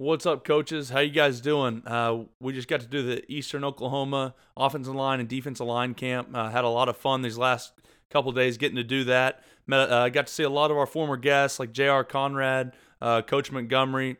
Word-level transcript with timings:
What's 0.00 0.26
up, 0.26 0.44
coaches? 0.44 0.90
How 0.90 1.00
you 1.00 1.10
guys 1.10 1.40
doing? 1.40 1.82
Uh, 1.84 2.26
we 2.38 2.52
just 2.52 2.68
got 2.68 2.78
to 2.82 2.86
do 2.86 3.02
the 3.02 3.24
Eastern 3.28 3.64
Oklahoma 3.64 4.32
offensive 4.56 4.94
line 4.94 5.18
and 5.18 5.28
defensive 5.28 5.66
line 5.66 5.94
camp. 5.94 6.28
Uh, 6.32 6.50
had 6.50 6.62
a 6.62 6.68
lot 6.68 6.88
of 6.88 6.96
fun 6.96 7.22
these 7.22 7.36
last 7.36 7.72
couple 8.08 8.30
days 8.30 8.58
getting 8.58 8.76
to 8.76 8.84
do 8.84 9.02
that. 9.02 9.42
Met, 9.66 9.90
uh, 9.90 10.08
got 10.08 10.28
to 10.28 10.32
see 10.32 10.44
a 10.44 10.48
lot 10.48 10.70
of 10.70 10.76
our 10.76 10.86
former 10.86 11.16
guests 11.16 11.58
like 11.58 11.72
J.R. 11.72 12.04
Conrad, 12.04 12.76
uh, 13.02 13.22
Coach 13.22 13.50
Montgomery, 13.50 14.18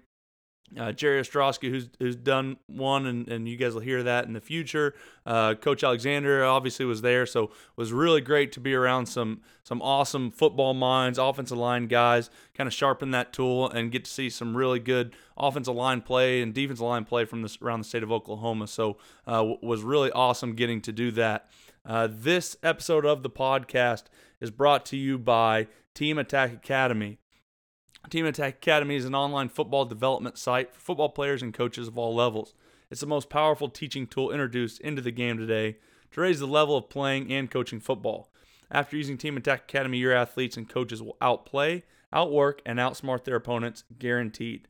uh, 0.77 0.93
Jerry 0.93 1.21
Ostrowski, 1.21 1.71
who's 1.71 1.89
who's 1.98 2.16
done 2.16 2.57
one, 2.66 3.07
and, 3.07 3.29
and 3.29 3.48
you 3.48 3.57
guys 3.57 3.75
will 3.75 3.80
hear 3.80 4.03
that 4.03 4.27
in 4.27 4.32
the 4.32 4.41
future. 4.41 4.95
Uh, 5.25 5.55
Coach 5.55 5.83
Alexander 5.83 6.45
obviously 6.45 6.84
was 6.84 7.02
there, 7.02 7.27
so 7.27 7.45
it 7.45 7.51
was 7.77 7.93
really 7.93 8.21
great 8.21 8.52
to 8.52 8.61
be 8.61 8.75
around 8.75 9.07
some 9.07 9.41
some 9.62 9.80
awesome 9.80 10.30
football 10.30 10.75
minds, 10.75 11.19
offensive 11.19 11.59
line 11.59 11.87
guys, 11.87 12.30
kind 12.55 12.66
of 12.66 12.75
sharpen 12.75 13.11
that 13.12 13.33
tool 13.33 13.70
and 13.70 13.91
get 13.91 14.05
to 14.05 14.11
see 14.11 14.29
some 14.29 14.57
really 14.57 14.80
good 14.80 15.15
offensive 15.37 15.75
line 15.75 16.01
play 16.01 16.43
and 16.43 16.55
defensive 16.55 16.85
line 16.85 17.05
play 17.05 17.25
from 17.25 17.42
this 17.42 17.59
around 17.62 17.80
the 17.80 17.84
state 17.84 18.03
of 18.03 18.12
Oklahoma. 18.12 18.66
So 18.66 18.98
uh, 19.27 19.45
was 19.62 19.83
really 19.83 20.11
awesome 20.11 20.55
getting 20.55 20.80
to 20.83 20.92
do 20.92 21.11
that. 21.12 21.48
Uh, 21.87 22.09
this 22.11 22.56
episode 22.62 23.06
of 23.06 23.23
the 23.23 23.30
podcast 23.30 24.05
is 24.41 24.50
brought 24.50 24.84
to 24.87 24.97
you 24.97 25.19
by 25.19 25.69
Team 25.95 26.19
Attack 26.19 26.53
Academy. 26.53 27.19
Team 28.09 28.27
Attack 28.27 28.55
Academy 28.55 28.97
is 28.97 29.05
an 29.05 29.15
online 29.15 29.48
football 29.48 29.85
development 29.85 30.37
site 30.39 30.73
for 30.73 30.80
football 30.80 31.11
players 31.11 31.43
and 31.43 31.53
coaches 31.53 31.89
of 31.89 31.98
all 31.98 32.15
levels. 32.15 32.55
It's 32.91 33.03
the 33.03 33.07
most 33.07 33.29
powerful 33.29 33.69
teaching 33.69 34.07
tool 34.07 34.31
introduced 34.31 34.81
into 34.81 35.03
the 35.03 35.11
game 35.11 35.37
today 35.37 35.77
to 36.12 36.21
raise 36.21 36.39
the 36.41 36.47
level 36.47 36.77
of 36.77 36.89
playing 36.89 37.33
and 37.33 37.51
coaching 37.51 37.81
football. 37.81 38.31
After 38.71 38.97
using 38.97 39.19
Team 39.19 39.37
Attack 39.37 39.62
Academy, 39.62 39.98
your 39.98 40.15
athletes 40.15 40.57
and 40.57 40.69
coaches 40.69 41.03
will 41.03 41.17
outplay, 41.21 41.83
outwork, 42.12 42.62
and 42.65 42.79
outsmart 42.79 43.25
their 43.25 43.34
opponents, 43.37 43.83
guaranteed. 43.98 44.69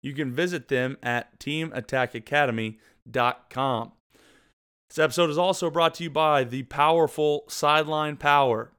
You 0.00 0.14
can 0.14 0.32
visit 0.32 0.68
them 0.68 0.96
at 1.02 1.40
teamattackacademy.com. 1.40 3.92
This 4.88 4.98
episode 4.98 5.30
is 5.30 5.38
also 5.38 5.70
brought 5.70 5.94
to 5.94 6.04
you 6.04 6.10
by 6.10 6.44
the 6.44 6.62
powerful 6.64 7.44
Sideline 7.48 8.16
Power. 8.16 8.72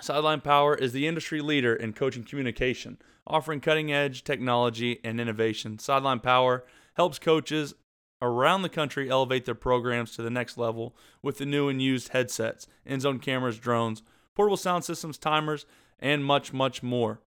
Sideline 0.00 0.40
Power 0.40 0.74
is 0.74 0.92
the 0.92 1.06
industry 1.06 1.40
leader 1.40 1.74
in 1.74 1.92
coaching 1.92 2.24
communication 2.24 2.98
offering 3.28 3.60
cutting 3.60 3.92
edge 3.92 4.24
technology 4.24 5.00
and 5.04 5.20
innovation. 5.20 5.78
Sideline 5.78 6.20
Power 6.20 6.64
helps 6.94 7.18
coaches 7.18 7.74
around 8.20 8.62
the 8.62 8.68
country 8.68 9.08
elevate 9.08 9.44
their 9.44 9.54
programs 9.54 10.16
to 10.16 10.22
the 10.22 10.30
next 10.30 10.58
level 10.58 10.96
with 11.22 11.38
the 11.38 11.46
new 11.46 11.68
and 11.68 11.80
used 11.80 12.08
headsets, 12.08 12.66
end 12.86 13.02
zone 13.02 13.18
cameras, 13.20 13.58
drones, 13.58 14.02
portable 14.34 14.56
sound 14.56 14.84
systems, 14.84 15.18
timers, 15.18 15.66
and 16.00 16.24
much, 16.24 16.52
much 16.52 16.82
more. 16.82 17.20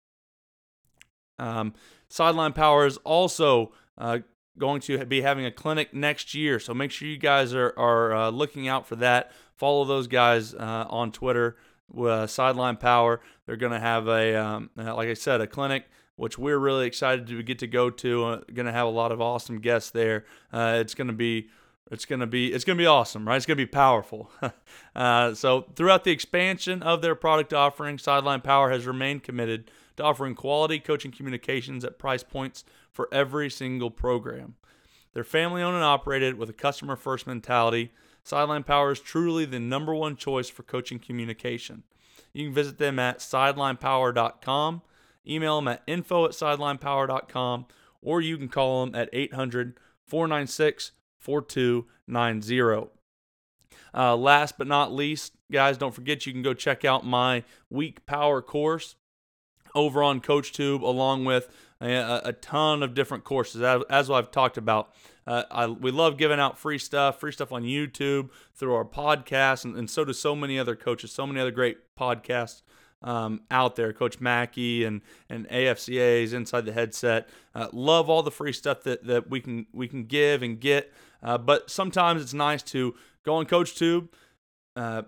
Um, 1.39 1.73
Sideline 2.09 2.53
Power 2.53 2.85
is 2.85 2.97
also 2.97 3.71
uh, 3.97 4.19
going 4.57 4.81
to 4.81 5.05
be 5.05 5.21
having 5.21 5.45
a 5.45 5.51
clinic 5.51 5.93
next 5.93 6.33
year, 6.33 6.59
so 6.59 6.73
make 6.73 6.91
sure 6.91 7.07
you 7.07 7.17
guys 7.17 7.53
are, 7.53 7.73
are 7.77 8.13
uh, 8.13 8.29
looking 8.29 8.67
out 8.67 8.85
for 8.85 8.97
that. 8.97 9.31
Follow 9.55 9.85
those 9.85 10.07
guys 10.07 10.53
uh, 10.53 10.85
on 10.89 11.11
Twitter 11.11 11.55
uh, 11.97 12.27
Sideline 12.27 12.77
Power. 12.77 13.21
They're 13.51 13.57
going 13.57 13.73
to 13.73 13.81
have 13.81 14.07
a, 14.07 14.33
um, 14.41 14.69
uh, 14.77 14.95
like 14.95 15.09
I 15.09 15.13
said, 15.13 15.41
a 15.41 15.45
clinic 15.45 15.83
which 16.15 16.37
we're 16.37 16.57
really 16.57 16.87
excited 16.87 17.27
to 17.27 17.43
get 17.43 17.59
to 17.59 17.67
go 17.67 17.89
to. 17.89 18.23
Uh, 18.23 18.41
going 18.53 18.65
to 18.65 18.71
have 18.71 18.87
a 18.87 18.89
lot 18.89 19.11
of 19.11 19.19
awesome 19.19 19.59
guests 19.59 19.91
there. 19.91 20.23
Uh, 20.53 20.77
it's 20.79 20.95
going 20.95 21.07
to 21.07 21.13
be 21.13 21.49
it's 21.91 22.05
going 22.05 22.21
to 22.21 22.27
be 22.27 22.53
it's 22.53 22.63
going 22.63 22.77
to 22.77 22.81
be 22.81 22.87
awesome, 22.87 23.27
right? 23.27 23.35
It's 23.35 23.45
going 23.45 23.57
to 23.57 23.65
be 23.65 23.69
powerful. 23.69 24.31
uh, 24.95 25.33
so 25.33 25.65
throughout 25.75 26.05
the 26.05 26.11
expansion 26.11 26.81
of 26.81 27.01
their 27.01 27.13
product 27.13 27.51
offering, 27.51 27.97
Sideline 27.97 28.39
Power 28.39 28.71
has 28.71 28.87
remained 28.87 29.23
committed 29.23 29.69
to 29.97 30.03
offering 30.03 30.33
quality 30.33 30.79
coaching 30.79 31.11
communications 31.11 31.83
at 31.83 31.99
price 31.99 32.23
points 32.23 32.63
for 32.89 33.09
every 33.11 33.49
single 33.49 33.91
program. 33.91 34.55
They're 35.11 35.25
family 35.25 35.61
owned 35.61 35.75
and 35.75 35.83
operated 35.83 36.37
with 36.37 36.49
a 36.49 36.53
customer 36.53 36.95
first 36.95 37.27
mentality 37.27 37.91
Sideline 38.23 38.63
Power 38.63 38.91
is 38.91 38.99
truly 38.99 39.45
the 39.45 39.59
number 39.59 39.93
one 39.93 40.15
choice 40.15 40.49
for 40.49 40.63
coaching 40.63 40.99
communication. 40.99 41.83
You 42.33 42.45
can 42.45 42.53
visit 42.53 42.77
them 42.77 42.99
at 42.99 43.19
sidelinepower.com, 43.19 44.81
email 45.27 45.55
them 45.57 45.67
at 45.67 45.83
info 45.87 46.25
at 46.25 46.31
sidelinepower.com, 46.31 47.65
or 48.01 48.21
you 48.21 48.37
can 48.37 48.47
call 48.47 48.85
them 48.85 48.95
at 48.95 49.09
800 49.13 49.77
496 50.07 50.91
4290. 51.17 52.89
Uh, 53.93 54.15
last 54.15 54.57
but 54.57 54.67
not 54.67 54.93
least, 54.93 55.33
guys, 55.51 55.77
don't 55.77 55.93
forget 55.93 56.25
you 56.25 56.33
can 56.33 56.41
go 56.41 56.53
check 56.53 56.85
out 56.85 57.05
my 57.05 57.43
week 57.69 58.05
power 58.05 58.41
course 58.41 58.95
over 59.75 60.03
on 60.03 60.21
CoachTube, 60.21 60.81
along 60.81 61.25
with 61.25 61.49
a, 61.79 62.21
a 62.25 62.33
ton 62.33 62.83
of 62.83 62.93
different 62.93 63.23
courses, 63.23 63.61
as, 63.61 63.83
as 63.89 64.09
I've 64.09 64.31
talked 64.31 64.57
about. 64.57 64.93
Uh, 65.25 65.43
I, 65.51 65.67
we 65.67 65.91
love 65.91 66.17
giving 66.17 66.39
out 66.39 66.57
free 66.57 66.77
stuff, 66.77 67.19
free 67.19 67.31
stuff 67.31 67.51
on 67.51 67.63
YouTube, 67.63 68.29
through 68.55 68.73
our 68.73 68.85
podcast, 68.85 69.65
and, 69.65 69.75
and 69.75 69.89
so 69.89 70.03
do 70.03 70.13
so 70.13 70.35
many 70.35 70.57
other 70.57 70.75
coaches, 70.75 71.11
so 71.11 71.27
many 71.27 71.39
other 71.39 71.51
great 71.51 71.77
podcasts 72.01 72.61
um, 73.03 73.41
out 73.49 73.75
there. 73.75 73.93
Coach 73.93 74.19
Mackey 74.19 74.83
and 74.83 75.01
and 75.29 75.47
AFCA's 75.49 76.33
Inside 76.33 76.65
the 76.65 76.73
Headset. 76.73 77.29
Uh, 77.53 77.67
love 77.71 78.09
all 78.09 78.23
the 78.23 78.31
free 78.31 78.53
stuff 78.53 78.83
that, 78.83 79.05
that 79.05 79.29
we 79.29 79.39
can 79.39 79.67
we 79.73 79.87
can 79.87 80.05
give 80.05 80.43
and 80.43 80.59
get. 80.59 80.91
Uh, 81.23 81.37
but 81.37 81.69
sometimes 81.69 82.21
it's 82.21 82.33
nice 82.33 82.63
to 82.63 82.95
go 83.23 83.35
on 83.35 83.45
CoachTube, 83.45 84.09
uh, 84.75 85.03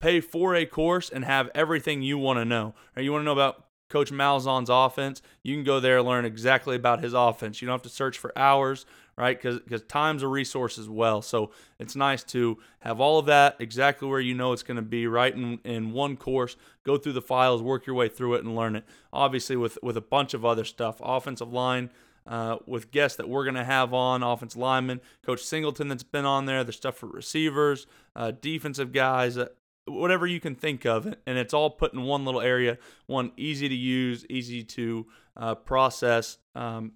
pay 0.00 0.20
for 0.20 0.54
a 0.56 0.66
course, 0.66 1.08
and 1.08 1.24
have 1.24 1.50
everything 1.54 2.02
you 2.02 2.18
want 2.18 2.38
to 2.38 2.44
know. 2.44 2.74
Or 2.96 3.02
you 3.02 3.12
want 3.12 3.22
to 3.22 3.26
know 3.26 3.32
about 3.32 3.66
Coach 3.88 4.10
Malzahn's 4.10 4.70
offense, 4.70 5.22
you 5.42 5.54
can 5.54 5.64
go 5.64 5.78
there 5.78 6.02
learn 6.02 6.24
exactly 6.24 6.74
about 6.76 7.02
his 7.02 7.12
offense. 7.12 7.60
You 7.60 7.66
don't 7.66 7.74
have 7.74 7.82
to 7.82 7.88
search 7.88 8.18
for 8.18 8.36
hours, 8.36 8.86
right? 9.16 9.40
Because 9.40 9.82
time's 9.88 10.22
a 10.22 10.28
resource 10.28 10.78
as 10.78 10.88
well. 10.88 11.22
So 11.22 11.50
it's 11.78 11.94
nice 11.94 12.24
to 12.24 12.58
have 12.80 13.00
all 13.00 13.18
of 13.18 13.26
that 13.26 13.56
exactly 13.58 14.08
where 14.08 14.20
you 14.20 14.34
know 14.34 14.52
it's 14.52 14.62
going 14.62 14.76
to 14.76 14.82
be, 14.82 15.06
right? 15.06 15.34
In, 15.34 15.58
in 15.64 15.92
one 15.92 16.16
course, 16.16 16.56
go 16.84 16.96
through 16.96 17.12
the 17.12 17.22
files, 17.22 17.62
work 17.62 17.86
your 17.86 17.96
way 17.96 18.08
through 18.08 18.34
it, 18.34 18.44
and 18.44 18.56
learn 18.56 18.76
it. 18.76 18.84
Obviously, 19.12 19.56
with, 19.56 19.78
with 19.82 19.96
a 19.96 20.02
bunch 20.02 20.34
of 20.34 20.44
other 20.44 20.64
stuff, 20.64 21.00
offensive 21.02 21.52
line. 21.52 21.90
Uh, 22.24 22.56
with 22.68 22.92
guests 22.92 23.16
that 23.16 23.28
we're 23.28 23.42
going 23.42 23.56
to 23.56 23.64
have 23.64 23.92
on, 23.92 24.22
offensive 24.22 24.60
linemen, 24.60 25.00
Coach 25.26 25.42
Singleton 25.42 25.88
that's 25.88 26.04
been 26.04 26.24
on 26.24 26.46
there, 26.46 26.62
there's 26.62 26.76
stuff 26.76 26.96
for 26.96 27.08
receivers, 27.08 27.88
uh, 28.14 28.30
defensive 28.40 28.92
guys, 28.92 29.36
uh, 29.36 29.48
whatever 29.86 30.26
you 30.26 30.38
can 30.38 30.54
think 30.54 30.86
of, 30.86 31.06
and 31.26 31.36
it's 31.38 31.52
all 31.52 31.70
put 31.70 31.92
in 31.92 32.02
one 32.02 32.24
little 32.24 32.40
area, 32.40 32.78
one 33.06 33.32
easy 33.36 33.68
to 33.68 33.74
use, 33.74 34.24
easy 34.30 34.62
to 34.62 35.06
uh, 35.36 35.56
process 35.56 36.38
um, 36.54 36.92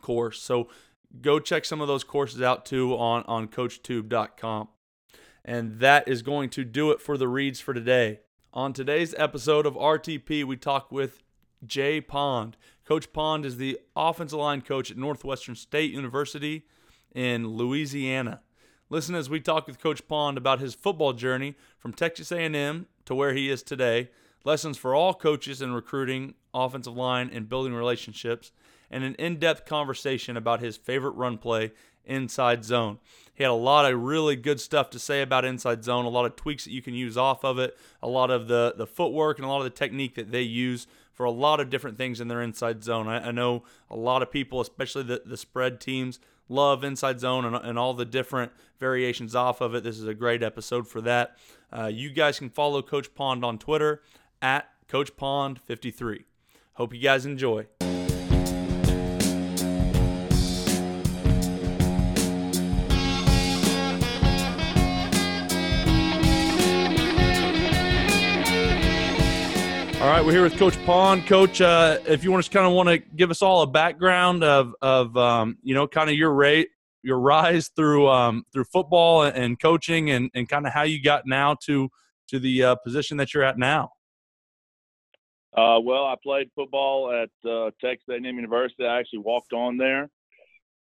course. 0.00 0.40
So 0.40 0.68
go 1.20 1.38
check 1.38 1.64
some 1.64 1.80
of 1.80 1.88
those 1.88 2.04
courses 2.04 2.42
out 2.42 2.64
too 2.64 2.94
on 2.94 3.22
on 3.26 3.48
CoachTube.com. 3.48 4.68
And 5.44 5.78
that 5.80 6.08
is 6.08 6.22
going 6.22 6.48
to 6.50 6.64
do 6.64 6.90
it 6.90 7.02
for 7.02 7.18
the 7.18 7.28
reads 7.28 7.60
for 7.60 7.74
today. 7.74 8.20
On 8.52 8.72
today's 8.72 9.14
episode 9.18 9.66
of 9.66 9.74
RTP, 9.74 10.44
we 10.44 10.56
talk 10.56 10.90
with 10.90 11.22
Jay 11.66 12.00
Pond. 12.00 12.56
Coach 12.84 13.12
Pond 13.12 13.44
is 13.44 13.56
the 13.56 13.78
offensive 13.96 14.38
line 14.38 14.60
coach 14.60 14.90
at 14.90 14.96
Northwestern 14.96 15.54
State 15.54 15.92
University 15.92 16.66
in 17.14 17.48
Louisiana. 17.48 18.40
Listen 18.90 19.14
as 19.14 19.30
we 19.30 19.40
talk 19.40 19.66
with 19.66 19.80
Coach 19.80 20.06
Pond 20.06 20.38
about 20.38 20.60
his 20.60 20.74
football 20.74 21.12
journey 21.14 21.56
from 21.78 21.92
Texas 21.92 22.30
A&M 22.30 22.86
to 23.06 23.14
where 23.14 23.34
he 23.34 23.50
is 23.50 23.62
today, 23.62 24.10
lessons 24.44 24.76
for 24.76 24.94
all 24.94 25.14
coaches 25.14 25.62
in 25.62 25.72
recruiting, 25.72 26.34
offensive 26.52 26.96
line, 26.96 27.30
and 27.32 27.48
building 27.48 27.74
relationships, 27.74 28.52
and 28.94 29.02
an 29.02 29.16
in-depth 29.16 29.66
conversation 29.66 30.36
about 30.36 30.60
his 30.60 30.76
favorite 30.76 31.16
run 31.16 31.36
play, 31.36 31.72
inside 32.06 32.64
zone. 32.64 32.98
He 33.34 33.42
had 33.42 33.50
a 33.50 33.54
lot 33.54 33.90
of 33.90 34.00
really 34.00 34.36
good 34.36 34.60
stuff 34.60 34.90
to 34.90 34.98
say 34.98 35.20
about 35.20 35.44
inside 35.44 35.82
zone, 35.82 36.04
a 36.04 36.08
lot 36.08 36.26
of 36.26 36.36
tweaks 36.36 36.64
that 36.64 36.70
you 36.70 36.80
can 36.80 36.94
use 36.94 37.16
off 37.16 37.44
of 37.44 37.58
it, 37.58 37.76
a 38.00 38.08
lot 38.08 38.30
of 38.30 38.46
the 38.46 38.74
the 38.76 38.86
footwork 38.86 39.38
and 39.38 39.44
a 39.44 39.48
lot 39.48 39.58
of 39.58 39.64
the 39.64 39.70
technique 39.70 40.14
that 40.14 40.30
they 40.30 40.42
use 40.42 40.86
for 41.12 41.24
a 41.24 41.30
lot 41.30 41.60
of 41.60 41.70
different 41.70 41.98
things 41.98 42.20
in 42.20 42.28
their 42.28 42.40
inside 42.40 42.84
zone. 42.84 43.08
I, 43.08 43.28
I 43.28 43.30
know 43.32 43.64
a 43.90 43.96
lot 43.96 44.22
of 44.22 44.30
people, 44.30 44.60
especially 44.60 45.02
the, 45.02 45.22
the 45.24 45.36
spread 45.36 45.80
teams, 45.80 46.20
love 46.48 46.84
Inside 46.84 47.20
Zone 47.20 47.44
and, 47.44 47.56
and, 47.56 47.78
all 47.78 47.94
the 47.94 48.04
different 48.04 48.50
variations 48.80 49.34
off 49.34 49.60
of 49.60 49.74
it. 49.74 49.84
This 49.84 49.98
is 49.98 50.06
a 50.06 50.14
great 50.14 50.42
episode 50.42 50.88
for 50.88 51.00
that. 51.02 51.36
Uh, 51.72 51.86
you 51.86 52.10
guys 52.10 52.38
can 52.38 52.50
follow 52.50 52.82
Coach 52.82 53.14
Pond 53.14 53.44
on 53.44 53.58
Twitter 53.58 54.02
at 54.42 54.68
Coach 54.88 55.16
Pond53. 55.16 56.24
Hope 56.74 56.92
you 56.92 57.00
guys 57.00 57.24
enjoy. 57.24 57.66
Right, 70.24 70.26
we're 70.26 70.32
here 70.32 70.42
with 70.42 70.58
Coach 70.58 70.82
Pond. 70.86 71.26
Coach, 71.26 71.60
uh, 71.60 71.98
if 72.06 72.24
you 72.24 72.32
want 72.32 72.44
to 72.44 72.50
kind 72.50 72.66
of 72.66 72.72
want 72.72 72.88
to 72.88 72.98
give 72.98 73.30
us 73.30 73.42
all 73.42 73.62
a 73.62 73.66
background 73.66 74.42
of 74.42 74.74
of 74.80 75.16
um, 75.16 75.58
you 75.62 75.74
know 75.74 75.86
kind 75.86 76.08
of 76.08 76.16
your 76.16 76.32
rate 76.32 76.68
your 77.02 77.18
rise 77.18 77.68
through 77.68 78.08
um, 78.08 78.44
through 78.52 78.64
football 78.64 79.24
and 79.24 79.60
coaching 79.60 80.10
and, 80.10 80.30
and 80.34 80.48
kind 80.48 80.66
of 80.66 80.72
how 80.72 80.82
you 80.82 81.02
got 81.02 81.26
now 81.26 81.56
to 81.66 81.90
to 82.28 82.38
the 82.38 82.62
uh, 82.62 82.74
position 82.76 83.18
that 83.18 83.34
you're 83.34 83.42
at 83.42 83.58
now. 83.58 83.90
Uh, 85.54 85.78
well, 85.80 86.04
I 86.06 86.16
played 86.22 86.50
football 86.54 87.12
at 87.12 87.48
uh, 87.48 87.70
Texas 87.80 88.06
A&M 88.10 88.24
University. 88.24 88.84
I 88.84 88.98
actually 88.98 89.20
walked 89.20 89.52
on 89.52 89.76
there. 89.76 90.08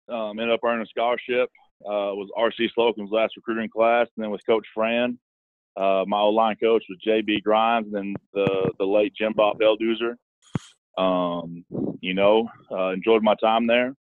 Um, 0.10 0.40
ended 0.40 0.52
up 0.52 0.62
earning 0.64 0.84
a 0.84 0.86
scholarship. 0.86 1.50
Uh, 1.84 2.16
was 2.16 2.30
RC 2.38 2.70
Slocum's 2.74 3.12
last 3.12 3.36
recruiting 3.36 3.70
class, 3.70 4.08
and 4.16 4.24
then 4.24 4.32
with 4.32 4.46
Coach 4.46 4.66
Fran, 4.74 5.18
uh, 5.76 6.04
my 6.08 6.20
old 6.20 6.36
line 6.36 6.56
coach 6.56 6.84
was 6.90 7.00
JB 7.06 7.44
Grimes, 7.44 7.88
and 7.88 7.96
then 7.96 8.16
the 8.34 8.72
the 8.80 8.86
late 8.86 9.14
Jim 9.16 9.34
Bob 9.36 9.60
Helduser. 9.60 10.16
Um, 10.98 11.66
you 12.02 12.14
know, 12.14 12.48
uh, 12.72 12.90
enjoyed 12.90 13.24
my 13.24 13.36
time 13.36 13.66
there. 13.66 13.96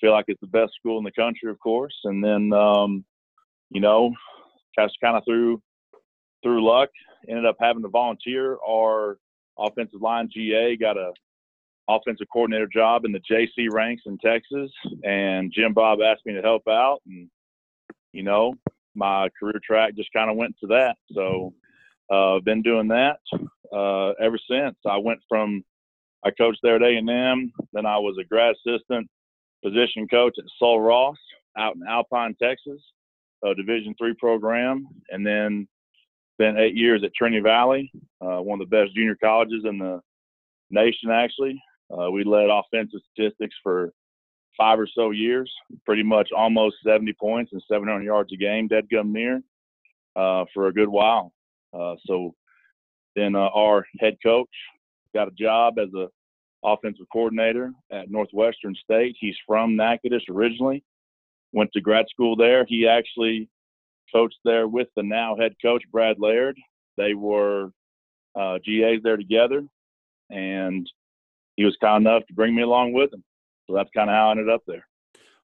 Feel 0.00 0.12
like 0.12 0.24
it's 0.28 0.40
the 0.40 0.46
best 0.48 0.72
school 0.74 0.98
in 0.98 1.04
the 1.04 1.12
country, 1.12 1.50
of 1.50 1.58
course. 1.60 1.94
And 2.04 2.22
then, 2.22 2.52
um, 2.52 3.04
you 3.70 3.80
know, 3.80 4.12
just 4.78 4.94
kind 5.00 5.16
of 5.16 5.22
through 5.24 5.62
through 6.42 6.64
luck, 6.64 6.90
ended 7.28 7.46
up 7.46 7.56
having 7.60 7.82
to 7.82 7.88
volunteer. 7.88 8.58
Our 8.68 9.18
offensive 9.58 10.02
line 10.02 10.28
GA 10.32 10.76
got 10.76 10.96
a 10.96 11.12
offensive 11.88 12.26
coordinator 12.32 12.66
job 12.66 13.04
in 13.04 13.12
the 13.12 13.20
JC 13.30 13.72
ranks 13.72 14.02
in 14.06 14.18
Texas, 14.18 14.70
and 15.04 15.52
Jim 15.54 15.72
Bob 15.72 16.00
asked 16.02 16.26
me 16.26 16.34
to 16.34 16.42
help 16.42 16.62
out, 16.68 17.00
and 17.06 17.30
you 18.12 18.22
know, 18.22 18.54
my 18.94 19.28
career 19.38 19.60
track 19.64 19.96
just 19.96 20.12
kind 20.12 20.30
of 20.30 20.36
went 20.36 20.54
to 20.60 20.66
that. 20.68 20.96
So 21.12 21.54
uh, 22.12 22.36
I've 22.36 22.44
been 22.44 22.62
doing 22.62 22.88
that 22.88 23.18
uh, 23.72 24.10
ever 24.22 24.38
since. 24.50 24.76
I 24.86 24.98
went 24.98 25.20
from 25.28 25.64
I 26.24 26.30
coached 26.30 26.60
there 26.62 26.76
at 26.76 26.82
A&M, 26.82 27.52
then 27.72 27.86
I 27.86 27.98
was 27.98 28.16
a 28.18 28.24
grad 28.24 28.54
assistant 28.54 29.08
position 29.62 30.08
coach 30.08 30.34
at 30.38 30.44
Sul 30.58 30.80
Ross 30.80 31.18
out 31.56 31.76
in 31.76 31.82
Alpine, 31.86 32.34
Texas, 32.40 32.80
a 33.44 33.54
Division 33.54 33.94
three 33.98 34.14
program, 34.14 34.86
and 35.10 35.26
then 35.26 35.68
spent 36.34 36.58
eight 36.58 36.74
years 36.74 37.02
at 37.04 37.14
Trinity 37.14 37.42
Valley, 37.42 37.92
uh, 38.20 38.38
one 38.38 38.60
of 38.60 38.68
the 38.68 38.76
best 38.76 38.94
junior 38.94 39.16
colleges 39.22 39.64
in 39.64 39.78
the 39.78 40.00
nation. 40.70 41.10
Actually, 41.10 41.60
uh, 41.96 42.10
we 42.10 42.24
led 42.24 42.48
offensive 42.50 43.00
statistics 43.12 43.54
for 43.62 43.92
five 44.56 44.78
or 44.78 44.86
so 44.86 45.10
years, 45.10 45.52
pretty 45.84 46.02
much 46.02 46.30
almost 46.36 46.76
70 46.86 47.12
points 47.14 47.52
and 47.52 47.62
700 47.70 48.02
yards 48.02 48.32
a 48.32 48.36
game, 48.36 48.68
dead 48.68 48.88
gum 48.90 49.12
near, 49.12 49.42
uh, 50.16 50.44
for 50.52 50.68
a 50.68 50.72
good 50.72 50.88
while. 50.88 51.32
Uh, 51.72 51.94
so 52.06 52.34
then 53.16 53.34
uh, 53.34 53.48
our 53.54 53.84
head 53.98 54.16
coach 54.22 54.48
got 55.14 55.28
a 55.28 55.32
job 55.32 55.78
as 55.78 55.88
a 55.94 56.08
offensive 56.64 57.06
coordinator 57.12 57.72
at 57.90 58.10
Northwestern 58.10 58.74
State. 58.74 59.16
He's 59.18 59.36
from 59.46 59.76
Natchitoches 59.76 60.24
originally, 60.30 60.82
went 61.52 61.70
to 61.72 61.80
grad 61.80 62.06
school 62.08 62.36
there. 62.36 62.64
He 62.66 62.88
actually 62.88 63.48
coached 64.12 64.38
there 64.44 64.66
with 64.66 64.88
the 64.96 65.02
now 65.02 65.36
head 65.36 65.54
coach 65.62 65.82
Brad 65.92 66.16
Laird. 66.18 66.56
They 66.96 67.14
were 67.14 67.70
uh, 68.34 68.58
GAs 68.64 69.00
there 69.02 69.16
together, 69.16 69.64
and 70.30 70.88
he 71.56 71.64
was 71.64 71.76
kind 71.80 72.06
enough 72.06 72.26
to 72.26 72.34
bring 72.34 72.54
me 72.54 72.62
along 72.62 72.92
with 72.92 73.12
him. 73.12 73.22
So 73.66 73.74
that's 73.74 73.90
kind 73.90 74.10
of 74.10 74.14
how 74.14 74.28
I 74.28 74.30
ended 74.32 74.50
up 74.50 74.62
there. 74.66 74.86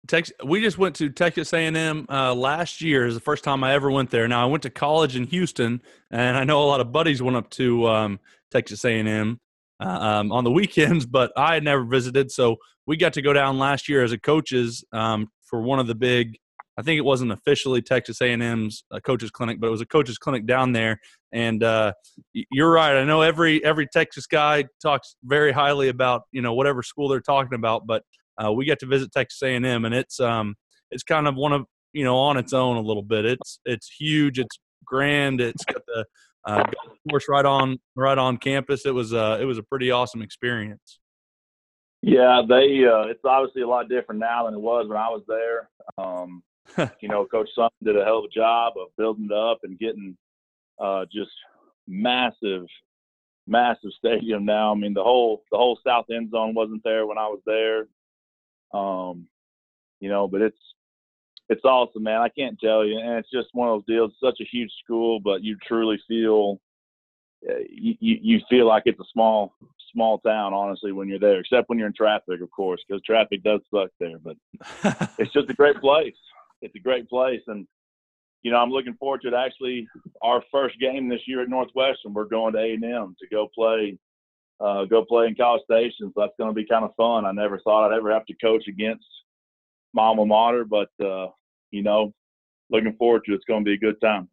Texas, 0.06 0.36
we 0.44 0.60
just 0.60 0.78
went 0.78 0.94
to 0.96 1.10
Texas 1.10 1.52
A&M 1.52 2.06
uh, 2.08 2.34
last 2.34 2.80
year. 2.80 3.06
Is 3.06 3.14
the 3.14 3.20
first 3.20 3.44
time 3.44 3.64
I 3.64 3.72
ever 3.72 3.90
went 3.90 4.10
there. 4.10 4.28
Now 4.28 4.42
I 4.42 4.46
went 4.46 4.62
to 4.62 4.70
college 4.70 5.16
in 5.16 5.24
Houston, 5.24 5.82
and 6.10 6.36
I 6.36 6.44
know 6.44 6.62
a 6.62 6.66
lot 6.66 6.80
of 6.80 6.92
buddies 6.92 7.22
went 7.22 7.36
up 7.36 7.50
to 7.50 7.88
um, 7.88 8.20
Texas 8.50 8.84
A&M 8.84 9.40
uh, 9.80 9.84
um, 9.84 10.32
on 10.32 10.44
the 10.44 10.50
weekends, 10.52 11.06
but 11.06 11.32
I 11.36 11.54
had 11.54 11.64
never 11.64 11.84
visited. 11.84 12.30
So 12.30 12.56
we 12.86 12.96
got 12.96 13.14
to 13.14 13.22
go 13.22 13.32
down 13.32 13.58
last 13.58 13.88
year 13.88 14.04
as 14.04 14.12
a 14.12 14.18
coaches 14.18 14.84
um, 14.92 15.28
for 15.42 15.60
one 15.60 15.78
of 15.78 15.86
the 15.86 15.94
big. 15.94 16.38
I 16.78 16.82
think 16.82 16.98
it 16.98 17.04
wasn't 17.04 17.32
officially 17.32 17.80
Texas 17.80 18.20
A&M's 18.20 18.84
uh, 18.90 19.00
coaches 19.00 19.30
clinic, 19.30 19.60
but 19.60 19.68
it 19.68 19.70
was 19.70 19.80
a 19.80 19.86
coaches 19.86 20.18
clinic 20.18 20.46
down 20.46 20.72
there. 20.72 21.00
And 21.32 21.62
uh, 21.62 21.92
you're 22.32 22.70
right. 22.70 22.96
I 22.96 23.04
know 23.04 23.22
every 23.22 23.64
every 23.64 23.86
Texas 23.86 24.26
guy 24.26 24.64
talks 24.82 25.16
very 25.24 25.52
highly 25.52 25.88
about 25.88 26.22
you 26.32 26.42
know 26.42 26.54
whatever 26.54 26.82
school 26.82 27.08
they're 27.08 27.20
talking 27.20 27.54
about, 27.54 27.86
but 27.86 28.02
uh, 28.42 28.52
we 28.52 28.64
get 28.64 28.78
to 28.80 28.86
visit 28.86 29.12
Texas 29.12 29.42
A&M, 29.42 29.84
and 29.84 29.94
it's 29.94 30.20
um 30.20 30.54
it's 30.90 31.02
kind 31.02 31.26
of 31.26 31.34
one 31.34 31.52
of 31.52 31.64
you 31.92 32.04
know 32.04 32.16
on 32.16 32.36
its 32.36 32.52
own 32.52 32.76
a 32.76 32.80
little 32.80 33.02
bit. 33.02 33.24
It's 33.24 33.60
it's 33.64 33.90
huge. 33.98 34.38
It's 34.38 34.58
grand. 34.84 35.40
It's 35.40 35.64
got 35.64 35.82
the 35.86 36.04
uh, 36.46 36.64
course 37.10 37.26
right 37.28 37.44
on 37.44 37.78
right 37.96 38.18
on 38.18 38.36
campus. 38.36 38.86
It 38.86 38.94
was 38.94 39.12
uh, 39.12 39.38
it 39.40 39.44
was 39.44 39.58
a 39.58 39.62
pretty 39.62 39.90
awesome 39.90 40.22
experience. 40.22 41.00
Yeah, 42.02 42.42
they 42.48 42.84
uh, 42.84 43.08
it's 43.08 43.24
obviously 43.24 43.62
a 43.62 43.68
lot 43.68 43.88
different 43.88 44.20
now 44.20 44.44
than 44.44 44.54
it 44.54 44.60
was 44.60 44.88
when 44.88 44.98
I 44.98 45.08
was 45.08 45.22
there. 45.26 45.68
Um, 45.98 46.42
you 47.00 47.08
know, 47.08 47.24
Coach 47.26 47.48
Sun 47.54 47.70
did 47.82 47.96
a 47.96 48.04
hell 48.04 48.18
of 48.18 48.24
a 48.24 48.28
job 48.28 48.74
of 48.76 48.88
building 48.96 49.26
it 49.26 49.32
up 49.32 49.60
and 49.62 49.78
getting 49.78 50.16
uh, 50.78 51.04
just 51.12 51.30
massive, 51.86 52.66
massive 53.46 53.90
stadium 53.98 54.44
now. 54.44 54.72
I 54.72 54.74
mean, 54.74 54.94
the 54.94 55.02
whole 55.02 55.42
the 55.50 55.58
whole 55.58 55.78
south 55.86 56.06
end 56.14 56.30
zone 56.30 56.54
wasn't 56.54 56.82
there 56.84 57.06
when 57.06 57.18
I 57.18 57.28
was 57.28 57.40
there. 57.46 57.86
Um, 58.78 59.26
you 60.00 60.08
know, 60.08 60.28
but 60.28 60.42
it's 60.42 60.58
it's 61.48 61.64
awesome, 61.64 62.02
man. 62.02 62.20
I 62.20 62.28
can't 62.28 62.58
tell 62.58 62.84
you, 62.84 62.98
and 62.98 63.18
it's 63.18 63.30
just 63.30 63.48
one 63.52 63.68
of 63.68 63.76
those 63.76 63.94
deals. 63.94 64.12
Such 64.22 64.40
a 64.40 64.44
huge 64.50 64.72
school, 64.84 65.20
but 65.20 65.42
you 65.42 65.56
truly 65.66 66.00
feel 66.08 66.60
uh, 67.48 67.58
you, 67.70 67.94
you 68.00 68.40
feel 68.50 68.66
like 68.66 68.84
it's 68.86 69.00
a 69.00 69.04
small 69.12 69.54
small 69.92 70.18
town, 70.18 70.52
honestly, 70.52 70.92
when 70.92 71.08
you're 71.08 71.18
there. 71.18 71.40
Except 71.40 71.68
when 71.68 71.78
you're 71.78 71.88
in 71.88 71.94
traffic, 71.94 72.40
of 72.40 72.50
course, 72.50 72.82
because 72.86 73.02
traffic 73.02 73.42
does 73.42 73.60
suck 73.72 73.90
there. 74.00 74.18
But 74.18 74.36
it's 75.18 75.32
just 75.32 75.50
a 75.50 75.54
great 75.54 75.80
place. 75.80 76.16
It's 76.62 76.74
a 76.74 76.80
great 76.80 77.08
place, 77.08 77.42
and 77.46 77.66
you 78.42 78.50
know 78.50 78.58
I'm 78.58 78.70
looking 78.70 78.94
forward 78.94 79.22
to 79.22 79.28
it. 79.28 79.34
Actually, 79.34 79.86
our 80.22 80.42
first 80.50 80.78
game 80.80 81.08
this 81.08 81.20
year 81.26 81.42
at 81.42 81.48
Northwestern, 81.48 82.14
we're 82.14 82.24
going 82.24 82.54
to 82.54 82.60
A 82.60 82.72
and 82.74 82.84
M 82.84 83.16
to 83.20 83.28
go 83.28 83.48
play. 83.54 83.98
Uh, 84.58 84.86
go 84.86 85.04
play 85.04 85.26
in 85.26 85.34
College 85.34 85.62
Station, 85.64 86.10
so 86.10 86.12
that's 86.16 86.32
going 86.38 86.48
to 86.48 86.54
be 86.54 86.66
kind 86.66 86.82
of 86.82 86.90
fun. 86.96 87.26
I 87.26 87.32
never 87.32 87.60
thought 87.60 87.92
I'd 87.92 87.96
ever 87.96 88.10
have 88.10 88.24
to 88.24 88.34
coach 88.42 88.64
against 88.68 89.04
my 89.92 90.04
alma 90.04 90.24
mater, 90.24 90.64
but 90.64 90.88
uh, 91.04 91.28
you 91.70 91.82
know, 91.82 92.14
looking 92.70 92.94
forward 92.94 93.22
to 93.26 93.32
it. 93.32 93.36
It's 93.36 93.44
going 93.44 93.64
to 93.64 93.68
be 93.68 93.74
a 93.74 93.78
good 93.78 94.00
time. 94.00 94.28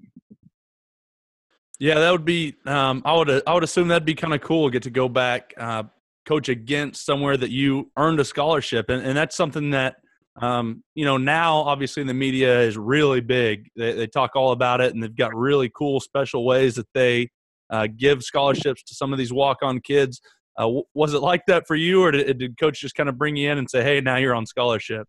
Yeah, 1.80 1.96
that 1.96 2.12
would 2.12 2.24
be. 2.24 2.56
Um, 2.66 3.02
I 3.04 3.14
would. 3.14 3.42
I 3.46 3.54
would 3.54 3.64
assume 3.64 3.90
that'd 3.90 4.06
be 4.06 4.16
kind 4.16 4.34
of 4.34 4.42
cool. 4.42 4.70
Get 4.70 4.84
to 4.84 4.90
go 4.90 5.10
back, 5.10 5.54
uh, 5.58 5.84
coach 6.26 6.48
against 6.48 7.06
somewhere 7.06 7.36
that 7.36 7.50
you 7.50 7.92
earned 7.98 8.20
a 8.20 8.26
scholarship, 8.26 8.90
and, 8.90 9.06
and 9.06 9.18
that's 9.18 9.36
something 9.36 9.72
that 9.72 9.98
um, 10.42 10.84
you 10.96 11.06
know 11.06 11.18
now 11.18 11.58
obviously 11.58 12.04
the 12.04 12.14
media 12.14 12.62
is 12.62 12.78
really 12.78 13.22
big. 13.22 13.70
They, 13.76 13.94
they 13.94 14.08
talk 14.08 14.36
all 14.36 14.52
about 14.52 14.82
it, 14.82 14.94
and 14.94 15.04
they've 15.04 15.16
got 15.16 15.36
really 15.36 15.72
cool 15.76 16.00
special 16.00 16.46
ways 16.46 16.76
that 16.76 16.88
they 16.94 17.30
uh, 17.70 17.88
give 17.96 18.24
scholarships 18.24 18.84
to 18.84 18.96
some 18.96 19.14
of 19.14 19.20
these 19.20 19.34
walk-on 19.34 19.80
kids. 19.80 20.22
Uh, 20.58 20.70
was 20.94 21.14
it 21.14 21.20
like 21.20 21.42
that 21.48 21.66
for 21.68 21.76
you, 21.76 22.04
or 22.04 22.12
did, 22.12 22.38
did 22.38 22.60
coach 22.60 22.80
just 22.80 22.96
kind 22.96 23.10
of 23.10 23.18
bring 23.18 23.36
you 23.36 23.52
in 23.52 23.58
and 23.58 23.70
say, 23.70 23.84
"Hey, 23.84 24.02
now 24.02 24.18
you're 24.18 24.36
on 24.36 24.46
scholarship"? 24.46 25.08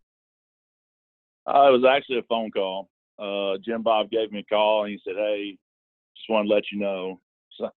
Uh, 1.46 1.68
it 1.68 1.72
was 1.72 1.84
actually 1.84 2.18
a 2.18 2.22
phone 2.22 2.50
call. 2.50 2.88
Uh, 3.18 3.58
Jim 3.64 3.82
Bob 3.82 4.10
gave 4.10 4.32
me 4.32 4.40
a 4.40 4.44
call 4.44 4.84
and 4.84 4.92
he 4.92 5.00
said, 5.06 5.16
"Hey, 5.16 5.56
just 6.16 6.28
want 6.28 6.48
to 6.48 6.54
let 6.54 6.64
you 6.72 6.78
know." 6.78 7.20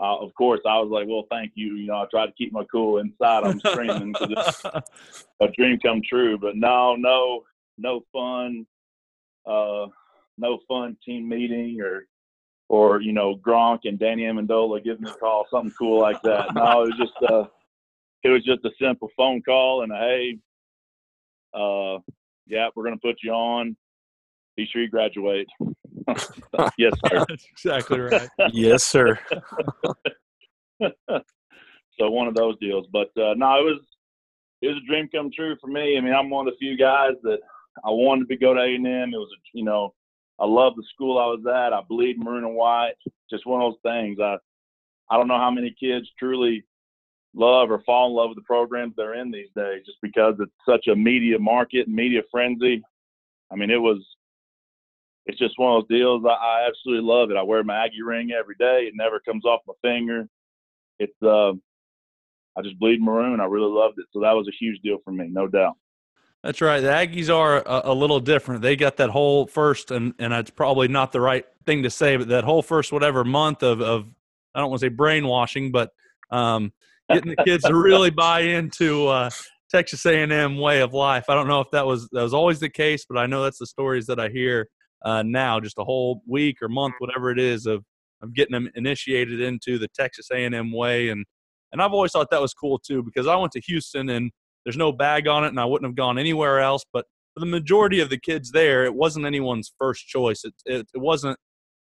uh, 0.00 0.18
of 0.18 0.32
course, 0.34 0.60
I 0.66 0.78
was 0.78 0.90
like, 0.90 1.08
"Well, 1.08 1.26
thank 1.30 1.52
you." 1.54 1.74
You 1.74 1.86
know, 1.88 1.96
I 1.96 2.06
tried 2.10 2.26
to 2.26 2.32
keep 2.32 2.52
my 2.52 2.64
cool 2.70 2.98
inside. 2.98 3.44
I'm 3.44 3.60
screaming 3.60 4.12
because 4.12 4.60
it's 4.64 5.26
a 5.40 5.48
dream 5.48 5.78
come 5.80 6.02
true. 6.08 6.38
But 6.38 6.56
no, 6.56 6.94
no, 6.94 7.44
no 7.78 8.04
fun, 8.12 8.66
uh, 9.46 9.86
no 10.36 10.60
fun 10.68 10.96
team 11.04 11.28
meeting 11.28 11.80
or 11.80 12.06
or 12.68 13.00
you 13.00 13.12
know 13.12 13.36
Gronk 13.36 13.80
and 13.84 13.98
Danny 13.98 14.22
Amendola 14.22 14.84
giving 14.84 15.02
me 15.02 15.10
a 15.10 15.14
call, 15.14 15.46
something 15.50 15.74
cool 15.76 16.00
like 16.00 16.22
that. 16.22 16.54
No, 16.54 16.84
it 16.84 16.90
was 16.90 16.98
just 16.98 17.32
uh, 17.32 17.44
it 18.22 18.28
was 18.28 18.44
just 18.44 18.64
a 18.64 18.70
simple 18.80 19.10
phone 19.16 19.42
call 19.42 19.82
and 19.82 19.92
a 19.92 19.96
hey, 19.96 20.38
uh, 21.54 21.98
yeah, 22.46 22.68
we're 22.74 22.84
going 22.84 22.96
to 22.96 23.00
put 23.00 23.16
you 23.22 23.32
on. 23.32 23.76
Be 24.56 24.66
sure 24.70 24.82
you 24.82 24.88
graduate. 24.88 25.48
yes, 26.78 26.92
sir. 27.06 27.24
That's 27.28 27.46
exactly 27.50 28.00
right. 28.00 28.28
yes, 28.52 28.84
sir. 28.84 29.18
so 30.80 32.10
one 32.10 32.28
of 32.28 32.34
those 32.34 32.58
deals, 32.58 32.86
but 32.92 33.08
uh, 33.16 33.34
no, 33.36 33.58
it 33.58 33.64
was 33.64 33.80
it 34.62 34.68
was 34.68 34.76
a 34.76 34.86
dream 34.86 35.08
come 35.12 35.30
true 35.34 35.56
for 35.60 35.68
me. 35.68 35.96
I 35.96 36.00
mean, 36.00 36.12
I'm 36.12 36.30
one 36.30 36.46
of 36.48 36.54
the 36.54 36.58
few 36.58 36.76
guys 36.76 37.12
that 37.22 37.38
I 37.84 37.90
wanted 37.90 38.28
to 38.28 38.36
go 38.36 38.54
to 38.54 38.60
A&M. 38.60 38.84
It 38.84 39.16
was, 39.16 39.30
a, 39.32 39.38
you 39.52 39.64
know, 39.64 39.94
I 40.40 40.46
love 40.46 40.74
the 40.76 40.82
school 40.92 41.18
I 41.18 41.26
was 41.26 41.44
at. 41.46 41.72
I 41.72 41.80
bleed 41.88 42.18
maroon 42.18 42.44
and 42.44 42.54
white. 42.54 42.94
Just 43.30 43.46
one 43.46 43.62
of 43.62 43.72
those 43.72 43.80
things. 43.92 44.18
I 44.20 44.36
I 45.10 45.16
don't 45.16 45.28
know 45.28 45.38
how 45.38 45.50
many 45.50 45.74
kids 45.78 46.06
truly 46.18 46.64
love 47.34 47.70
or 47.70 47.82
fall 47.84 48.08
in 48.08 48.14
love 48.14 48.30
with 48.30 48.38
the 48.38 48.42
programs 48.42 48.94
they're 48.96 49.14
in 49.14 49.30
these 49.30 49.48
days 49.54 49.84
just 49.86 49.98
because 50.02 50.34
it's 50.40 50.52
such 50.66 50.88
a 50.88 50.96
media 50.96 51.38
market 51.38 51.88
media 51.88 52.22
frenzy. 52.30 52.82
I 53.50 53.56
mean, 53.56 53.70
it 53.70 53.80
was, 53.80 54.04
it's 55.28 55.38
just 55.38 55.58
one 55.58 55.76
of 55.76 55.82
those 55.82 55.98
deals. 55.98 56.24
I, 56.26 56.30
I 56.30 56.68
absolutely 56.68 57.06
love 57.06 57.30
it. 57.30 57.36
I 57.36 57.42
wear 57.42 57.62
my 57.62 57.84
Aggie 57.84 58.02
ring 58.02 58.30
every 58.32 58.56
day. 58.58 58.88
It 58.88 58.94
never 58.96 59.20
comes 59.20 59.44
off 59.44 59.60
my 59.66 59.74
finger. 59.82 60.26
It's, 60.98 61.22
uh, 61.22 61.52
I 62.56 62.62
just 62.62 62.78
bleed 62.78 63.00
maroon. 63.00 63.38
I 63.38 63.44
really 63.44 63.70
loved 63.70 63.98
it. 63.98 64.06
So 64.12 64.20
that 64.20 64.32
was 64.32 64.48
a 64.48 64.56
huge 64.58 64.80
deal 64.82 64.98
for 65.04 65.12
me, 65.12 65.28
no 65.30 65.46
doubt. 65.46 65.74
That's 66.42 66.60
right. 66.60 66.80
The 66.80 66.88
Aggies 66.88 67.34
are 67.34 67.58
a, 67.58 67.92
a, 67.92 67.94
little 67.94 68.20
different. 68.20 68.62
They 68.62 68.76
got 68.76 68.96
that 68.98 69.10
whole 69.10 69.46
first, 69.48 69.90
and 69.90 70.14
and 70.20 70.32
it's 70.32 70.50
probably 70.50 70.86
not 70.86 71.10
the 71.10 71.20
right 71.20 71.44
thing 71.66 71.82
to 71.82 71.90
say, 71.90 72.16
but 72.16 72.28
that 72.28 72.44
whole 72.44 72.62
first 72.62 72.92
whatever 72.92 73.24
month 73.24 73.64
of 73.64 73.80
of 73.80 74.06
I 74.54 74.60
don't 74.60 74.70
want 74.70 74.80
to 74.80 74.86
say 74.86 74.88
brainwashing, 74.88 75.72
but 75.72 75.90
um, 76.30 76.72
getting 77.10 77.30
the 77.30 77.44
kids 77.44 77.64
to 77.64 77.74
really 77.74 78.10
buy 78.10 78.40
into 78.40 79.08
uh, 79.08 79.30
Texas 79.68 80.06
A&M 80.06 80.56
way 80.58 80.80
of 80.80 80.94
life. 80.94 81.24
I 81.28 81.34
don't 81.34 81.48
know 81.48 81.60
if 81.60 81.72
that 81.72 81.86
was 81.86 82.08
that 82.10 82.22
was 82.22 82.34
always 82.34 82.60
the 82.60 82.70
case, 82.70 83.04
but 83.04 83.18
I 83.18 83.26
know 83.26 83.42
that's 83.42 83.58
the 83.58 83.66
stories 83.66 84.06
that 84.06 84.20
I 84.20 84.28
hear 84.28 84.68
uh, 85.02 85.22
now. 85.22 85.60
Just 85.60 85.78
a 85.78 85.84
whole 85.84 86.22
week 86.26 86.58
or 86.62 86.68
month, 86.68 86.94
whatever 86.98 87.30
it 87.30 87.38
is, 87.38 87.66
of 87.66 87.84
of 88.20 88.34
getting 88.34 88.52
them 88.52 88.68
initiated 88.74 89.40
into 89.40 89.78
the 89.78 89.88
Texas 89.88 90.28
A&M 90.32 90.72
way, 90.72 91.08
and 91.08 91.24
and 91.72 91.82
I've 91.82 91.92
always 91.92 92.12
thought 92.12 92.30
that 92.30 92.40
was 92.40 92.54
cool 92.54 92.78
too 92.78 93.02
because 93.02 93.26
I 93.26 93.36
went 93.36 93.52
to 93.52 93.60
Houston 93.60 94.08
and 94.08 94.30
there's 94.64 94.76
no 94.76 94.92
bag 94.92 95.28
on 95.28 95.44
it, 95.44 95.48
and 95.48 95.60
I 95.60 95.64
wouldn't 95.64 95.88
have 95.88 95.96
gone 95.96 96.18
anywhere 96.18 96.60
else. 96.60 96.84
But 96.92 97.06
for 97.34 97.40
the 97.40 97.46
majority 97.46 98.00
of 98.00 98.10
the 98.10 98.18
kids 98.18 98.50
there, 98.50 98.84
it 98.84 98.94
wasn't 98.94 99.26
anyone's 99.26 99.72
first 99.78 100.06
choice. 100.06 100.44
It 100.44 100.54
it, 100.66 100.86
it 100.94 100.98
wasn't 100.98 101.38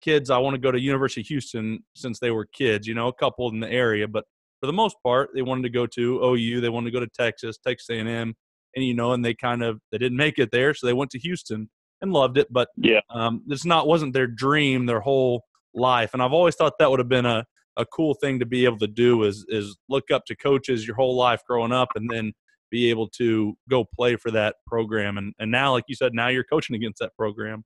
kids 0.02 0.30
I 0.30 0.38
want 0.38 0.56
to 0.56 0.62
go 0.62 0.72
to 0.72 0.80
University 0.80 1.22
of 1.22 1.28
Houston 1.28 1.80
since 1.96 2.20
they 2.20 2.32
were 2.32 2.46
kids. 2.46 2.88
You 2.88 2.94
know, 2.94 3.08
a 3.08 3.14
couple 3.14 3.50
in 3.50 3.60
the 3.60 3.72
area, 3.72 4.08
but 4.08 4.26
for 4.60 4.68
the 4.68 4.74
most 4.74 4.96
part, 5.04 5.30
they 5.36 5.42
wanted 5.42 5.64
to 5.64 5.70
go 5.70 5.86
to 5.86 6.24
OU. 6.24 6.62
They 6.62 6.70
wanted 6.70 6.92
to 6.92 7.00
go 7.00 7.00
to 7.00 7.12
Texas, 7.16 7.58
Texas 7.58 7.90
A&M, 7.90 8.34
and 8.76 8.86
you 8.86 8.94
know, 8.94 9.14
and 9.14 9.24
they 9.24 9.34
kind 9.34 9.64
of 9.64 9.80
they 9.92 9.98
didn't 9.98 10.18
make 10.18 10.40
it 10.40 10.50
there, 10.52 10.74
so 10.74 10.88
they 10.88 10.94
went 10.94 11.12
to 11.12 11.20
Houston 11.20 11.70
and 12.02 12.14
loved 12.14 12.38
it. 12.38 12.48
But 12.52 12.70
yeah, 12.78 13.02
um, 13.10 13.44
it's 13.48 13.66
not 13.66 13.88
wasn't 13.88 14.14
their 14.14 14.28
dream 14.28 14.86
their 14.86 15.00
whole 15.00 15.44
life. 15.74 16.12
And 16.14 16.22
I've 16.22 16.34
always 16.34 16.56
thought 16.56 16.74
that 16.80 16.90
would 16.90 17.00
have 17.00 17.10
been 17.10 17.26
a 17.26 17.46
a 17.78 17.86
cool 17.86 18.16
thing 18.16 18.40
to 18.40 18.46
be 18.46 18.66
able 18.66 18.80
to 18.80 18.88
do 18.88 19.24
is 19.24 19.46
is 19.50 19.78
look 19.90 20.10
up 20.12 20.26
to 20.26 20.36
coaches 20.36 20.86
your 20.86 20.96
whole 20.96 21.16
life 21.16 21.42
growing 21.48 21.72
up, 21.72 21.90
and 21.96 22.10
then 22.10 22.34
be 22.70 22.90
able 22.90 23.08
to 23.08 23.56
go 23.70 23.86
play 23.96 24.16
for 24.16 24.32
that 24.32 24.56
program. 24.66 25.18
And 25.18 25.34
and 25.40 25.52
now, 25.52 25.74
like 25.74 25.86
you 25.88 25.96
said, 25.96 26.14
now 26.14 26.28
you're 26.28 26.44
coaching 26.44 26.76
against 26.76 27.00
that 27.00 27.16
program. 27.16 27.64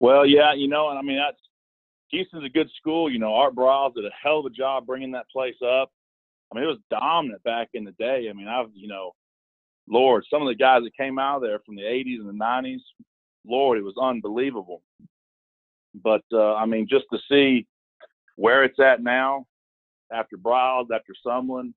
Well, 0.00 0.26
yeah, 0.26 0.52
you 0.52 0.68
know, 0.68 0.90
and 0.90 0.98
I 0.98 1.02
mean 1.02 1.18
that's 1.18 1.38
Houston's 2.12 2.44
a 2.44 2.48
good 2.48 2.70
school. 2.76 3.10
You 3.10 3.18
know, 3.18 3.34
Art 3.34 3.54
Briles 3.54 3.94
did 3.94 4.04
a 4.04 4.10
hell 4.22 4.40
of 4.40 4.46
a 4.46 4.50
job 4.50 4.86
bringing 4.86 5.12
that 5.12 5.26
place 5.32 5.56
up. 5.64 5.90
I 6.52 6.54
mean, 6.54 6.64
it 6.64 6.68
was 6.68 6.78
dominant 6.90 7.42
back 7.44 7.68
in 7.72 7.84
the 7.84 7.92
day. 7.92 8.26
I 8.28 8.34
mean, 8.34 8.46
I've, 8.46 8.66
you 8.74 8.86
know, 8.86 9.12
Lord, 9.88 10.24
some 10.30 10.42
of 10.42 10.48
the 10.48 10.54
guys 10.54 10.82
that 10.84 10.96
came 10.96 11.18
out 11.18 11.36
of 11.36 11.42
there 11.42 11.58
from 11.64 11.76
the 11.76 11.82
80s 11.82 12.20
and 12.20 12.28
the 12.28 12.44
90s, 12.44 12.80
Lord, 13.46 13.78
it 13.78 13.84
was 13.84 13.96
unbelievable. 14.00 14.82
But, 15.94 16.22
uh, 16.32 16.54
I 16.54 16.66
mean, 16.66 16.86
just 16.88 17.04
to 17.12 17.18
see 17.30 17.66
where 18.36 18.64
it's 18.64 18.80
at 18.80 19.02
now 19.02 19.46
after 20.12 20.36
Briles, 20.36 20.86
after 20.94 21.12
Sumlin, 21.26 21.74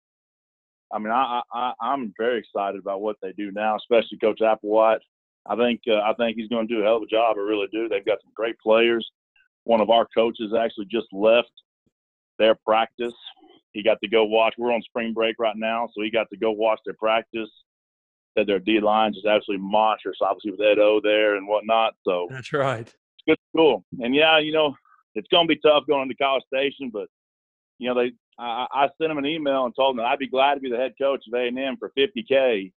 I 0.93 0.99
mean, 0.99 1.11
I, 1.11 1.41
I, 1.51 1.73
I'm 1.81 2.13
very 2.17 2.39
excited 2.39 2.79
about 2.79 3.01
what 3.01 3.17
they 3.21 3.33
do 3.33 3.51
now, 3.51 3.75
especially 3.75 4.19
Coach 4.19 4.39
Applewhite. 4.39 4.99
I 5.47 5.55
think 5.55 5.81
uh, 5.87 5.99
I 5.99 6.13
think 6.13 6.37
he's 6.37 6.47
going 6.47 6.67
to 6.67 6.73
do 6.73 6.81
a 6.81 6.83
hell 6.83 6.97
of 6.97 7.03
a 7.03 7.07
job. 7.07 7.35
I 7.37 7.41
really 7.41 7.67
do. 7.71 7.89
They've 7.89 8.05
got 8.05 8.21
some 8.21 8.31
great 8.35 8.57
players 8.59 9.07
one 9.65 9.81
of 9.81 9.89
our 9.89 10.07
coaches 10.15 10.53
actually 10.57 10.85
just 10.85 11.07
left 11.11 11.51
their 12.39 12.55
practice. 12.55 13.13
He 13.73 13.83
got 13.83 13.97
to 14.01 14.09
go 14.09 14.23
watch. 14.23 14.53
We're 14.57 14.71
on 14.71 14.81
spring 14.83 15.13
break 15.13 15.35
right 15.37 15.55
now, 15.57 15.89
so 15.93 16.01
he 16.01 16.09
got 16.09 16.29
to 16.29 16.37
go 16.37 16.51
watch 16.51 16.79
their 16.85 16.95
practice. 16.95 17.49
Said 18.37 18.47
their 18.47 18.59
D 18.59 18.79
lines 18.79 19.17
is 19.17 19.25
absolutely 19.25 19.65
monstrous, 19.65 20.17
obviously 20.21 20.51
with 20.51 20.61
Ed 20.61 20.79
O 20.79 20.99
there 21.01 21.35
and 21.35 21.47
whatnot. 21.47 21.93
So 22.03 22.27
that's 22.29 22.51
right. 22.53 22.81
It's 22.81 23.23
good 23.27 23.37
school, 23.49 23.83
and 23.99 24.13
yeah, 24.13 24.39
you 24.39 24.51
know, 24.51 24.75
it's 25.15 25.27
going 25.29 25.47
to 25.47 25.53
be 25.53 25.59
tough 25.61 25.83
going 25.87 26.03
into 26.03 26.15
College 26.15 26.43
Station, 26.53 26.89
but 26.91 27.07
you 27.79 27.87
know, 27.87 28.01
they 28.01 28.11
I, 28.37 28.67
I 28.71 28.81
sent 28.97 29.09
them 29.09 29.17
an 29.17 29.25
email 29.25 29.65
and 29.65 29.73
told 29.75 29.95
them 29.95 30.03
that 30.03 30.09
I'd 30.09 30.19
be 30.19 30.27
glad 30.27 30.55
to 30.55 30.59
be 30.59 30.69
the 30.69 30.77
head 30.77 30.93
coach 30.99 31.23
of 31.27 31.33
A 31.33 31.47
and 31.47 31.57
M 31.57 31.77
for 31.77 31.91
50k. 31.97 32.71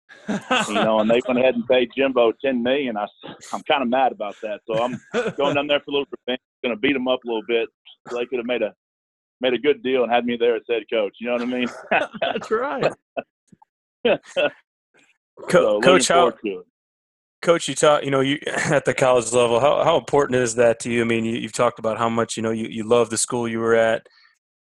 you 0.68 0.74
know, 0.74 1.00
and 1.00 1.10
they 1.10 1.22
went 1.28 1.40
ahead 1.40 1.56
and 1.56 1.66
paid 1.68 1.92
Jimbo 1.96 2.34
10 2.44 2.62
million. 2.62 2.98
I, 2.98 3.08
I'm 3.54 3.64
kind 3.64 3.82
of 3.82 3.90
mad 3.90 4.12
about 4.12 4.36
that, 4.42 4.62
so 4.68 4.82
I'm 4.84 5.00
going 5.38 5.56
down 5.56 5.68
there 5.68 5.80
for 5.80 5.92
a 5.92 5.94
little 5.94 6.08
bit. 6.28 6.40
Going 6.64 6.76
to 6.76 6.80
beat 6.80 6.94
them 6.94 7.08
up 7.08 7.24
a 7.24 7.28
little 7.28 7.44
bit. 7.48 7.70
So 8.10 8.18
they 8.18 8.26
could 8.26 8.40
have 8.40 8.46
made 8.46 8.62
a 8.62 8.74
made 9.42 9.54
a 9.54 9.58
good 9.58 9.84
deal 9.84 10.04
and 10.04 10.12
had 10.12 10.26
me 10.26 10.38
there 10.38 10.56
as 10.56 10.64
head 10.70 10.84
coach. 10.92 11.16
You 11.20 11.28
know 11.28 11.34
what 11.34 11.42
I 11.42 11.46
mean? 11.46 11.68
That's 12.22 12.52
right. 12.52 12.94
Co- 15.50 15.80
so 15.80 15.82
coach, 15.82 16.08
how, 16.08 16.34
Coach, 17.42 17.68
you 17.68 17.76
talk, 17.76 18.04
you 18.04 18.12
know, 18.12 18.22
you 18.22 18.40
at 18.48 18.86
the 18.86 18.94
college 18.94 19.32
level, 19.32 19.60
how, 19.60 19.84
how 19.84 19.98
important 19.98 20.40
is 20.40 20.56
that 20.56 20.80
to 20.82 20.92
you? 20.92 21.02
I 21.02 21.06
mean, 21.06 21.26
you, 21.26 21.42
have 21.42 21.52
talked 21.52 21.80
about 21.80 21.98
how 21.98 22.10
much, 22.10 22.38
you 22.38 22.44
know, 22.44 22.52
you, 22.52 22.68
you 22.68 22.84
love 22.84 23.10
the 23.10 23.18
school 23.18 23.48
you 23.48 23.60
were 23.60 23.76
at. 23.76 24.08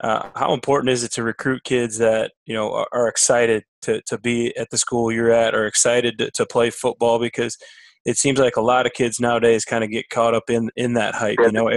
Uh, 0.01 0.29
how 0.35 0.53
important 0.53 0.89
is 0.89 1.03
it 1.03 1.11
to 1.11 1.23
recruit 1.23 1.61
kids 1.65 1.97
that 1.97 2.31
you 2.45 2.53
know 2.53 2.71
are, 2.71 2.87
are, 2.93 3.09
excited 3.09 3.65
to, 3.81 4.01
to 4.03 4.17
be 4.17 4.55
at 4.55 4.69
the 4.69 4.77
school 4.77 5.11
you're 5.11 5.29
at 5.29 5.53
or 5.53 5.65
excited 5.65 6.17
to, 6.17 6.31
to, 6.31 6.45
play 6.45 6.69
football 6.69 7.19
because 7.19 7.57
it 8.05 8.15
seems 8.17 8.39
like 8.39 8.55
a 8.55 8.61
lot 8.61 8.85
of 8.85 8.93
kids 8.93 9.19
nowadays 9.19 9.65
kind 9.65 9.83
of 9.83 9.89
get 9.89 10.09
caught 10.09 10.33
up 10.33 10.49
in 10.49 10.69
in 10.77 10.93
that 10.93 11.15
hype 11.15 11.37
you 11.41 11.51
know 11.51 11.69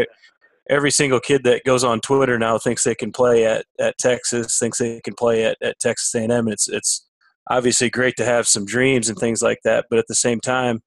every 0.71 0.93
single 0.93 1.19
kid 1.19 1.43
that 1.43 1.65
goes 1.65 1.83
on 1.83 1.99
twitter 1.99 2.39
now 2.39 2.57
thinks 2.59 2.85
they 2.85 2.95
can 2.95 3.11
play 3.11 3.45
at, 3.45 3.67
at 3.81 3.99
texas 3.99 4.57
thinks 4.57 4.79
they 4.79 5.01
can 5.01 5.15
play 5.15 5.45
at, 5.45 5.57
at 5.61 5.77
texas 5.81 6.15
a&m 6.15 6.47
it's 6.47 6.69
it's 6.69 7.05
obviously 7.51 7.91
great 7.91 8.15
to 8.17 8.25
have 8.25 8.47
some 8.47 8.65
dreams 8.65 9.09
and 9.09 9.19
things 9.19 9.43
like 9.43 9.59
that 9.65 9.87
but 9.91 9.99
at 9.99 10.07
the 10.09 10.15
same 10.15 10.41
time 10.41 10.81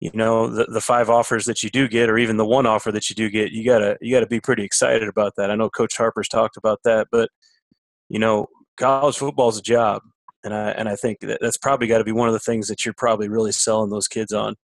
you 0.00 0.10
know 0.14 0.48
the, 0.48 0.64
the 0.66 0.80
five 0.80 1.08
offers 1.08 1.44
that 1.46 1.62
you 1.62 1.70
do 1.70 1.88
get 1.88 2.10
or 2.10 2.18
even 2.18 2.36
the 2.36 2.46
one 2.46 2.66
offer 2.66 2.92
that 2.92 3.08
you 3.08 3.16
do 3.16 3.30
get 3.30 3.52
you 3.52 3.64
gotta 3.64 3.96
you 4.00 4.14
gotta 4.14 4.26
be 4.26 4.40
pretty 4.40 4.62
excited 4.62 5.08
about 5.08 5.32
that. 5.36 5.50
I 5.50 5.54
know 5.54 5.70
coach 5.70 5.96
harper's 5.96 6.28
talked 6.28 6.56
about 6.56 6.80
that 6.84 7.08
but 7.10 7.30
you 8.08 8.18
know 8.18 8.46
college 8.78 9.16
football's 9.16 9.58
a 9.58 9.62
job 9.62 10.02
and 10.44 10.52
i 10.52 10.70
and 10.72 10.88
i 10.88 10.94
think 10.94 11.18
that 11.20 11.38
that's 11.40 11.56
probably 11.56 11.86
got 11.86 11.98
to 11.98 12.04
be 12.04 12.12
one 12.12 12.28
of 12.28 12.34
the 12.34 12.40
things 12.40 12.68
that 12.68 12.84
you're 12.84 12.94
probably 12.94 13.28
really 13.28 13.52
selling 13.52 13.90
those 13.90 14.08
kids 14.08 14.32
on. 14.32 14.54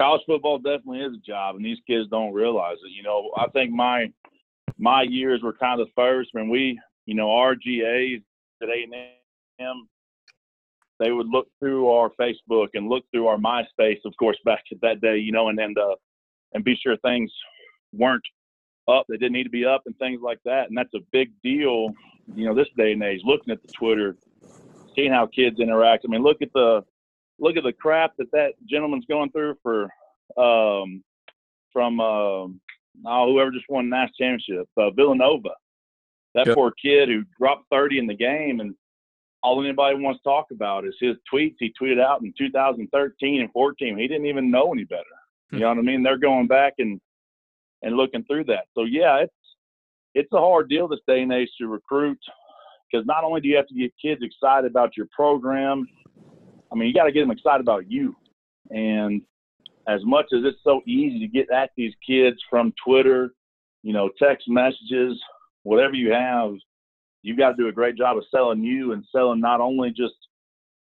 College 0.00 0.22
football 0.26 0.58
definitely 0.58 1.00
is 1.00 1.14
a 1.14 1.26
job 1.26 1.56
and 1.56 1.64
these 1.64 1.78
kids 1.86 2.08
don't 2.10 2.32
realize 2.32 2.76
it 2.84 2.90
you 2.90 3.02
know. 3.02 3.30
I 3.36 3.46
think 3.48 3.70
my 3.70 4.12
my 4.76 5.02
years 5.02 5.42
were 5.42 5.52
kind 5.52 5.80
of 5.80 5.86
the 5.86 5.92
first 5.94 6.30
when 6.32 6.48
we 6.48 6.80
you 7.06 7.14
know 7.14 7.30
our 7.30 7.54
GAs 7.54 8.20
at 8.60 8.68
a&m 9.60 9.88
they 10.98 11.12
would 11.12 11.28
look 11.28 11.48
through 11.58 11.88
our 11.90 12.10
Facebook 12.20 12.68
and 12.74 12.88
look 12.88 13.04
through 13.10 13.28
our 13.28 13.36
MySpace, 13.36 14.00
of 14.04 14.16
course, 14.18 14.36
back 14.44 14.64
at 14.72 14.80
that 14.82 15.00
day, 15.00 15.18
you 15.18 15.32
know, 15.32 15.48
and 15.48 15.58
and 15.58 15.76
uh, 15.78 15.94
and 16.54 16.64
be 16.64 16.76
sure 16.76 16.96
things 16.98 17.30
weren't 17.92 18.22
up, 18.88 19.06
they 19.08 19.16
didn't 19.16 19.34
need 19.34 19.44
to 19.44 19.50
be 19.50 19.66
up, 19.66 19.82
and 19.86 19.96
things 19.98 20.20
like 20.22 20.38
that. 20.44 20.68
And 20.68 20.76
that's 20.76 20.94
a 20.94 21.00
big 21.12 21.30
deal, 21.42 21.90
you 22.34 22.46
know, 22.46 22.54
this 22.54 22.68
day 22.76 22.92
and 22.92 23.02
age. 23.02 23.20
Looking 23.24 23.52
at 23.52 23.62
the 23.62 23.72
Twitter, 23.72 24.16
seeing 24.96 25.12
how 25.12 25.26
kids 25.26 25.60
interact. 25.60 26.04
I 26.06 26.10
mean, 26.10 26.22
look 26.22 26.42
at 26.42 26.52
the 26.54 26.84
look 27.38 27.56
at 27.56 27.64
the 27.64 27.72
crap 27.72 28.12
that 28.18 28.30
that 28.32 28.54
gentleman's 28.68 29.06
going 29.06 29.30
through 29.30 29.56
for 29.62 29.84
um, 30.36 31.02
from 31.72 32.00
uh, 32.00 32.04
oh, 33.06 33.32
whoever 33.32 33.50
just 33.50 33.66
won 33.68 33.90
the 33.90 33.96
national 33.96 34.14
championship, 34.18 34.68
uh, 34.76 34.90
Villanova. 34.90 35.50
That 36.34 36.46
yep. 36.46 36.56
poor 36.56 36.72
kid 36.72 37.08
who 37.08 37.24
dropped 37.38 37.64
30 37.70 37.98
in 37.98 38.06
the 38.06 38.14
game 38.14 38.60
and 38.60 38.74
all 39.42 39.62
anybody 39.62 39.96
wants 39.96 40.20
to 40.20 40.28
talk 40.28 40.46
about 40.50 40.86
is 40.86 40.94
his 41.00 41.16
tweets 41.32 41.54
he 41.58 41.72
tweeted 41.80 42.00
out 42.02 42.22
in 42.22 42.32
2013 42.36 43.40
and 43.40 43.52
14. 43.52 43.98
He 43.98 44.08
didn't 44.08 44.26
even 44.26 44.50
know 44.50 44.72
any 44.72 44.84
better. 44.84 45.04
You 45.52 45.58
hmm. 45.58 45.62
know 45.62 45.68
what 45.68 45.78
I 45.78 45.82
mean? 45.82 46.02
They're 46.02 46.18
going 46.18 46.46
back 46.46 46.74
and 46.78 47.00
and 47.82 47.96
looking 47.96 48.24
through 48.24 48.44
that. 48.44 48.64
So 48.74 48.84
yeah, 48.84 49.18
it's 49.18 49.32
it's 50.14 50.32
a 50.32 50.38
hard 50.38 50.68
deal 50.68 50.88
this 50.88 51.00
day 51.06 51.22
and 51.22 51.32
age 51.32 51.48
to 51.58 51.68
recruit 51.68 52.18
because 52.90 53.06
not 53.06 53.24
only 53.24 53.40
do 53.40 53.48
you 53.48 53.56
have 53.56 53.68
to 53.68 53.74
get 53.74 53.92
kids 54.00 54.22
excited 54.22 54.68
about 54.68 54.96
your 54.96 55.06
program, 55.14 55.86
I 56.72 56.74
mean 56.74 56.88
you 56.88 56.94
got 56.94 57.04
to 57.04 57.12
get 57.12 57.20
them 57.20 57.30
excited 57.30 57.60
about 57.60 57.90
you. 57.90 58.16
And 58.70 59.22
as 59.86 60.00
much 60.04 60.26
as 60.34 60.40
it's 60.44 60.58
so 60.64 60.82
easy 60.86 61.18
to 61.20 61.28
get 61.28 61.50
at 61.50 61.70
these 61.76 61.94
kids 62.06 62.36
from 62.50 62.72
Twitter, 62.84 63.30
you 63.82 63.92
know, 63.92 64.10
text 64.18 64.48
messages, 64.48 65.18
whatever 65.62 65.94
you 65.94 66.12
have, 66.12 66.54
you 67.22 67.36
got 67.36 67.50
to 67.50 67.56
do 67.56 67.68
a 67.68 67.72
great 67.72 67.96
job 67.96 68.16
of 68.16 68.24
selling 68.30 68.62
you 68.62 68.92
and 68.92 69.04
selling 69.14 69.40
not 69.40 69.60
only 69.60 69.90
just 69.90 70.14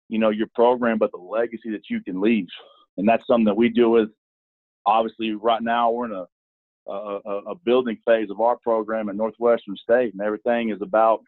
you 0.10 0.20
know 0.20 0.30
your 0.30 0.48
program 0.56 0.98
but 0.98 1.12
the 1.12 1.18
legacy 1.18 1.72
that 1.72 1.90
you 1.90 2.02
can 2.02 2.22
leave. 2.22 2.48
And 2.98 3.08
that's 3.08 3.26
something 3.28 3.46
that 3.46 3.58
we 3.58 3.70
deal 3.70 3.92
with 3.92 4.10
obviously 4.86 5.34
right 5.34 5.62
now 5.62 5.92
we're 5.92 6.06
in 6.06 6.14
a 6.14 6.26
a, 6.90 7.20
a 7.50 7.56
building 7.66 7.98
phase 8.06 8.30
of 8.30 8.40
our 8.40 8.58
program 8.58 9.10
in 9.10 9.18
northwestern 9.18 9.76
state 9.76 10.14
and 10.14 10.22
everything 10.22 10.70
is 10.70 10.82
about 10.82 11.20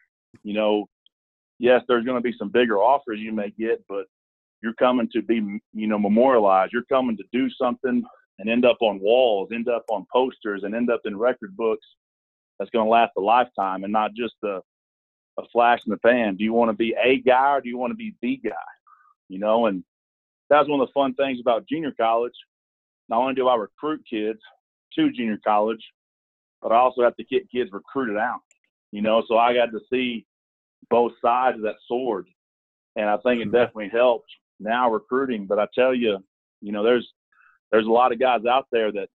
you 0.42 0.54
know 0.54 0.88
yes 1.58 1.82
there's 1.88 2.06
going 2.06 2.16
to 2.16 2.22
be 2.22 2.34
some 2.38 2.50
bigger 2.50 2.78
offers 2.78 3.20
you 3.20 3.34
may 3.34 3.50
get 3.60 3.84
but 3.90 4.06
you're 4.62 4.74
coming 4.74 5.10
to 5.14 5.22
be 5.22 5.36
you 5.74 5.88
know 5.88 6.00
memorialized. 6.00 6.74
You're 6.74 6.84
coming 6.84 7.18
to 7.18 7.24
do 7.32 7.50
something 7.50 8.04
and 8.40 8.50
end 8.50 8.66
up 8.66 8.78
on 8.82 9.00
walls 9.00 9.50
end 9.54 9.68
up 9.68 9.84
on 9.90 10.06
posters 10.12 10.64
and 10.64 10.76
end 10.76 10.90
up 10.90 11.02
in 11.06 11.18
record 11.18 11.56
books 11.56 11.86
that's 12.58 12.72
going 12.72 12.86
to 12.86 12.90
last 12.90 13.12
a 13.18 13.22
lifetime 13.22 13.84
and 13.84 13.94
not 13.94 14.12
just 14.14 14.34
the 14.42 14.62
a 15.40 15.48
flash 15.52 15.80
in 15.86 15.92
the 15.92 15.98
pan. 15.98 16.36
Do 16.36 16.44
you 16.44 16.54
want 16.54 16.70
to 16.70 16.78
be 16.78 16.96
a 17.02 17.20
guy 17.20 17.56
or 17.56 17.62
do 17.62 17.70
you 17.70 17.78
want 17.78 17.92
to 17.92 17.96
be 17.96 18.16
the 18.22 18.38
guy? 18.38 18.56
You 19.28 19.40
know, 19.40 19.68
and 19.68 19.84
that's 20.50 20.68
one 20.68 20.82
of 20.82 20.88
the 20.88 20.94
fun 20.94 21.14
things 21.14 21.40
about 21.40 21.68
junior 21.68 21.92
college. 21.92 22.34
Not 23.08 23.22
only 23.22 23.36
do 23.36 23.48
I 23.48 23.56
recruit 23.56 24.04
kids 24.10 24.40
to 24.96 25.12
junior 25.12 25.40
college, 25.46 25.84
but 26.62 26.72
I 26.72 26.78
also 26.78 27.04
have 27.04 27.16
to 27.18 27.24
get 27.24 27.50
kids 27.52 27.72
recruited 27.72 28.18
out. 28.18 28.42
You 28.92 29.02
know, 29.02 29.24
so 29.28 29.38
I 29.38 29.54
got 29.54 29.72
to 29.72 29.80
see 29.92 30.26
both 30.90 31.14
sides 31.22 31.58
of 31.58 31.64
that 31.64 31.76
sword, 31.88 32.28
and 32.96 33.08
I 33.08 33.18
think 33.18 33.42
it 33.42 33.46
mm-hmm. 33.46 33.52
definitely 33.52 33.90
helped 33.90 34.30
now 34.60 34.92
recruiting. 34.92 35.46
But 35.46 35.60
I 35.60 35.68
tell 35.76 35.94
you, 35.94 36.18
you 36.62 36.72
know, 36.72 36.84
there's 36.84 37.08
there's 37.72 37.86
a 37.86 37.92
lot 37.92 38.12
of 38.12 38.20
guys 38.20 38.42
out 38.50 38.66
there 38.72 38.92
that 38.92 39.10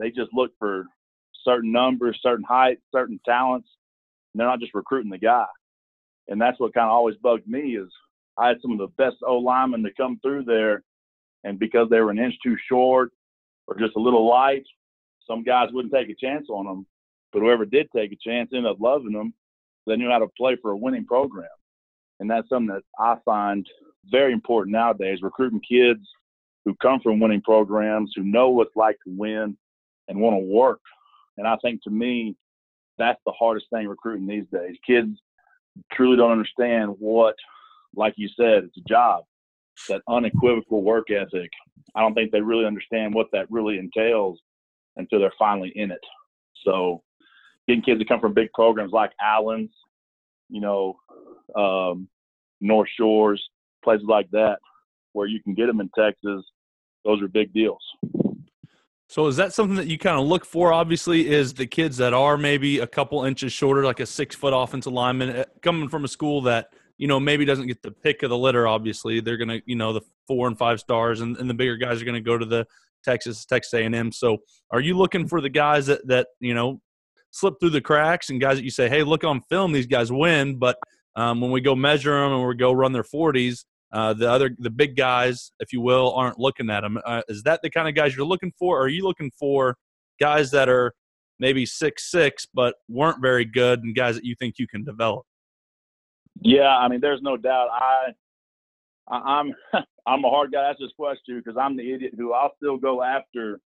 they 0.00 0.10
just 0.10 0.30
look 0.34 0.50
for 0.58 0.86
certain 1.44 1.70
numbers, 1.70 2.18
certain 2.20 2.44
height, 2.44 2.78
certain 2.92 3.20
talents. 3.24 3.68
And 4.34 4.40
they're 4.40 4.48
not 4.48 4.60
just 4.60 4.74
recruiting 4.74 5.10
the 5.10 5.18
guy 5.18 5.46
and 6.28 6.40
that's 6.40 6.58
what 6.60 6.74
kind 6.74 6.86
of 6.86 6.92
always 6.92 7.16
bugged 7.16 7.46
me 7.46 7.76
is 7.76 7.88
I 8.38 8.48
had 8.48 8.58
some 8.62 8.72
of 8.72 8.78
the 8.78 8.88
best 8.98 9.16
O 9.26 9.36
linemen 9.38 9.82
to 9.82 9.90
come 9.94 10.18
through 10.22 10.44
there, 10.44 10.82
and 11.44 11.58
because 11.58 11.88
they 11.90 12.00
were 12.00 12.10
an 12.10 12.18
inch 12.18 12.34
too 12.42 12.56
short 12.68 13.10
or 13.66 13.78
just 13.78 13.96
a 13.96 14.00
little 14.00 14.28
light, 14.28 14.64
some 15.26 15.42
guys 15.42 15.68
wouldn't 15.72 15.92
take 15.92 16.08
a 16.08 16.14
chance 16.14 16.46
on 16.48 16.66
them. 16.66 16.86
But 17.32 17.40
whoever 17.40 17.64
did 17.64 17.88
take 17.94 18.12
a 18.12 18.16
chance 18.16 18.50
ended 18.52 18.70
up 18.70 18.80
loving 18.80 19.12
them. 19.12 19.34
They 19.86 19.96
knew 19.96 20.10
how 20.10 20.18
to 20.18 20.28
play 20.36 20.56
for 20.60 20.70
a 20.70 20.76
winning 20.76 21.04
program, 21.04 21.48
and 22.20 22.30
that's 22.30 22.48
something 22.48 22.74
that 22.74 22.82
I 22.98 23.16
find 23.24 23.66
very 24.10 24.32
important 24.32 24.72
nowadays. 24.72 25.22
Recruiting 25.22 25.60
kids 25.60 26.06
who 26.64 26.74
come 26.76 27.00
from 27.00 27.18
winning 27.18 27.42
programs, 27.42 28.12
who 28.14 28.22
know 28.22 28.50
what 28.50 28.68
it's 28.68 28.76
like 28.76 28.96
to 29.04 29.12
win, 29.16 29.56
and 30.08 30.20
want 30.20 30.34
to 30.34 30.44
work. 30.44 30.80
And 31.36 31.46
I 31.46 31.56
think 31.56 31.82
to 31.82 31.90
me, 31.90 32.36
that's 32.98 33.20
the 33.26 33.32
hardest 33.32 33.66
thing 33.70 33.88
recruiting 33.88 34.26
these 34.26 34.46
days. 34.52 34.76
Kids 34.86 35.18
truly 35.92 36.16
don't 36.16 36.32
understand 36.32 36.94
what, 36.98 37.34
like 37.94 38.14
you 38.16 38.28
said, 38.36 38.64
it's 38.64 38.76
a 38.76 38.88
job. 38.88 39.24
That 39.88 40.02
unequivocal 40.08 40.82
work 40.82 41.10
ethic. 41.10 41.50
I 41.94 42.00
don't 42.00 42.14
think 42.14 42.30
they 42.30 42.40
really 42.40 42.66
understand 42.66 43.14
what 43.14 43.28
that 43.32 43.50
really 43.50 43.78
entails 43.78 44.40
until 44.96 45.20
they're 45.20 45.32
finally 45.38 45.72
in 45.74 45.90
it. 45.90 46.00
So, 46.64 47.02
getting 47.66 47.82
kids 47.82 48.00
to 48.00 48.06
come 48.06 48.20
from 48.20 48.34
big 48.34 48.52
programs 48.52 48.92
like 48.92 49.12
Allen's, 49.20 49.70
you 50.48 50.60
know, 50.60 50.96
um, 51.56 52.08
North 52.60 52.88
Shores, 52.96 53.42
places 53.82 54.06
like 54.08 54.30
that, 54.30 54.58
where 55.12 55.26
you 55.26 55.42
can 55.42 55.54
get 55.54 55.66
them 55.66 55.80
in 55.80 55.90
Texas, 55.98 56.44
those 57.04 57.20
are 57.22 57.28
big 57.28 57.52
deals. 57.52 57.82
So 59.12 59.26
is 59.26 59.36
that 59.36 59.52
something 59.52 59.76
that 59.76 59.88
you 59.88 59.98
kind 59.98 60.18
of 60.18 60.24
look 60.24 60.46
for? 60.46 60.72
Obviously, 60.72 61.28
is 61.28 61.52
the 61.52 61.66
kids 61.66 61.98
that 61.98 62.14
are 62.14 62.38
maybe 62.38 62.78
a 62.78 62.86
couple 62.86 63.24
inches 63.26 63.52
shorter, 63.52 63.84
like 63.84 64.00
a 64.00 64.06
six 64.06 64.34
foot 64.34 64.54
offensive 64.56 64.94
lineman, 64.94 65.36
eh, 65.36 65.44
coming 65.60 65.90
from 65.90 66.06
a 66.06 66.08
school 66.08 66.40
that 66.40 66.68
you 66.96 67.06
know 67.06 67.20
maybe 67.20 67.44
doesn't 67.44 67.66
get 67.66 67.82
the 67.82 67.90
pick 67.90 68.22
of 68.22 68.30
the 68.30 68.38
litter. 68.38 68.66
Obviously, 68.66 69.20
they're 69.20 69.36
gonna 69.36 69.60
you 69.66 69.76
know 69.76 69.92
the 69.92 70.00
four 70.26 70.48
and 70.48 70.56
five 70.56 70.80
stars, 70.80 71.20
and, 71.20 71.36
and 71.36 71.50
the 71.50 71.52
bigger 71.52 71.76
guys 71.76 72.00
are 72.00 72.06
gonna 72.06 72.22
go 72.22 72.38
to 72.38 72.46
the 72.46 72.66
Texas 73.04 73.44
Texas 73.44 73.74
A 73.74 73.84
and 73.84 73.94
M. 73.94 74.12
So 74.12 74.38
are 74.70 74.80
you 74.80 74.96
looking 74.96 75.28
for 75.28 75.42
the 75.42 75.50
guys 75.50 75.84
that 75.88 76.08
that 76.08 76.28
you 76.40 76.54
know 76.54 76.80
slip 77.32 77.56
through 77.60 77.68
the 77.68 77.82
cracks 77.82 78.30
and 78.30 78.40
guys 78.40 78.56
that 78.56 78.64
you 78.64 78.70
say, 78.70 78.88
hey, 78.88 79.02
look 79.02 79.24
on 79.24 79.42
film, 79.42 79.72
these 79.72 79.86
guys 79.86 80.10
win, 80.10 80.58
but 80.58 80.78
um, 81.16 81.42
when 81.42 81.50
we 81.50 81.60
go 81.60 81.76
measure 81.76 82.18
them 82.18 82.32
and 82.32 82.48
we 82.48 82.54
go 82.54 82.72
run 82.72 82.92
their 82.92 83.04
forties, 83.04 83.66
uh, 83.92 84.14
the 84.14 84.30
other 84.30 84.50
the 84.58 84.70
big 84.70 84.96
guys, 84.96 85.52
if 85.60 85.72
you 85.72 85.80
will, 85.80 86.12
aren't 86.12 86.38
looking 86.38 86.70
at 86.70 86.80
them. 86.80 86.98
Uh, 87.04 87.22
is 87.28 87.42
that 87.42 87.60
the 87.62 87.70
kind 87.70 87.88
of 87.88 87.94
guys 87.94 88.16
you're 88.16 88.26
looking 88.26 88.52
for? 88.58 88.78
Or 88.78 88.84
are 88.84 88.88
you 88.88 89.02
looking 89.02 89.30
for 89.38 89.76
guys 90.18 90.50
that 90.52 90.68
are 90.68 90.94
maybe 91.38 91.66
six 91.66 92.10
six 92.10 92.46
but 92.54 92.76
weren't 92.88 93.20
very 93.20 93.44
good, 93.44 93.82
and 93.82 93.94
guys 93.94 94.14
that 94.14 94.24
you 94.24 94.34
think 94.34 94.54
you 94.58 94.66
can 94.66 94.84
develop? 94.84 95.26
Yeah, 96.40 96.76
I 96.76 96.88
mean, 96.88 97.00
there's 97.00 97.20
no 97.22 97.36
doubt. 97.36 97.68
I, 97.70 98.12
I 99.08 99.40
am 99.40 99.52
I'm, 99.72 99.84
I'm 100.06 100.24
a 100.24 100.30
hard 100.30 100.52
guy 100.52 100.62
to 100.62 100.68
ask 100.68 100.78
this 100.78 100.92
question 100.98 101.38
because 101.38 101.58
I'm 101.60 101.76
the 101.76 101.92
idiot 101.92 102.14
who 102.16 102.32
I'll 102.32 102.52
still 102.56 102.78
go 102.78 103.02
after 103.02 103.60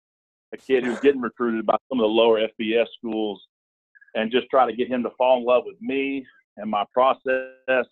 a 0.52 0.56
kid 0.56 0.84
who's 0.84 1.00
getting 1.00 1.20
recruited 1.20 1.66
by 1.66 1.76
some 1.88 2.00
of 2.00 2.04
the 2.04 2.08
lower 2.08 2.40
FBS 2.40 2.86
schools 2.98 3.42
and 4.14 4.30
just 4.30 4.48
try 4.50 4.68
to 4.68 4.76
get 4.76 4.88
him 4.88 5.02
to 5.02 5.10
fall 5.16 5.38
in 5.38 5.44
love 5.44 5.64
with 5.66 5.80
me 5.80 6.26
and 6.56 6.70
my 6.70 6.84
process 6.92 7.86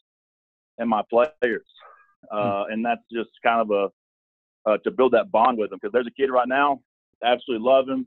and 0.79 0.89
my 0.89 1.03
players. 1.11 1.67
Hmm. 2.31 2.37
uh, 2.37 2.65
and 2.65 2.85
that's 2.85 3.03
just 3.13 3.31
kind 3.43 3.61
of 3.61 3.71
a 3.71 4.71
uh, 4.71 4.79
to 4.79 4.91
build 4.91 5.13
that 5.13 5.31
bond 5.31 5.59
with 5.59 5.73
him 5.73 5.79
because 5.81 5.93
there's 5.93 6.07
a 6.07 6.11
kid 6.11 6.31
right 6.31 6.49
now, 6.49 6.81
absolutely 7.23 7.67
love 7.67 7.89
him. 7.89 8.07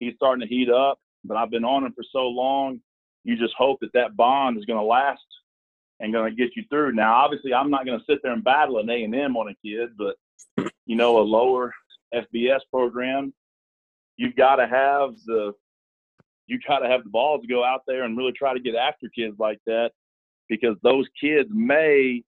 He's 0.00 0.14
starting 0.16 0.46
to 0.46 0.54
heat 0.54 0.70
up, 0.70 0.98
but 1.24 1.36
I've 1.36 1.50
been 1.50 1.64
on 1.64 1.84
him 1.84 1.92
for 1.92 2.04
so 2.12 2.28
long. 2.28 2.80
You 3.24 3.36
just 3.36 3.54
hope 3.58 3.78
that 3.80 3.92
that 3.94 4.16
bond 4.16 4.56
is 4.56 4.64
going 4.64 4.78
to 4.78 4.84
last 4.84 5.20
and 6.00 6.12
going 6.12 6.30
to 6.30 6.36
get 6.36 6.56
you 6.56 6.64
through. 6.70 6.92
Now, 6.92 7.14
obviously, 7.14 7.52
I'm 7.52 7.70
not 7.70 7.84
going 7.84 7.98
to 7.98 8.04
sit 8.08 8.20
there 8.22 8.32
and 8.32 8.44
battle 8.44 8.78
an 8.78 8.88
A 8.88 9.04
and 9.04 9.14
M 9.14 9.36
on 9.36 9.48
a 9.48 9.66
kid, 9.66 9.90
but 9.98 10.16
you 10.86 10.96
know, 10.96 11.18
a 11.18 11.20
lower 11.20 11.74
FBS 12.14 12.60
program, 12.72 13.34
you've 14.16 14.36
got 14.36 14.56
to 14.56 14.66
have 14.66 15.14
the 15.26 15.52
you 16.46 16.58
got 16.66 16.78
to 16.78 16.88
have 16.88 17.04
the 17.04 17.10
balls 17.10 17.42
to 17.42 17.46
go 17.46 17.62
out 17.62 17.82
there 17.86 18.04
and 18.04 18.16
really 18.16 18.32
try 18.32 18.54
to 18.54 18.60
get 18.60 18.74
after 18.74 19.08
kids 19.14 19.36
like 19.38 19.58
that 19.66 19.90
because 20.48 20.76
those 20.82 21.06
kids 21.20 21.50
may 21.52 22.22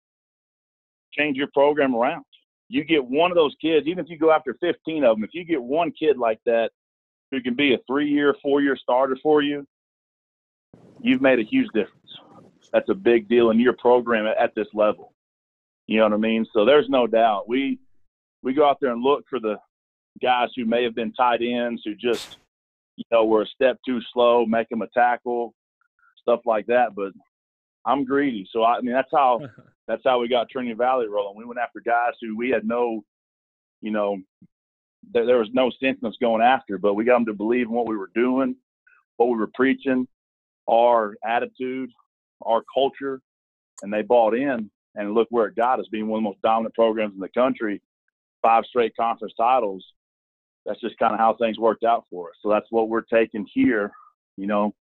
change 1.17 1.37
your 1.37 1.49
program 1.53 1.95
around. 1.95 2.25
You 2.69 2.85
get 2.85 3.05
one 3.05 3.31
of 3.31 3.37
those 3.37 3.55
kids, 3.61 3.87
even 3.87 4.05
if 4.05 4.11
you 4.11 4.19
go 4.19 4.31
after 4.31 4.57
15 4.61 5.05
of 5.05 5.17
them, 5.17 5.25
if 5.25 5.31
you 5.33 5.45
get 5.45 5.63
one 5.63 5.93
kid 5.93 6.17
like 6.19 6.39
that 6.47 6.71
who 7.31 7.41
can 7.41 7.55
be 7.55 7.75
a 7.75 7.79
three 7.87 8.09
year, 8.09 8.35
four 8.43 8.61
year 8.61 8.77
starter 8.77 9.17
for 9.23 9.43
you, 9.43 9.67
you've 11.01 11.21
made 11.21 11.39
a 11.39 11.45
huge 11.45 11.69
difference. 11.75 11.97
That's 12.73 12.89
a 12.89 12.95
big 12.95 13.29
deal 13.29 13.51
in 13.51 13.59
your 13.59 13.73
program 13.75 14.27
at 14.27 14.55
this 14.55 14.69
level. 14.73 15.13
You 15.87 15.99
know 15.99 16.05
what 16.05 16.13
I 16.13 16.19
mean? 16.19 16.47
So 16.53 16.65
there's 16.65 16.89
no 16.89 17.07
doubt. 17.07 17.49
We 17.49 17.81
we 18.43 18.55
go 18.55 18.69
out 18.69 18.79
there 18.81 18.93
and 18.93 19.03
look 19.03 19.25
for 19.29 19.41
the 19.41 19.57
guys 20.23 20.49
who 20.57 20.65
may 20.65 20.85
have 20.85 20.95
been 20.95 21.13
tight 21.13 21.41
ends 21.43 21.83
who 21.85 21.95
just 21.95 22.39
you 22.97 23.05
know 23.11 23.25
were 23.25 23.43
a 23.43 23.47
step 23.47 23.79
too 23.85 24.01
slow, 24.13 24.47
make 24.47 24.69
them 24.69 24.83
a 24.83 24.89
tackle, 24.89 25.55
stuff 26.21 26.41
like 26.47 26.67
that. 26.67 26.95
But 26.95 27.13
I'm 27.85 28.05
greedy, 28.05 28.49
so 28.53 28.63
I, 28.63 28.77
I 28.77 28.81
mean 28.83 28.93
that's 28.93 29.11
how 29.13 29.41
that's 29.91 30.03
how 30.05 30.21
we 30.21 30.29
got 30.29 30.49
Trinity 30.49 30.75
Valley 30.75 31.09
rolling. 31.09 31.37
We 31.37 31.45
went 31.45 31.59
after 31.59 31.81
guys 31.81 32.13
who 32.23 32.37
we 32.37 32.49
had 32.51 32.65
no, 32.65 33.03
you 33.81 33.91
know, 33.91 34.19
there, 35.13 35.27
there 35.27 35.39
was 35.39 35.49
no 35.53 35.71
sense 35.83 35.99
in 36.01 36.09
us 36.09 36.15
going 36.21 36.43
after, 36.43 36.79
but 36.79 36.95
we 36.95 37.05
got 37.05 37.15
them 37.15 37.27
to 37.27 37.35
believe 37.35 37.67
in 37.67 37.73
what 37.73 37.89
we 37.89 37.97
were 37.97 38.11
doing, 38.15 38.55
what 39.17 39.31
we 39.31 39.37
were 39.37 39.51
preaching, 39.53 40.07
our 40.71 41.17
attitude, 41.27 41.91
our 42.43 42.63
culture, 42.73 43.21
and 43.83 43.93
they 43.93 44.03
bought 44.03 44.35
in. 44.35 44.71
And 44.95 45.15
look 45.15 45.29
where 45.31 45.47
it 45.47 45.57
got 45.57 45.81
us, 45.81 45.87
being 45.91 46.07
one 46.07 46.19
of 46.19 46.23
the 46.23 46.29
most 46.31 46.43
dominant 46.43 46.75
programs 46.75 47.15
in 47.15 47.21
the 47.21 47.29
country, 47.29 47.81
five 48.43 48.65
straight 48.67 48.95
conference 48.97 49.35
titles. 49.37 49.85
That's 50.67 50.81
just 50.81 50.99
kind 50.99 51.15
of 51.15 51.19
how 51.19 51.35
things 51.35 51.59
worked 51.59 51.85
out 51.85 52.05
for 52.11 52.31
us. 52.31 52.37
So 52.43 52.49
that's 52.49 52.67
what 52.71 52.89
we're 52.89 53.03
taking 53.03 53.47
here, 53.53 53.91
you 54.37 54.47
know, 54.47 54.75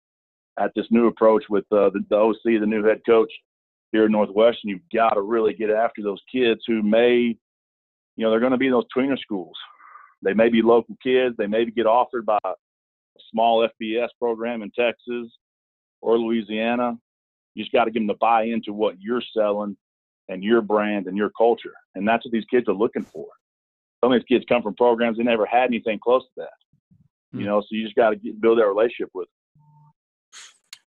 at 0.60 0.72
this 0.76 0.88
new 0.92 1.08
approach 1.08 1.46
with 1.50 1.66
uh, 1.72 1.90
the, 1.92 2.04
the 2.10 2.16
OC, 2.16 2.60
the 2.60 2.66
new 2.66 2.84
head 2.84 3.02
coach 3.08 3.32
here 3.92 4.06
in 4.06 4.12
Northwestern, 4.12 4.70
you've 4.70 4.82
got 4.94 5.12
to 5.12 5.22
really 5.22 5.54
get 5.54 5.70
after 5.70 6.02
those 6.02 6.22
kids 6.32 6.62
who 6.68 6.84
may, 6.84 7.16
you 7.16 7.38
know, 8.18 8.30
they're 8.30 8.40
going 8.40 8.52
to 8.52 8.58
be 8.58 8.68
in 8.68 8.72
those 8.72 8.86
tweener 8.96 9.20
schools. 9.20 9.58
They 10.22 10.34
may 10.34 10.50
be 10.50 10.62
local 10.62 10.96
kids. 11.02 11.36
They 11.38 11.48
maybe 11.48 11.72
get 11.72 11.86
offered 11.86 12.26
by 12.26 12.40
a 12.46 12.54
small 13.32 13.68
FBS 13.82 14.10
program 14.20 14.62
in 14.62 14.72
Texas 14.72 15.32
or 16.02 16.18
Louisiana. 16.18 16.98
You 17.56 17.64
just 17.64 17.74
got 17.74 17.86
to 17.86 17.92
get 17.92 18.00
them 18.00 18.08
to 18.10 18.16
buy 18.16 18.44
into 18.44 18.74
what 18.74 18.96
you're 19.00 19.24
selling 19.36 19.78
and 20.28 20.44
your 20.44 20.62
brand 20.62 21.08
and 21.08 21.18
your 21.18 21.32
culture. 21.38 21.74
And 21.96 22.08
that's 22.08 22.26
what 22.26 22.32
these 22.32 22.46
kids 22.52 22.68
are 22.68 22.74
looking 22.74 23.04
for. 23.04 23.28
Some 24.04 24.14
of 24.14 24.20
these 24.20 24.28
kids 24.28 24.46
come 24.48 24.62
from 24.62 24.76
programs 24.76 25.18
they 25.18 25.24
never 25.24 25.46
had 25.46 25.66
anything 25.66 26.00
close 26.02 26.24
to 26.24 26.30
that. 26.38 26.50
You 27.32 27.40
hmm. 27.40 27.46
know, 27.46 27.62
so 27.62 27.68
you 27.72 27.84
just 27.84 27.96
got 27.96 28.12
to 28.12 28.34
build 28.40 28.60
that 28.60 28.68
relationship 28.68 29.10
with 29.14 29.28
them. 29.28 29.39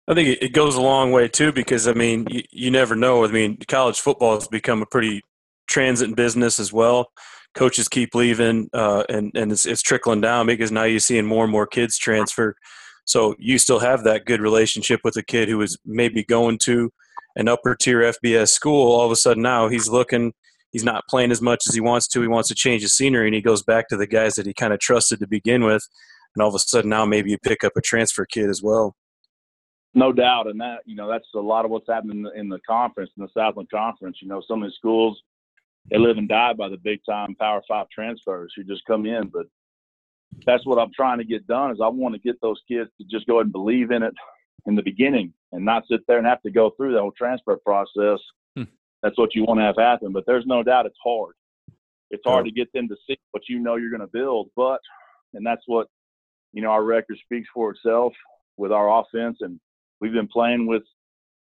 I 0.08 0.14
think 0.14 0.42
it 0.42 0.52
goes 0.52 0.76
a 0.76 0.82
long 0.82 1.12
way 1.12 1.28
too 1.28 1.52
because 1.52 1.86
I 1.86 1.92
mean 1.92 2.26
you, 2.28 2.42
you 2.50 2.70
never 2.70 2.96
know. 2.96 3.24
I 3.24 3.28
mean 3.28 3.58
college 3.68 4.00
football 4.00 4.34
has 4.34 4.48
become 4.48 4.82
a 4.82 4.86
pretty 4.86 5.22
transit 5.68 6.14
business 6.16 6.58
as 6.58 6.72
well. 6.72 7.06
Coaches 7.54 7.88
keep 7.88 8.14
leaving, 8.14 8.68
uh, 8.72 9.04
and 9.08 9.30
and 9.34 9.52
it's, 9.52 9.66
it's 9.66 9.82
trickling 9.82 10.20
down 10.20 10.46
because 10.46 10.72
now 10.72 10.84
you're 10.84 11.00
seeing 11.00 11.26
more 11.26 11.44
and 11.44 11.52
more 11.52 11.66
kids 11.66 11.98
transfer. 11.98 12.56
So 13.04 13.34
you 13.38 13.58
still 13.58 13.80
have 13.80 14.04
that 14.04 14.24
good 14.24 14.40
relationship 14.40 15.00
with 15.04 15.16
a 15.16 15.22
kid 15.22 15.48
who 15.48 15.60
is 15.60 15.76
maybe 15.84 16.24
going 16.24 16.58
to 16.58 16.90
an 17.36 17.48
upper 17.48 17.74
tier 17.74 18.00
FBS 18.00 18.48
school. 18.48 18.92
All 18.92 19.04
of 19.04 19.12
a 19.12 19.16
sudden 19.16 19.42
now 19.42 19.68
he's 19.68 19.88
looking, 19.88 20.32
he's 20.70 20.84
not 20.84 21.04
playing 21.08 21.30
as 21.30 21.42
much 21.42 21.64
as 21.68 21.74
he 21.74 21.80
wants 21.80 22.08
to. 22.08 22.22
He 22.22 22.28
wants 22.28 22.48
to 22.48 22.54
change 22.54 22.82
his 22.82 22.94
scenery, 22.94 23.26
and 23.26 23.34
he 23.34 23.42
goes 23.42 23.62
back 23.62 23.88
to 23.88 23.96
the 23.96 24.06
guys 24.06 24.34
that 24.34 24.46
he 24.46 24.54
kind 24.54 24.72
of 24.72 24.80
trusted 24.80 25.20
to 25.20 25.26
begin 25.26 25.64
with. 25.64 25.86
And 26.34 26.42
all 26.42 26.48
of 26.48 26.54
a 26.54 26.58
sudden 26.58 26.90
now 26.90 27.04
maybe 27.04 27.30
you 27.30 27.38
pick 27.38 27.64
up 27.64 27.72
a 27.76 27.82
transfer 27.82 28.24
kid 28.24 28.48
as 28.48 28.62
well. 28.62 28.94
No 29.94 30.12
doubt, 30.12 30.46
and 30.46 30.60
that 30.60 30.80
you 30.86 30.96
know 30.96 31.08
that's 31.08 31.28
a 31.34 31.40
lot 31.40 31.64
of 31.64 31.70
what's 31.70 31.88
happening 31.88 32.18
in 32.18 32.22
the, 32.22 32.32
in 32.32 32.48
the 32.48 32.60
conference, 32.66 33.10
in 33.16 33.22
the 33.22 33.28
Southland 33.34 33.70
Conference. 33.70 34.18
You 34.22 34.28
know, 34.28 34.42
some 34.46 34.62
of 34.62 34.68
the 34.68 34.74
schools 34.74 35.20
they 35.90 35.98
live 35.98 36.16
and 36.16 36.28
die 36.28 36.54
by 36.54 36.68
the 36.68 36.78
big 36.78 37.00
time 37.08 37.34
Power 37.34 37.62
Five 37.68 37.88
transfers 37.90 38.52
who 38.56 38.64
just 38.64 38.84
come 38.86 39.04
in. 39.04 39.28
But 39.28 39.46
that's 40.46 40.64
what 40.64 40.78
I'm 40.78 40.92
trying 40.94 41.18
to 41.18 41.24
get 41.24 41.46
done. 41.46 41.72
Is 41.72 41.80
I 41.82 41.88
want 41.88 42.14
to 42.14 42.20
get 42.20 42.40
those 42.40 42.60
kids 42.66 42.90
to 42.98 43.06
just 43.10 43.26
go 43.26 43.36
ahead 43.36 43.46
and 43.46 43.52
believe 43.52 43.90
in 43.90 44.02
it 44.02 44.14
in 44.66 44.76
the 44.76 44.82
beginning, 44.82 45.34
and 45.52 45.64
not 45.64 45.84
sit 45.90 46.00
there 46.06 46.18
and 46.18 46.26
have 46.26 46.42
to 46.42 46.50
go 46.50 46.70
through 46.70 46.92
the 46.92 47.00
whole 47.00 47.12
transfer 47.12 47.56
process. 47.56 48.18
Hmm. 48.56 48.64
That's 49.02 49.18
what 49.18 49.34
you 49.34 49.44
want 49.44 49.58
to 49.58 49.64
have 49.64 49.76
happen. 49.76 50.12
But 50.12 50.24
there's 50.26 50.46
no 50.46 50.62
doubt 50.62 50.86
it's 50.86 50.96
hard. 51.04 51.34
It's 52.10 52.22
hard 52.24 52.42
oh. 52.42 52.44
to 52.44 52.50
get 52.50 52.72
them 52.72 52.88
to 52.88 52.96
see 53.06 53.18
what 53.32 53.48
you 53.48 53.58
know 53.58 53.76
you're 53.76 53.90
going 53.90 54.00
to 54.00 54.06
build. 54.06 54.48
But 54.56 54.80
and 55.34 55.44
that's 55.44 55.64
what 55.66 55.88
you 56.54 56.62
know 56.62 56.70
our 56.70 56.84
record 56.84 57.18
speaks 57.22 57.48
for 57.52 57.72
itself 57.72 58.14
with 58.56 58.72
our 58.72 59.00
offense 59.00 59.38
and 59.40 59.58
we've 60.02 60.12
been 60.12 60.28
playing 60.28 60.66
with 60.66 60.82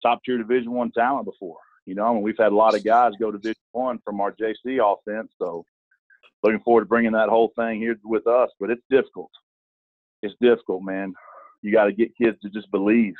top 0.03 0.21
tier 0.23 0.37
Division 0.37 0.71
One 0.71 0.91
talent 0.91 1.25
before. 1.25 1.57
You 1.85 1.95
know, 1.95 2.13
and 2.13 2.23
we've 2.23 2.37
had 2.39 2.53
a 2.53 2.55
lot 2.55 2.75
of 2.75 2.85
guys 2.85 3.11
go 3.19 3.31
to 3.31 3.37
Division 3.37 3.59
One 3.73 3.99
from 4.05 4.21
our 4.21 4.31
JC 4.31 4.79
offense. 4.79 5.31
So 5.41 5.65
looking 6.43 6.61
forward 6.61 6.81
to 6.81 6.85
bringing 6.85 7.11
that 7.13 7.27
whole 7.27 7.51
thing 7.57 7.79
here 7.79 7.97
with 8.05 8.27
us. 8.27 8.49
But 8.59 8.69
it's 8.69 8.83
difficult. 8.89 9.31
It's 10.21 10.35
difficult, 10.39 10.83
man. 10.83 11.13
You 11.61 11.73
got 11.73 11.85
to 11.85 11.91
get 11.93 12.15
kids 12.15 12.37
to 12.41 12.49
just 12.49 12.71
believe. 12.71 13.15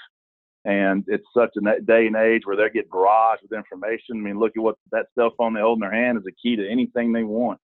And 0.65 1.03
it's 1.07 1.25
such 1.35 1.49
a 1.57 1.81
day 1.81 2.07
and 2.07 2.15
age 2.15 2.43
where 2.45 2.55
they 2.55 2.69
get 2.69 2.89
barraged 2.89 3.41
with 3.41 3.57
information. 3.57 4.15
I 4.15 4.19
mean, 4.19 4.39
look 4.39 4.53
at 4.55 4.63
what 4.63 4.75
that 4.91 5.07
cell 5.17 5.33
phone 5.37 5.53
they 5.53 5.59
hold 5.59 5.77
in 5.77 5.81
their 5.81 5.93
hand 5.93 6.17
is 6.17 6.23
a 6.25 6.31
key 6.31 6.55
to 6.55 6.69
anything 6.69 7.11
they 7.11 7.23
want. 7.23 7.59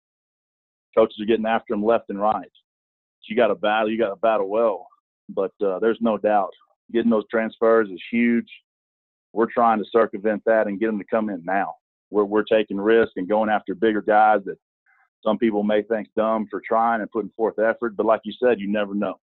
Coaches 0.96 1.20
are 1.20 1.26
getting 1.26 1.46
after 1.46 1.74
them 1.74 1.84
left 1.84 2.06
and 2.08 2.20
right. 2.20 2.50
So 3.20 3.26
you 3.28 3.36
got 3.36 3.48
to 3.48 3.54
battle. 3.54 3.90
You 3.90 3.98
got 3.98 4.08
to 4.08 4.16
battle 4.16 4.48
well. 4.48 4.88
But 5.28 5.52
uh, 5.64 5.78
there's 5.78 5.98
no 6.00 6.18
doubt 6.18 6.50
getting 6.92 7.10
those 7.10 7.28
transfers 7.30 7.88
is 7.90 8.02
huge. 8.10 8.48
We're 9.32 9.46
trying 9.52 9.78
to 9.78 9.84
circumvent 9.90 10.42
that 10.46 10.66
and 10.66 10.80
get 10.80 10.86
them 10.86 10.98
to 10.98 11.04
come 11.04 11.28
in 11.28 11.44
now. 11.44 11.74
We're 12.10 12.24
we're 12.24 12.44
taking 12.44 12.78
risks 12.78 13.14
and 13.16 13.28
going 13.28 13.50
after 13.50 13.74
bigger 13.74 14.02
guys 14.02 14.40
that 14.46 14.56
some 15.22 15.38
people 15.38 15.62
may 15.62 15.82
think 15.82 16.08
dumb 16.16 16.46
for 16.50 16.62
trying 16.66 17.00
and 17.00 17.10
putting 17.10 17.32
forth 17.36 17.58
effort. 17.58 17.96
But 17.96 18.06
like 18.06 18.20
you 18.24 18.32
said, 18.42 18.60
you 18.60 18.70
never 18.70 18.94
know. 18.94 19.18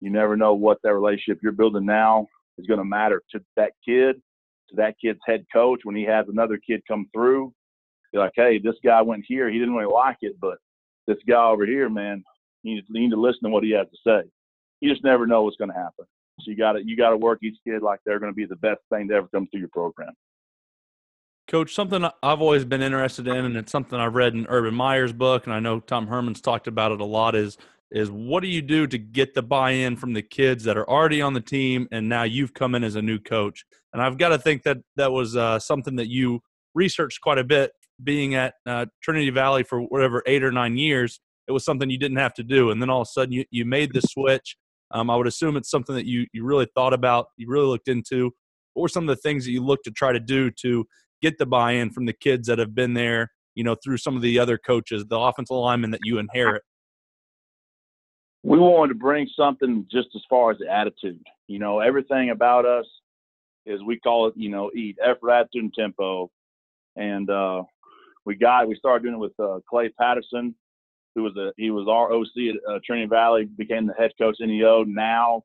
You 0.00 0.10
never 0.10 0.36
know 0.36 0.54
what 0.54 0.78
that 0.82 0.94
relationship 0.94 1.38
you're 1.42 1.52
building 1.52 1.86
now 1.86 2.26
is 2.58 2.66
going 2.66 2.78
to 2.78 2.84
matter 2.84 3.22
to 3.30 3.40
that 3.56 3.72
kid, 3.86 4.16
to 4.68 4.76
that 4.76 4.96
kid's 5.00 5.20
head 5.24 5.46
coach 5.52 5.80
when 5.84 5.96
he 5.96 6.02
has 6.04 6.26
another 6.28 6.58
kid 6.58 6.82
come 6.88 7.08
through. 7.14 7.52
You're 8.12 8.22
like, 8.22 8.32
hey, 8.34 8.58
this 8.58 8.74
guy 8.84 9.00
went 9.00 9.24
here. 9.26 9.48
He 9.48 9.58
didn't 9.58 9.74
really 9.74 9.92
like 9.92 10.18
it, 10.20 10.36
but 10.40 10.58
this 11.06 11.18
guy 11.28 11.46
over 11.46 11.64
here, 11.64 11.88
man, 11.88 12.22
you 12.62 12.82
need 12.90 13.10
to 13.10 13.20
listen 13.20 13.44
to 13.44 13.48
what 13.48 13.64
he 13.64 13.70
has 13.70 13.86
to 13.88 13.96
say. 14.06 14.28
You 14.80 14.90
just 14.90 15.04
never 15.04 15.26
know 15.26 15.42
what's 15.42 15.56
going 15.56 15.70
to 15.70 15.76
happen. 15.76 16.04
So 16.40 16.50
you 16.50 16.56
got 16.56 16.72
to 16.72 16.84
you 16.84 16.96
got 16.96 17.10
to 17.10 17.16
work 17.16 17.40
each 17.42 17.58
kid 17.66 17.82
like 17.82 18.00
they're 18.04 18.18
going 18.18 18.32
to 18.32 18.36
be 18.36 18.46
the 18.46 18.56
best 18.56 18.80
thing 18.90 19.08
to 19.08 19.14
ever 19.14 19.28
come 19.28 19.46
through 19.48 19.60
your 19.60 19.68
program. 19.68 20.12
Coach, 21.48 21.74
something 21.74 22.04
I've 22.22 22.40
always 22.40 22.64
been 22.64 22.82
interested 22.82 23.26
in, 23.26 23.44
and 23.44 23.56
it's 23.56 23.72
something 23.72 23.98
I've 23.98 24.14
read 24.14 24.34
in 24.34 24.46
Urban 24.48 24.74
Meyer's 24.74 25.12
book, 25.12 25.44
and 25.44 25.54
I 25.54 25.60
know 25.60 25.80
Tom 25.80 26.06
Herman's 26.06 26.40
talked 26.40 26.66
about 26.66 26.92
it 26.92 27.00
a 27.00 27.04
lot. 27.04 27.34
Is 27.34 27.58
is 27.90 28.10
what 28.10 28.42
do 28.42 28.48
you 28.48 28.62
do 28.62 28.86
to 28.86 28.96
get 28.96 29.34
the 29.34 29.42
buy-in 29.42 29.96
from 29.96 30.14
the 30.14 30.22
kids 30.22 30.64
that 30.64 30.78
are 30.78 30.88
already 30.88 31.20
on 31.20 31.34
the 31.34 31.40
team, 31.40 31.88
and 31.92 32.08
now 32.08 32.22
you've 32.22 32.54
come 32.54 32.74
in 32.74 32.84
as 32.84 32.94
a 32.94 33.02
new 33.02 33.18
coach? 33.18 33.64
And 33.92 34.00
I've 34.00 34.16
got 34.16 34.30
to 34.30 34.38
think 34.38 34.62
that 34.62 34.78
that 34.96 35.12
was 35.12 35.36
uh, 35.36 35.58
something 35.58 35.96
that 35.96 36.08
you 36.08 36.40
researched 36.74 37.20
quite 37.20 37.38
a 37.38 37.44
bit, 37.44 37.72
being 38.02 38.34
at 38.34 38.54
uh, 38.64 38.86
Trinity 39.02 39.30
Valley 39.30 39.62
for 39.62 39.80
whatever 39.82 40.22
eight 40.26 40.42
or 40.42 40.52
nine 40.52 40.76
years. 40.78 41.20
It 41.48 41.52
was 41.52 41.64
something 41.64 41.90
you 41.90 41.98
didn't 41.98 42.16
have 42.16 42.34
to 42.34 42.42
do, 42.42 42.70
and 42.70 42.80
then 42.80 42.88
all 42.88 43.02
of 43.02 43.08
a 43.08 43.10
sudden 43.10 43.32
you 43.32 43.44
you 43.50 43.64
made 43.64 43.92
the 43.92 44.00
switch 44.00 44.56
um, 44.92 45.10
I 45.10 45.16
would 45.16 45.26
assume 45.26 45.56
it's 45.56 45.70
something 45.70 45.94
that 45.94 46.06
you 46.06 46.26
you 46.32 46.44
really 46.44 46.66
thought 46.74 46.92
about, 46.92 47.26
you 47.36 47.48
really 47.48 47.66
looked 47.66 47.88
into. 47.88 48.32
What 48.74 48.82
were 48.82 48.88
some 48.88 49.08
of 49.08 49.14
the 49.14 49.20
things 49.20 49.44
that 49.44 49.52
you 49.52 49.62
looked 49.62 49.84
to 49.84 49.90
try 49.90 50.12
to 50.12 50.20
do 50.20 50.50
to 50.62 50.86
get 51.20 51.38
the 51.38 51.46
buy-in 51.46 51.90
from 51.90 52.06
the 52.06 52.12
kids 52.12 52.48
that 52.48 52.58
have 52.58 52.74
been 52.74 52.94
there, 52.94 53.30
you 53.54 53.64
know, 53.64 53.76
through 53.82 53.98
some 53.98 54.16
of 54.16 54.22
the 54.22 54.38
other 54.38 54.58
coaches, 54.58 55.04
the 55.06 55.18
offensive 55.18 55.56
linemen 55.56 55.90
that 55.90 56.00
you 56.04 56.18
inherit? 56.18 56.62
We 58.42 58.58
wanted 58.58 58.94
to 58.94 58.98
bring 58.98 59.28
something 59.36 59.86
just 59.90 60.08
as 60.14 60.22
far 60.28 60.50
as 60.50 60.58
the 60.58 60.68
attitude. 60.68 61.22
You 61.48 61.58
know, 61.58 61.80
everything 61.80 62.30
about 62.30 62.66
us 62.66 62.86
is 63.66 63.82
we 63.84 63.98
call 64.00 64.26
it, 64.26 64.34
you 64.36 64.48
know, 64.48 64.70
eat 64.74 64.96
effort, 65.04 65.30
attitude, 65.30 65.64
and 65.64 65.74
tempo. 65.74 66.30
And 66.96 67.30
uh, 67.30 67.62
we 68.26 68.34
got 68.34 68.68
we 68.68 68.76
started 68.76 69.04
doing 69.04 69.14
it 69.14 69.18
with 69.18 69.38
uh, 69.38 69.60
Clay 69.68 69.90
Patterson 69.90 70.54
who 71.14 71.22
was 71.22 71.36
a 71.36 71.52
he 71.56 71.70
was 71.70 71.86
our 71.88 72.12
OC 72.12 72.54
at 72.54 72.74
uh, 72.74 72.78
Trinity 72.84 73.08
Valley, 73.08 73.44
became 73.44 73.86
the 73.86 73.94
head 73.94 74.12
coach 74.18 74.36
NEO. 74.40 74.84
Now 74.84 75.42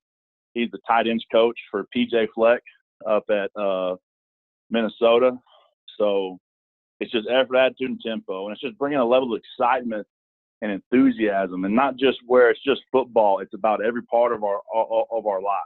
he's 0.53 0.71
the 0.71 0.79
tight 0.87 1.07
ends 1.07 1.25
coach 1.31 1.57
for 1.69 1.85
PJ 1.95 2.27
Fleck 2.33 2.61
up 3.07 3.23
at 3.29 3.49
uh, 3.59 3.95
Minnesota. 4.69 5.37
So 5.97 6.39
it's 6.99 7.11
just 7.11 7.27
effort, 7.29 7.57
attitude, 7.57 7.91
and 7.91 8.01
tempo, 8.01 8.45
and 8.45 8.53
it's 8.53 8.61
just 8.61 8.77
bringing 8.77 8.99
a 8.99 9.05
level 9.05 9.33
of 9.33 9.41
excitement 9.41 10.07
and 10.61 10.71
enthusiasm, 10.71 11.65
and 11.65 11.75
not 11.75 11.97
just 11.97 12.17
where 12.25 12.49
it's 12.49 12.63
just 12.63 12.81
football. 12.91 13.39
It's 13.39 13.53
about 13.53 13.83
every 13.83 14.03
part 14.03 14.33
of 14.33 14.43
our 14.43 14.61
of 14.73 15.25
our 15.25 15.41
lives. 15.41 15.63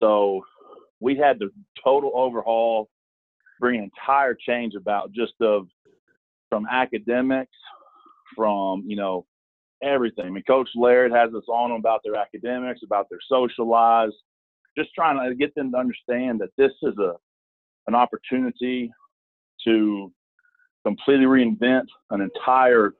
So 0.00 0.42
we 1.00 1.16
had 1.16 1.38
the 1.38 1.50
total 1.82 2.12
overhaul, 2.14 2.90
bring 3.60 3.82
entire 3.82 4.34
change 4.34 4.74
about 4.74 5.12
just 5.12 5.34
of 5.40 5.66
from 6.50 6.66
academics 6.70 7.56
from, 8.36 8.84
you 8.86 8.96
know, 8.96 9.26
everything. 9.82 10.26
I 10.26 10.30
mean, 10.30 10.44
Coach 10.44 10.68
Laird 10.74 11.12
has 11.12 11.34
us 11.34 11.44
on 11.48 11.70
them 11.70 11.78
about 11.78 12.00
their 12.04 12.16
academics, 12.16 12.80
about 12.84 13.08
their 13.10 13.18
social 13.28 13.68
lives, 13.68 14.14
just 14.76 14.94
trying 14.94 15.18
to 15.28 15.34
get 15.34 15.54
them 15.54 15.72
to 15.72 15.78
understand 15.78 16.40
that 16.40 16.50
this 16.56 16.72
is 16.82 16.96
a 16.98 17.14
an 17.88 17.96
opportunity 17.96 18.92
to 19.64 20.12
completely 20.84 21.26
reinvent 21.26 21.86
an 22.10 22.20
entire, 22.20 22.94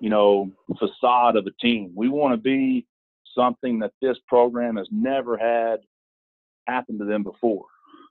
you 0.00 0.10
know, 0.10 0.50
facade 0.78 1.36
of 1.36 1.46
a 1.46 1.50
team. 1.64 1.90
We 1.94 2.08
want 2.08 2.34
to 2.34 2.38
be 2.38 2.86
something 3.34 3.78
that 3.78 3.92
this 4.02 4.16
program 4.28 4.76
has 4.76 4.88
never 4.90 5.36
had 5.36 5.80
happen 6.66 6.98
to 6.98 7.04
them 7.04 7.22
before. 7.22 7.64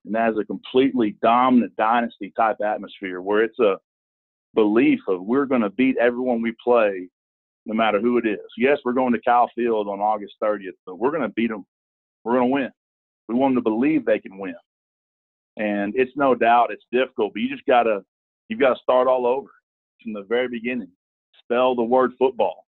And 0.06 0.14
that 0.16 0.32
is 0.32 0.38
a 0.40 0.46
completely 0.46 1.16
dominant 1.22 1.76
dynasty 1.76 2.32
type 2.36 2.58
atmosphere 2.64 3.22
where 3.22 3.44
it's 3.44 3.60
a 3.60 3.78
belief 4.56 5.00
of 5.08 5.22
we're 5.24 5.46
going 5.46 5.62
to 5.62 5.70
beat 5.70 5.98
everyone 5.98 6.42
we 6.42 6.56
play, 6.64 7.08
no 7.66 7.76
matter 7.76 8.00
who 8.00 8.18
it 8.18 8.26
is. 8.26 8.40
Yes, 8.58 8.80
we're 8.84 8.94
going 8.94 9.14
to 9.14 9.22
Kyle 9.22 9.50
Field 9.56 9.88
on 9.88 10.00
August 10.00 10.34
30th, 10.42 10.72
but 10.86 10.98
we're 10.98 11.12
going 11.12 11.22
to 11.22 11.30
beat 11.30 11.50
them. 11.50 11.66
We're 12.24 12.38
going 12.38 12.50
to 12.50 12.54
win. 12.54 12.72
We 13.28 13.36
want 13.36 13.56
them 13.56 13.64
to 13.64 13.70
believe 13.70 14.06
they 14.06 14.20
can 14.20 14.38
win. 14.38 14.56
And 15.58 15.94
it's 15.96 16.12
no 16.16 16.36
doubt 16.36 16.72
it's 16.72 16.86
difficult, 16.92 17.34
but 17.34 17.42
you 17.42 17.50
just 17.50 17.66
got 17.66 17.84
to 17.84 18.04
you've 18.50 18.60
got 18.60 18.74
to 18.74 18.82
start 18.82 19.08
all 19.08 19.26
over 19.26 19.50
from 20.04 20.14
the 20.14 20.24
very 20.24 20.48
beginning. 20.48 20.92
Spell 21.44 21.76
the 21.76 21.84
word 21.84 22.12
football. 22.20 22.66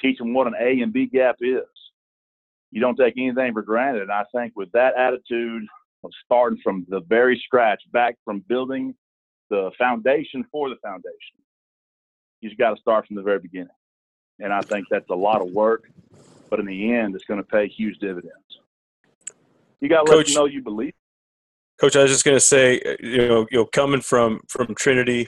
Teach 0.00 0.18
them 0.18 0.32
what 0.32 0.46
an 0.46 0.54
A 0.58 0.80
and 0.80 0.92
B 0.92 1.06
gap 1.06 1.36
is. 1.40 1.64
You 2.70 2.80
don't 2.80 2.96
take 2.96 3.14
anything 3.18 3.52
for 3.52 3.62
granted. 3.62 4.02
And 4.02 4.12
I 4.12 4.24
think 4.34 4.54
with 4.56 4.70
that 4.72 4.96
attitude 4.96 5.64
of 6.02 6.10
starting 6.24 6.60
from 6.62 6.86
the 6.88 7.00
very 7.08 7.40
scratch, 7.44 7.82
back 7.92 8.16
from 8.24 8.44
building 8.48 8.94
the 9.50 9.70
foundation 9.76 10.44
for 10.50 10.68
the 10.68 10.76
foundation. 10.76 11.36
You 12.40 12.48
just 12.48 12.58
got 12.58 12.74
to 12.74 12.80
start 12.80 13.06
from 13.06 13.16
the 13.16 13.22
very 13.22 13.38
beginning. 13.38 13.68
And 14.38 14.52
I 14.52 14.62
think 14.62 14.86
that's 14.90 15.10
a 15.10 15.14
lot 15.14 15.42
of 15.42 15.50
work, 15.52 15.90
but 16.48 16.60
in 16.60 16.66
the 16.66 16.94
end, 16.94 17.14
it's 17.14 17.24
going 17.24 17.40
to 17.40 17.46
pay 17.46 17.68
huge 17.68 17.98
dividends. 17.98 18.32
You 19.80 19.88
got 19.88 20.06
to 20.06 20.12
let 20.16 20.26
them 20.26 20.34
know 20.34 20.46
you 20.46 20.62
believe. 20.62 20.94
Coach, 21.78 21.96
I 21.96 22.02
was 22.02 22.10
just 22.10 22.24
going 22.24 22.36
to 22.36 22.40
say, 22.40 22.80
uh, 22.80 22.96
you 23.00 23.28
know, 23.28 23.46
you 23.50 23.58
know, 23.58 23.66
coming 23.66 24.00
from 24.00 24.40
from 24.48 24.74
Trinity, 24.74 25.26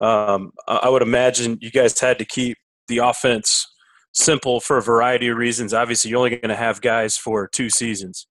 um, 0.00 0.52
I 0.68 0.88
would 0.88 1.02
imagine 1.02 1.58
you 1.60 1.70
guys 1.70 1.98
had 1.98 2.18
to 2.18 2.24
keep 2.26 2.58
the 2.88 2.98
offense 2.98 3.66
simple 4.12 4.60
for 4.60 4.78
a 4.78 4.82
variety 4.82 5.28
of 5.28 5.36
reasons. 5.36 5.72
Obviously, 5.72 6.10
you're 6.10 6.18
only 6.18 6.30
going 6.30 6.48
to 6.48 6.56
have 6.56 6.80
guys 6.80 7.16
for 7.16 7.48
two 7.48 7.70
seasons. 7.70 8.26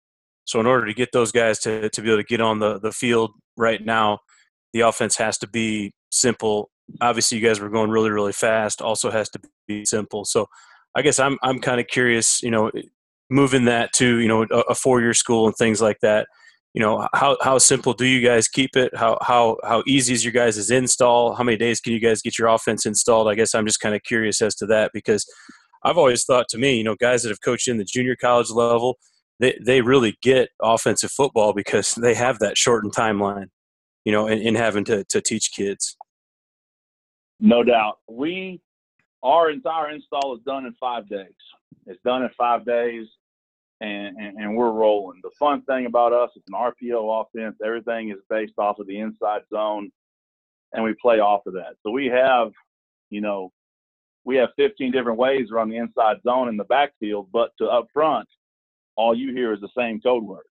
So 0.45 0.59
in 0.59 0.65
order 0.65 0.85
to 0.85 0.93
get 0.93 1.13
those 1.13 1.31
guys 1.31 1.59
to, 1.59 1.89
to 1.89 2.01
be 2.01 2.09
able 2.09 2.21
to 2.21 2.25
get 2.25 2.41
on 2.41 2.59
the, 2.59 2.79
the 2.79 2.91
field 2.91 3.31
right 3.55 3.83
now, 3.83 4.19
the 4.73 4.81
offense 4.81 5.15
has 5.17 5.37
to 5.39 5.47
be 5.47 5.93
simple. 6.11 6.69
Obviously, 6.99 7.37
you 7.37 7.47
guys 7.47 7.59
were 7.59 7.69
going 7.69 7.89
really, 7.89 8.09
really 8.09 8.33
fast. 8.33 8.81
Also, 8.81 9.09
has 9.09 9.29
to 9.29 9.39
be 9.67 9.85
simple. 9.85 10.25
So, 10.25 10.47
I 10.95 11.01
guess 11.01 11.19
I'm 11.19 11.37
I'm 11.41 11.59
kind 11.59 11.79
of 11.79 11.87
curious. 11.87 12.41
You 12.43 12.51
know, 12.51 12.71
moving 13.29 13.65
that 13.65 13.93
to 13.93 14.19
you 14.19 14.27
know 14.27 14.43
a, 14.43 14.59
a 14.69 14.75
four 14.75 15.01
year 15.01 15.13
school 15.13 15.47
and 15.47 15.55
things 15.55 15.81
like 15.81 15.99
that. 16.01 16.27
You 16.73 16.81
know, 16.81 17.07
how 17.13 17.37
how 17.41 17.59
simple 17.59 17.93
do 17.93 18.05
you 18.05 18.25
guys 18.25 18.47
keep 18.47 18.75
it? 18.75 18.95
How 18.95 19.17
how 19.21 19.57
how 19.63 19.83
easy 19.87 20.13
is 20.13 20.25
your 20.25 20.33
guys' 20.33 20.71
install? 20.71 21.35
How 21.35 21.43
many 21.43 21.57
days 21.57 21.79
can 21.79 21.93
you 21.93 21.99
guys 21.99 22.21
get 22.21 22.37
your 22.37 22.47
offense 22.47 22.85
installed? 22.85 23.27
I 23.27 23.35
guess 23.35 23.53
I'm 23.53 23.65
just 23.65 23.79
kind 23.79 23.95
of 23.95 24.03
curious 24.03 24.41
as 24.41 24.55
to 24.55 24.65
that 24.67 24.91
because 24.93 25.25
I've 25.83 25.97
always 25.97 26.23
thought 26.23 26.47
to 26.49 26.57
me, 26.57 26.77
you 26.77 26.83
know, 26.83 26.95
guys 26.95 27.23
that 27.23 27.29
have 27.29 27.41
coached 27.41 27.67
in 27.67 27.77
the 27.77 27.83
junior 27.83 28.15
college 28.15 28.49
level, 28.49 28.97
they 29.39 29.57
they 29.63 29.81
really 29.81 30.17
get 30.23 30.49
offensive 30.61 31.11
football 31.11 31.53
because 31.53 31.93
they 32.01 32.15
have 32.15 32.39
that 32.39 32.57
shortened 32.57 32.93
timeline 32.93 33.47
you 34.05 34.11
know, 34.11 34.27
in 34.27 34.55
having 34.55 34.83
to, 34.85 35.03
to 35.05 35.21
teach 35.21 35.51
kids. 35.53 35.97
No 37.39 37.63
doubt. 37.63 37.99
We, 38.09 38.61
our 39.21 39.49
entire 39.49 39.91
install 39.91 40.35
is 40.35 40.41
done 40.45 40.65
in 40.65 40.73
five 40.79 41.07
days. 41.07 41.27
It's 41.85 42.01
done 42.03 42.23
in 42.23 42.29
five 42.37 42.65
days 42.65 43.07
and, 43.81 44.15
and, 44.17 44.37
and 44.37 44.55
we're 44.55 44.71
rolling. 44.71 45.19
The 45.23 45.31
fun 45.37 45.61
thing 45.63 45.85
about 45.85 46.13
us 46.13 46.29
is 46.35 46.43
an 46.47 46.53
RPO 46.53 47.21
offense. 47.21 47.57
Everything 47.63 48.09
is 48.09 48.17
based 48.29 48.53
off 48.57 48.79
of 48.79 48.87
the 48.87 48.99
inside 48.99 49.41
zone 49.53 49.91
and 50.73 50.83
we 50.83 50.93
play 51.01 51.19
off 51.19 51.45
of 51.45 51.53
that. 51.53 51.75
So 51.83 51.91
we 51.91 52.07
have, 52.07 52.51
you 53.09 53.21
know, 53.21 53.51
we 54.25 54.37
have 54.37 54.49
15 54.55 54.91
different 54.91 55.19
ways 55.19 55.49
around 55.51 55.69
the 55.69 55.77
inside 55.77 56.17
zone 56.23 56.47
in 56.47 56.57
the 56.57 56.63
backfield, 56.63 57.27
but 57.31 57.51
to 57.57 57.65
up 57.65 57.87
front, 57.93 58.27
all 58.95 59.15
you 59.15 59.33
hear 59.33 59.53
is 59.53 59.59
the 59.59 59.69
same 59.77 59.99
code 59.99 60.23
words. 60.23 60.47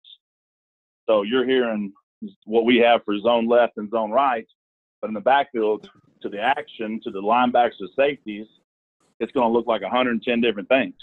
So 1.09 1.23
you're 1.23 1.47
hearing 1.47 1.93
what 2.45 2.65
we 2.65 2.79
have 2.79 3.05
for 3.05 3.19
zone 3.19 3.49
left 3.49 3.77
and 3.77 3.91
zone 3.91 4.11
right. 4.11 4.47
But 5.01 5.09
in 5.09 5.15
the 5.15 5.21
backfield, 5.21 5.89
to 6.23 6.29
the 6.29 6.41
action, 6.41 7.01
to 7.05 7.11
the 7.11 7.21
linebackers, 7.21 7.79
to 7.79 7.89
safeties, 7.97 8.47
it's 9.21 9.33
going 9.33 9.49
to 9.49 9.53
look 9.53 9.67
like 9.67 9.83
110 9.83 10.41
different 10.41 10.69
things. 10.69 10.95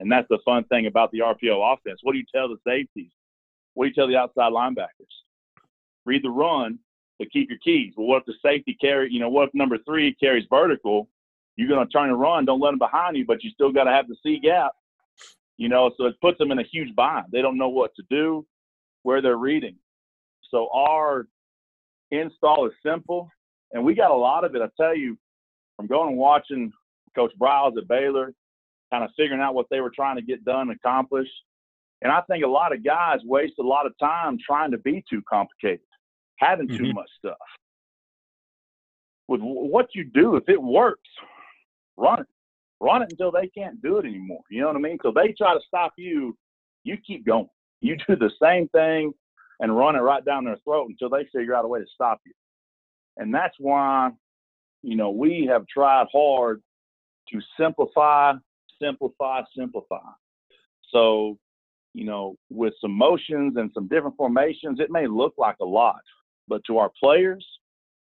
And 0.00 0.10
that's 0.10 0.28
the 0.28 0.38
fun 0.44 0.64
thing 0.64 0.86
about 0.86 1.10
the 1.10 1.18
RPO 1.20 1.74
offense. 1.74 2.00
What 2.02 2.12
do 2.12 2.18
you 2.18 2.24
tell 2.32 2.48
the 2.48 2.58
safeties? 2.66 3.10
What 3.74 3.84
do 3.84 3.88
you 3.88 3.94
tell 3.94 4.08
the 4.08 4.16
outside 4.16 4.52
linebackers? 4.52 5.10
Read 6.04 6.22
the 6.22 6.30
run, 6.30 6.78
but 7.18 7.30
keep 7.30 7.48
your 7.50 7.58
keys. 7.58 7.94
Well, 7.96 8.06
what 8.06 8.22
if 8.22 8.26
the 8.26 8.34
safety 8.42 8.76
carry, 8.80 9.12
you 9.12 9.20
know, 9.20 9.28
what 9.28 9.48
if 9.48 9.54
number 9.54 9.78
three 9.78 10.14
carries 10.14 10.46
vertical? 10.48 11.08
You're 11.56 11.68
going 11.68 11.84
to 11.84 11.92
turn 11.92 12.08
and 12.08 12.20
run. 12.20 12.44
Don't 12.44 12.60
let 12.60 12.70
them 12.70 12.78
behind 12.78 13.16
you, 13.16 13.24
but 13.26 13.42
you 13.42 13.50
still 13.50 13.72
got 13.72 13.84
to 13.84 13.90
have 13.90 14.06
the 14.06 14.16
C 14.22 14.38
gap. 14.38 14.72
You 15.56 15.68
know, 15.68 15.90
so 15.96 16.06
it 16.06 16.20
puts 16.20 16.38
them 16.38 16.52
in 16.52 16.60
a 16.60 16.64
huge 16.64 16.94
bind. 16.94 17.26
They 17.32 17.42
don't 17.42 17.58
know 17.58 17.68
what 17.68 17.94
to 17.96 18.04
do 18.08 18.46
where 19.02 19.20
they're 19.20 19.36
reading. 19.36 19.74
So 20.50 20.68
our 20.72 21.26
install 22.10 22.66
is 22.66 22.72
simple, 22.84 23.28
and 23.72 23.84
we 23.84 23.94
got 23.94 24.10
a 24.10 24.16
lot 24.16 24.44
of 24.44 24.54
it. 24.54 24.62
I 24.62 24.68
tell 24.80 24.96
you, 24.96 25.16
from 25.76 25.86
going 25.86 26.10
and 26.10 26.18
watching 26.18 26.72
Coach 27.14 27.32
Briles 27.40 27.76
at 27.76 27.88
Baylor, 27.88 28.32
kind 28.92 29.04
of 29.04 29.10
figuring 29.16 29.40
out 29.40 29.54
what 29.54 29.66
they 29.70 29.80
were 29.80 29.92
trying 29.94 30.16
to 30.16 30.22
get 30.22 30.44
done 30.44 30.70
and 30.70 30.72
accomplish. 30.72 31.28
And 32.02 32.12
I 32.12 32.22
think 32.22 32.44
a 32.44 32.48
lot 32.48 32.72
of 32.72 32.84
guys 32.84 33.18
waste 33.24 33.54
a 33.58 33.62
lot 33.62 33.86
of 33.86 33.92
time 33.98 34.38
trying 34.44 34.70
to 34.70 34.78
be 34.78 35.04
too 35.08 35.22
complicated, 35.28 35.80
having 36.36 36.68
too 36.68 36.74
mm-hmm. 36.74 36.94
much 36.94 37.10
stuff. 37.18 37.36
With 39.26 39.40
what 39.42 39.88
you 39.94 40.04
do, 40.04 40.36
if 40.36 40.48
it 40.48 40.60
works, 40.60 41.08
run 41.96 42.20
it. 42.20 42.26
Run 42.80 43.02
it 43.02 43.08
until 43.10 43.32
they 43.32 43.48
can't 43.48 43.82
do 43.82 43.98
it 43.98 44.06
anymore. 44.06 44.40
You 44.50 44.60
know 44.60 44.68
what 44.68 44.76
I 44.76 44.78
mean? 44.78 44.98
So 45.02 45.12
they 45.12 45.34
try 45.36 45.52
to 45.52 45.60
stop 45.66 45.92
you, 45.98 46.36
you 46.84 46.96
keep 47.04 47.26
going. 47.26 47.48
You 47.80 47.96
do 48.06 48.14
the 48.14 48.30
same 48.40 48.68
thing 48.68 49.12
and 49.60 49.76
run 49.76 49.96
it 49.96 50.00
right 50.00 50.24
down 50.24 50.44
their 50.44 50.58
throat 50.64 50.88
until 50.88 51.10
they 51.10 51.26
figure 51.34 51.54
out 51.54 51.64
a 51.64 51.68
way 51.68 51.80
to 51.80 51.86
stop 51.92 52.20
you. 52.24 52.32
And 53.16 53.34
that's 53.34 53.56
why, 53.58 54.10
you 54.82 54.96
know, 54.96 55.10
we 55.10 55.48
have 55.50 55.66
tried 55.66 56.06
hard 56.12 56.62
to 57.32 57.40
simplify, 57.58 58.34
simplify, 58.80 59.42
simplify. 59.56 59.98
So, 60.90 61.38
you 61.94 62.04
know, 62.04 62.36
with 62.50 62.74
some 62.80 62.92
motions 62.92 63.56
and 63.56 63.70
some 63.74 63.88
different 63.88 64.16
formations, 64.16 64.78
it 64.80 64.90
may 64.90 65.06
look 65.06 65.34
like 65.36 65.56
a 65.60 65.64
lot, 65.64 66.00
but 66.46 66.62
to 66.66 66.78
our 66.78 66.90
players, 66.98 67.44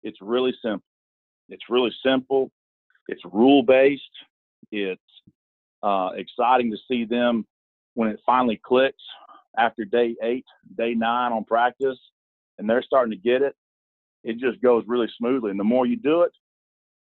it's 0.03 0.17
really 0.21 0.53
simple. 0.61 0.85
It's 1.49 1.69
really 1.69 1.93
simple. 2.03 2.51
It's 3.07 3.21
rule 3.31 3.61
based. 3.61 4.03
It's 4.71 5.01
uh, 5.83 6.09
exciting 6.15 6.71
to 6.71 6.77
see 6.87 7.05
them 7.05 7.45
when 7.93 8.09
it 8.09 8.19
finally 8.25 8.59
clicks 8.63 9.03
after 9.57 9.85
day 9.85 10.15
eight, 10.21 10.45
day 10.77 10.93
nine 10.93 11.31
on 11.31 11.43
practice, 11.43 11.97
and 12.57 12.69
they're 12.69 12.83
starting 12.83 13.11
to 13.11 13.17
get 13.17 13.41
it, 13.41 13.55
it 14.23 14.39
just 14.39 14.61
goes 14.61 14.83
really 14.87 15.07
smoothly. 15.17 15.51
And 15.51 15.59
the 15.59 15.63
more 15.63 15.85
you 15.85 15.97
do 15.97 16.21
it, 16.23 16.31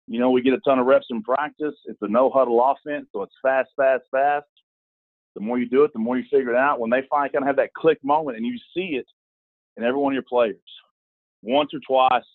you 0.08 0.20
know, 0.20 0.32
we 0.32 0.42
get 0.42 0.54
a 0.54 0.60
ton 0.60 0.80
of 0.80 0.86
reps 0.86 1.08
in 1.10 1.24
practice. 1.24 1.76
It's 1.86 2.02
a 2.02 2.08
no 2.08 2.30
huddle 2.30 2.62
offense, 2.62 3.08
so 3.14 3.24
it's 3.24 3.36
fast, 3.42 3.70
fast, 3.78 4.04
fast. 4.12 4.46
The 5.36 5.42
more 5.42 5.58
you 5.58 5.68
do 5.68 5.84
it, 5.84 5.94
the 5.94 6.00
more 6.00 6.18
you 6.18 6.26
figure 6.30 6.52
it 6.52 6.58
out. 6.58 6.80
When 6.80 6.90
they 6.90 7.04
finally 7.10 7.30
kind 7.30 7.44
of 7.44 7.48
have 7.48 7.56
that 7.56 7.74
click 7.74 7.98
moment 8.04 8.38
and 8.38 8.46
you 8.46 8.58
see 8.76 8.98
it 8.98 9.08
in 9.78 9.84
every 9.84 10.00
one 10.00 10.14
of 10.14 10.16
your 10.16 10.24
players, 10.24 10.58
once 11.42 11.72
or 11.74 11.80
twice, 11.88 12.26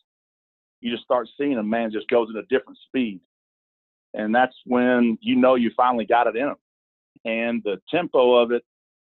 you 0.81 0.91
just 0.91 1.05
start 1.05 1.29
seeing 1.39 1.59
a 1.59 1.63
man 1.63 1.93
just 1.93 2.09
goes 2.09 2.29
at 2.31 2.43
a 2.43 2.47
different 2.47 2.79
speed. 2.87 3.21
And 4.15 4.35
that's 4.35 4.55
when 4.65 5.19
you 5.21 5.37
know 5.37 5.55
you 5.55 5.71
finally 5.77 6.07
got 6.07 6.27
it 6.27 6.37
in 6.37 6.47
them. 6.47 6.57
And 7.25 7.63
the 7.65 7.81
tempo 7.91 8.35
of 8.35 8.53
it 8.53 8.65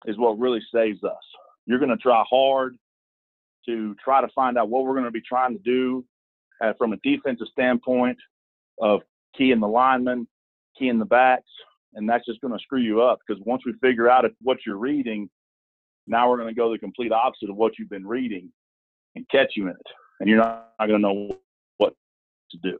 is 0.07 0.19
what 0.19 0.39
really 0.39 0.61
saves 0.73 1.03
us. 1.05 1.23
You're 1.67 1.79
going 1.79 1.91
to 1.91 1.97
try 1.97 2.23
hard 2.29 2.77
to 3.67 3.95
try 4.03 4.21
to 4.21 4.29
find 4.35 4.57
out 4.57 4.69
what 4.69 4.85
we're 4.85 4.95
going 4.95 5.05
to 5.05 5.11
be 5.11 5.21
trying 5.21 5.53
to 5.57 5.63
do 5.63 6.05
uh, 6.63 6.73
from 6.79 6.93
a 6.93 6.97
defensive 6.99 7.47
standpoint 7.53 8.17
of 8.81 9.01
keying 9.37 9.61
the 9.61 9.69
linemen, 9.69 10.27
keying 10.79 10.99
the 10.99 11.05
backs, 11.05 11.51
and 11.95 12.09
that's 12.09 12.25
just 12.25 12.41
going 12.41 12.53
to 12.53 12.59
screw 12.59 12.81
you 12.81 13.03
up 13.03 13.19
because 13.27 13.43
once 13.45 13.63
we 13.67 13.73
figure 13.83 14.09
out 14.09 14.25
what 14.43 14.59
you're 14.67 14.77
reading, 14.77 15.29
now 16.07 16.29
we're 16.29 16.37
going 16.37 16.49
to 16.49 16.55
go 16.55 16.73
the 16.73 16.79
complete 16.79 17.13
opposite 17.13 17.51
of 17.51 17.57
what 17.57 17.79
you've 17.79 17.91
been 17.91 18.07
reading 18.07 18.51
and 19.17 19.29
catch 19.29 19.53
you 19.57 19.65
in 19.65 19.71
it, 19.71 19.87
and 20.21 20.29
you're 20.29 20.39
not, 20.39 20.71
not 20.79 20.87
going 20.87 21.01
to 21.01 21.09
know 21.09 21.39
what 21.79 21.95
to 22.51 22.59
do. 22.63 22.79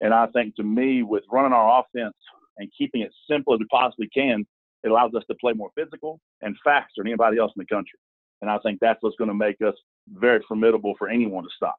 And 0.00 0.14
I 0.14 0.26
think 0.28 0.56
to 0.56 0.62
me, 0.62 1.02
with 1.02 1.24
running 1.30 1.52
our 1.52 1.80
offense 1.80 2.16
and 2.56 2.70
keeping 2.76 3.02
it 3.02 3.12
simple 3.28 3.54
as 3.54 3.60
we 3.60 3.66
possibly 3.70 4.08
can, 4.08 4.46
it 4.82 4.90
allows 4.90 5.12
us 5.14 5.22
to 5.28 5.36
play 5.40 5.52
more 5.52 5.70
physical 5.76 6.20
and 6.42 6.56
faster 6.64 6.88
than 6.98 7.08
anybody 7.08 7.38
else 7.38 7.52
in 7.56 7.60
the 7.60 7.74
country. 7.74 7.98
And 8.40 8.50
I 8.50 8.58
think 8.58 8.78
that's 8.80 8.98
what's 9.02 9.16
going 9.16 9.28
to 9.28 9.34
make 9.34 9.56
us 9.60 9.74
very 10.08 10.40
formidable 10.48 10.94
for 10.98 11.08
anyone 11.08 11.44
to 11.44 11.50
stop. 11.54 11.76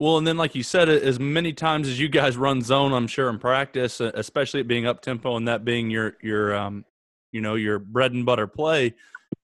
Well, 0.00 0.16
and 0.16 0.26
then 0.26 0.36
like 0.36 0.54
you 0.54 0.62
said, 0.62 0.88
as 0.88 1.18
many 1.18 1.52
times 1.52 1.88
as 1.88 1.98
you 1.98 2.08
guys 2.08 2.36
run 2.36 2.62
zone, 2.62 2.92
I'm 2.92 3.08
sure 3.08 3.28
in 3.30 3.38
practice, 3.38 4.00
especially 4.00 4.60
it 4.60 4.68
being 4.68 4.86
up 4.86 5.02
tempo 5.02 5.36
and 5.36 5.48
that 5.48 5.64
being 5.64 5.90
your 5.90 6.16
your 6.22 6.54
um, 6.54 6.84
you 7.32 7.40
know 7.40 7.56
your 7.56 7.80
bread 7.80 8.12
and 8.12 8.24
butter 8.24 8.46
play, 8.46 8.94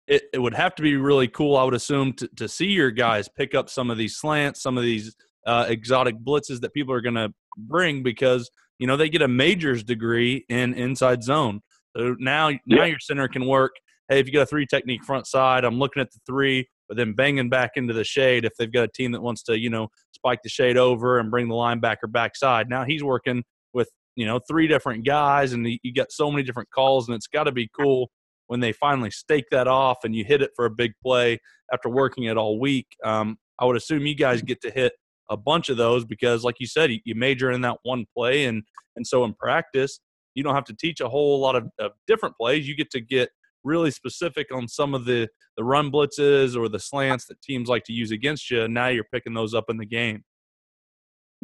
it, 0.07 0.23
it 0.33 0.39
would 0.39 0.55
have 0.55 0.77
to 0.77 0.83
be 0.83 0.97
really 0.97 1.27
cool, 1.27 1.57
I 1.57 1.65
would 1.65 1.75
assume, 1.75 2.13
to, 2.15 2.29
to 2.37 2.49
see 2.49 2.67
your 2.67 2.93
guys 2.93 3.29
pick 3.29 3.55
up 3.57 3.69
some 3.69 3.91
of 3.91 3.99
these 3.99 4.17
slants, 4.17 4.63
some 4.63 4.79
of 4.79 4.85
these 4.85 5.17
uh, 5.47 5.67
exotic 5.69 6.17
blitzes 6.21 6.61
that 6.61 6.73
people 6.73 6.95
are 6.95 7.01
going 7.01 7.15
to 7.17 7.33
bring 7.57 8.05
because 8.05 8.49
you 8.79 8.87
know 8.87 8.97
they 8.97 9.09
get 9.09 9.23
a 9.23 9.29
major's 9.29 9.83
degree 9.83 10.45
in 10.49 10.75
inside 10.75 11.23
zone. 11.23 11.61
So 11.97 12.17
now 12.19 12.51
now 12.67 12.85
your 12.85 12.99
center 12.99 13.29
can 13.29 13.47
work. 13.47 13.73
Hey, 14.09 14.21
if 14.21 14.27
you 14.27 14.33
got 14.33 14.43
a 14.43 14.47
three 14.47 14.67
technique 14.67 15.05
front 15.05 15.27
side, 15.27 15.65
I'm 15.65 15.79
looking 15.79 16.01
at 16.01 16.11
the 16.13 16.21
three 16.27 16.69
but 16.89 16.97
then 16.97 17.15
banging 17.15 17.49
back 17.49 17.73
into 17.77 17.93
the 17.95 18.05
shade 18.05 18.45
if 18.45 18.53
they've 18.59 18.73
got 18.73 18.85
a 18.85 18.89
team 18.89 19.13
that 19.13 19.23
wants 19.23 19.43
to, 19.45 19.59
you 19.59 19.71
know, 19.71 19.89
spike 20.15 20.41
the 20.43 20.49
shade 20.49 20.77
over 20.77 21.19
and 21.19 21.31
bring 21.31 21.49
the 21.49 21.55
linebacker 21.55 22.11
backside. 22.11 22.69
Now 22.69 22.85
he's 22.85 23.03
working 23.03 23.43
with, 23.73 23.89
you 24.17 24.27
know, 24.27 24.41
three 24.49 24.67
different 24.67 25.07
guys 25.07 25.53
and 25.53 25.67
you 25.67 25.93
got 25.95 26.13
so 26.13 26.31
many 26.31 26.43
different 26.43 26.71
calls 26.71 27.09
and 27.09 27.17
it's 27.17 27.27
got 27.27 27.45
to 27.45 27.53
be 27.53 27.69
cool 27.79 28.11
when 28.47 28.61
they 28.61 28.73
finally 28.73 29.11
stake 29.11 29.47
that 29.51 29.67
off 29.67 29.99
and 30.05 30.15
you 30.15 30.25
hit 30.25 30.43
it 30.43 30.51
for 30.55 30.67
a 30.67 30.71
big 30.71 30.93
play 31.03 31.39
after 31.73 31.89
working 31.89 32.25
it 32.25 32.37
all 32.37 32.61
week. 32.61 32.87
Um, 33.03 33.39
I 33.59 33.65
would 33.65 33.77
assume 33.77 34.07
you 34.07 34.15
guys 34.15 34.43
get 34.43 34.61
to 34.63 34.71
hit 34.71 34.93
a 35.31 35.37
bunch 35.37 35.69
of 35.69 35.77
those 35.77 36.05
because, 36.05 36.45
like 36.45 36.57
you 36.59 36.67
said, 36.67 36.91
you 36.91 37.15
major 37.15 37.51
in 37.51 37.61
that 37.63 37.79
one 37.83 38.07
play, 38.15 38.47
and 38.47 38.63
and 38.97 39.07
so 39.07 39.25
in 39.25 39.35
practice, 39.35 40.01
you 40.35 40.43
don't 40.43 40.55
have 40.55 40.65
to 40.65 40.77
teach 40.77 41.01
a 41.01 41.09
whole 41.09 41.41
lot 41.41 41.57
of, 41.57 41.69
of 41.79 41.93
different 42.07 42.37
plays. 42.37 42.69
You 42.69 42.77
get 42.77 42.91
to 42.91 43.01
get 43.01 43.31
really 43.65 43.91
specific 43.91 44.49
on 44.53 44.69
some 44.69 44.95
of 44.95 45.05
the 45.05 45.29
the 45.57 45.65
run 45.65 45.91
blitzes 45.91 46.57
or 46.57 46.69
the 46.69 46.81
slants 46.81 47.27
that 47.27 47.41
teams 47.41 47.69
like 47.69 47.85
to 47.85 47.93
use 47.93 48.11
against 48.11 48.51
you. 48.51 48.63
And 48.63 48.75
now 48.75 48.89
you're 48.89 49.05
picking 49.13 49.35
those 49.35 49.55
up 49.55 49.67
in 49.69 49.77
the 49.77 49.87
game. 49.87 50.25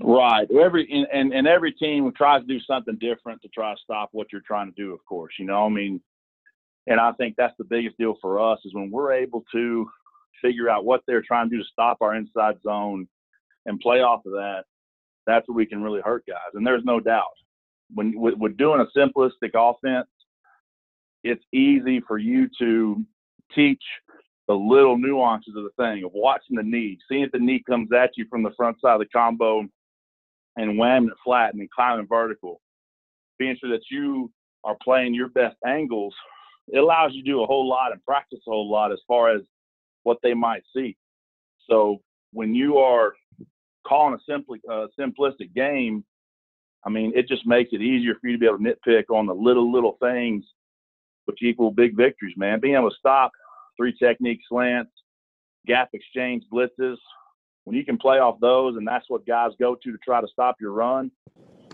Right. 0.02 0.48
Every 0.50 0.88
and, 1.12 1.32
and 1.32 1.46
every 1.46 1.72
team 1.72 2.10
tries 2.16 2.40
to 2.42 2.46
do 2.46 2.58
something 2.60 2.96
different 3.00 3.42
to 3.42 3.48
try 3.48 3.72
to 3.72 3.80
stop 3.82 4.08
what 4.12 4.28
you're 4.32 4.42
trying 4.46 4.72
to 4.72 4.82
do. 4.82 4.92
Of 4.92 5.04
course, 5.06 5.34
you 5.38 5.44
know. 5.44 5.66
I 5.66 5.68
mean, 5.68 6.00
and 6.86 6.98
I 6.98 7.12
think 7.12 7.34
that's 7.36 7.54
the 7.58 7.64
biggest 7.64 7.98
deal 7.98 8.16
for 8.20 8.40
us 8.40 8.58
is 8.64 8.74
when 8.74 8.90
we're 8.90 9.12
able 9.12 9.44
to 9.52 9.88
figure 10.42 10.70
out 10.70 10.84
what 10.86 11.02
they're 11.06 11.22
trying 11.22 11.50
to 11.50 11.56
do 11.56 11.62
to 11.62 11.68
stop 11.70 11.98
our 12.00 12.14
inside 12.14 12.56
zone 12.62 13.06
and 13.66 13.80
play 13.80 14.00
off 14.00 14.24
of 14.26 14.32
that. 14.32 14.64
That's 15.26 15.46
where 15.48 15.56
we 15.56 15.66
can 15.66 15.82
really 15.82 16.00
hurt 16.00 16.24
guys. 16.26 16.54
And 16.54 16.66
there's 16.66 16.84
no 16.84 17.00
doubt 17.00 17.24
when 17.92 18.14
we're 18.16 18.48
doing 18.50 18.80
a 18.80 18.98
simplistic 18.98 19.52
offense 19.54 20.08
it's 21.22 21.44
easy 21.52 22.00
for 22.00 22.18
you 22.18 22.48
to 22.58 23.04
teach 23.54 23.82
the 24.48 24.54
little 24.54 24.98
nuances 24.98 25.54
of 25.56 25.64
the 25.64 25.70
thing 25.76 26.04
of 26.04 26.12
watching 26.14 26.56
the 26.56 26.62
knee, 26.62 26.98
seeing 27.08 27.22
if 27.22 27.32
the 27.32 27.38
knee 27.38 27.62
comes 27.68 27.92
at 27.92 28.10
you 28.16 28.26
from 28.28 28.42
the 28.42 28.52
front 28.56 28.80
side 28.80 28.94
of 28.94 29.00
the 29.00 29.06
combo 29.06 29.64
and 30.56 30.78
whamming 30.78 31.08
it 31.08 31.16
flat 31.22 31.52
and 31.52 31.60
then 31.60 31.68
climbing 31.74 32.06
vertical. 32.08 32.60
Being 33.38 33.56
sure 33.60 33.70
that 33.70 33.84
you 33.90 34.30
are 34.64 34.76
playing 34.82 35.14
your 35.14 35.28
best 35.28 35.56
angles, 35.66 36.14
it 36.68 36.78
allows 36.78 37.12
you 37.12 37.22
to 37.22 37.30
do 37.30 37.42
a 37.42 37.46
whole 37.46 37.68
lot 37.68 37.92
and 37.92 38.04
practice 38.04 38.40
a 38.46 38.50
whole 38.50 38.70
lot 38.70 38.92
as 38.92 38.98
far 39.06 39.30
as 39.30 39.42
what 40.02 40.18
they 40.22 40.34
might 40.34 40.62
see. 40.74 40.96
So 41.68 41.98
when 42.32 42.54
you 42.54 42.78
are 42.78 43.12
calling 43.86 44.14
a 44.14 44.18
simply 44.30 44.60
uh, 44.70 44.86
simplistic 44.98 45.54
game, 45.54 46.04
I 46.84 46.90
mean, 46.90 47.12
it 47.14 47.28
just 47.28 47.46
makes 47.46 47.70
it 47.72 47.82
easier 47.82 48.14
for 48.20 48.28
you 48.28 48.32
to 48.34 48.38
be 48.38 48.46
able 48.46 48.58
to 48.58 48.64
nitpick 48.64 49.04
on 49.10 49.26
the 49.26 49.34
little 49.34 49.70
little 49.70 49.96
things 50.00 50.44
which 51.26 51.42
equal 51.42 51.70
big 51.70 51.96
victories, 51.96 52.34
man. 52.36 52.60
Being 52.60 52.74
able 52.74 52.90
to 52.90 52.96
stop 52.98 53.30
three 53.76 53.96
technique 53.96 54.40
slants, 54.48 54.90
gap 55.66 55.90
exchange 55.92 56.42
blitzes, 56.52 56.96
when 57.64 57.76
you 57.76 57.84
can 57.84 57.98
play 57.98 58.18
off 58.18 58.40
those, 58.40 58.76
and 58.76 58.86
that's 58.86 59.04
what 59.08 59.26
guys 59.26 59.52
go 59.60 59.76
to 59.76 59.92
to 59.92 59.98
try 59.98 60.20
to 60.20 60.26
stop 60.28 60.56
your 60.60 60.72
run, 60.72 61.10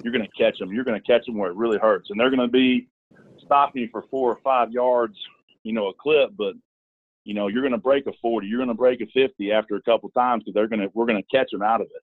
you're 0.02 0.12
going 0.12 0.26
to 0.26 0.42
catch 0.42 0.58
them. 0.58 0.72
You're 0.72 0.84
going 0.84 1.00
to 1.00 1.06
catch 1.06 1.24
them 1.26 1.38
where 1.38 1.50
it 1.50 1.56
really 1.56 1.78
hurts, 1.78 2.10
and 2.10 2.20
they're 2.20 2.30
going 2.30 2.46
to 2.46 2.52
be 2.52 2.88
stopping 3.44 3.82
you 3.82 3.88
for 3.90 4.04
four 4.10 4.30
or 4.30 4.38
five 4.42 4.72
yards, 4.72 5.16
you 5.62 5.72
know, 5.72 5.88
a 5.88 5.94
clip, 5.94 6.30
but 6.36 6.54
you 7.26 7.34
know 7.34 7.48
you're 7.48 7.62
going 7.62 7.72
to 7.72 7.78
break 7.78 8.06
a 8.06 8.12
40, 8.22 8.46
you're 8.46 8.58
going 8.58 8.68
to 8.68 8.74
break 8.74 9.00
a 9.00 9.06
50 9.06 9.50
after 9.50 9.74
a 9.74 9.82
couple 9.82 10.08
times 10.10 10.44
because 10.44 10.54
they're 10.54 10.68
going 10.68 10.80
to 10.80 10.88
we're 10.94 11.06
going 11.06 11.22
to 11.22 11.36
catch 11.36 11.50
them 11.50 11.62
out 11.62 11.80
of 11.80 11.88
it. 11.88 12.02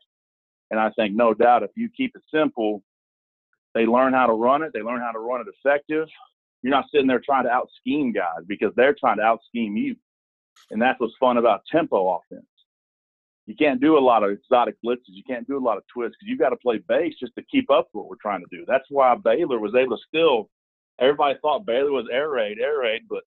And 0.69 0.79
I 0.79 0.91
think 0.91 1.15
no 1.15 1.33
doubt 1.33 1.63
if 1.63 1.71
you 1.75 1.89
keep 1.95 2.11
it 2.15 2.21
simple, 2.33 2.83
they 3.73 3.85
learn 3.85 4.13
how 4.13 4.27
to 4.27 4.33
run 4.33 4.63
it. 4.63 4.71
They 4.73 4.81
learn 4.81 4.99
how 4.99 5.11
to 5.11 5.19
run 5.19 5.41
it 5.41 5.47
effective. 5.47 6.07
You're 6.61 6.71
not 6.71 6.85
sitting 6.91 7.07
there 7.07 7.21
trying 7.23 7.45
to 7.45 7.49
out 7.49 7.69
scheme 7.79 8.11
guys 8.11 8.43
because 8.47 8.73
they're 8.75 8.95
trying 8.99 9.17
to 9.17 9.23
out 9.23 9.39
scheme 9.47 9.77
you. 9.77 9.95
And 10.71 10.81
that's 10.81 10.99
what's 10.99 11.13
fun 11.19 11.37
about 11.37 11.61
tempo 11.71 12.17
offense. 12.17 12.45
You 13.45 13.55
can't 13.55 13.81
do 13.81 13.97
a 13.97 13.99
lot 13.99 14.23
of 14.23 14.31
exotic 14.31 14.75
blitzes. 14.85 15.07
You 15.07 15.23
can't 15.27 15.47
do 15.47 15.57
a 15.57 15.65
lot 15.65 15.77
of 15.77 15.83
twists 15.93 16.15
because 16.19 16.29
you've 16.29 16.39
got 16.39 16.49
to 16.49 16.57
play 16.57 16.81
base 16.87 17.13
just 17.19 17.35
to 17.35 17.43
keep 17.51 17.69
up 17.71 17.89
with 17.93 18.01
what 18.01 18.09
we're 18.09 18.15
trying 18.21 18.41
to 18.41 18.55
do. 18.55 18.63
That's 18.67 18.85
why 18.89 19.15
Baylor 19.15 19.59
was 19.59 19.75
able 19.75 19.97
to 19.97 20.03
still. 20.07 20.49
Everybody 20.99 21.37
thought 21.41 21.65
Baylor 21.65 21.91
was 21.91 22.07
air 22.11 22.29
raid, 22.29 22.59
air 22.59 22.79
raid, 22.79 23.01
but 23.09 23.23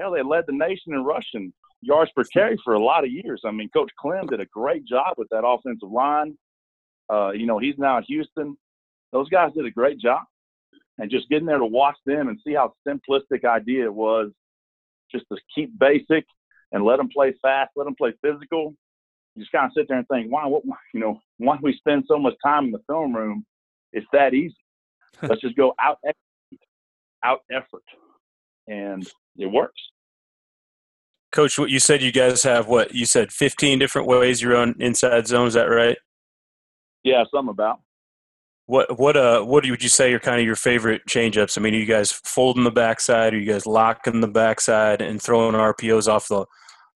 hell, 0.00 0.12
they 0.12 0.22
led 0.22 0.44
the 0.46 0.52
nation 0.52 0.94
in 0.94 1.04
rushing 1.04 1.52
yards 1.82 2.10
per 2.14 2.24
carry 2.24 2.56
for 2.64 2.74
a 2.74 2.82
lot 2.82 3.04
of 3.04 3.10
years. 3.10 3.42
I 3.44 3.50
mean, 3.50 3.68
Coach 3.70 3.90
Clem 3.98 4.26
did 4.26 4.40
a 4.40 4.46
great 4.46 4.84
job 4.84 5.14
with 5.16 5.28
that 5.30 5.46
offensive 5.46 5.90
line. 5.90 6.36
Uh, 7.12 7.30
you 7.30 7.46
know, 7.46 7.58
he's 7.58 7.78
now 7.78 7.98
in 7.98 8.04
Houston. 8.04 8.56
Those 9.12 9.28
guys 9.28 9.52
did 9.54 9.66
a 9.66 9.70
great 9.70 9.98
job 9.98 10.22
and 10.98 11.10
just 11.10 11.28
getting 11.28 11.46
there 11.46 11.58
to 11.58 11.66
watch 11.66 11.96
them 12.06 12.28
and 12.28 12.38
see 12.44 12.54
how 12.54 12.74
simplistic 12.86 13.44
idea 13.44 13.84
it 13.84 13.94
was 13.94 14.30
just 15.10 15.24
to 15.32 15.38
keep 15.54 15.76
basic 15.78 16.24
and 16.72 16.84
let 16.84 16.98
them 16.98 17.08
play 17.08 17.34
fast, 17.42 17.70
let 17.74 17.84
them 17.84 17.96
play 17.96 18.12
physical. 18.22 18.74
You 19.34 19.42
just 19.42 19.52
kind 19.52 19.66
of 19.66 19.72
sit 19.76 19.88
there 19.88 19.98
and 19.98 20.06
think, 20.08 20.30
why, 20.30 20.46
what, 20.46 20.62
you 20.94 21.00
know, 21.00 21.20
why 21.38 21.56
do 21.56 21.62
we 21.62 21.76
spend 21.76 22.04
so 22.06 22.18
much 22.18 22.34
time 22.44 22.66
in 22.66 22.70
the 22.70 22.82
film 22.86 23.14
room? 23.14 23.44
It's 23.92 24.06
that 24.12 24.34
easy. 24.34 24.54
Let's 25.22 25.40
just 25.40 25.56
go 25.56 25.74
out, 25.80 25.98
out 27.24 27.40
effort, 27.50 27.82
and 28.70 29.06
it 29.36 29.46
works. 29.46 29.80
Coach, 31.32 31.58
what 31.58 31.70
you 31.70 31.78
said 31.78 32.02
you 32.02 32.12
guys 32.12 32.42
have 32.42 32.66
what 32.66 32.94
you 32.94 33.06
said 33.06 33.32
15 33.32 33.78
different 33.78 34.08
ways 34.08 34.42
you 34.42 34.52
run 34.52 34.74
inside 34.80 35.26
zone. 35.26 35.46
Is 35.46 35.54
that 35.54 35.64
right? 35.64 35.96
Yeah, 37.04 37.22
something 37.32 37.50
about. 37.50 37.80
What 38.66 38.98
what 38.98 39.16
uh 39.16 39.42
what 39.42 39.64
would 39.68 39.82
you 39.82 39.88
say 39.88 40.12
are 40.12 40.20
kind 40.20 40.40
of 40.40 40.46
your 40.46 40.56
favorite 40.56 41.02
changeups? 41.08 41.58
I 41.58 41.60
mean, 41.60 41.74
are 41.74 41.78
you 41.78 41.86
guys 41.86 42.12
folding 42.12 42.64
the 42.64 42.70
backside? 42.70 43.34
Are 43.34 43.38
you 43.38 43.50
guys 43.50 43.66
locking 43.66 44.20
the 44.20 44.28
backside 44.28 45.02
and 45.02 45.20
throwing 45.20 45.54
RPOs 45.54 46.08
off 46.08 46.28
the 46.28 46.46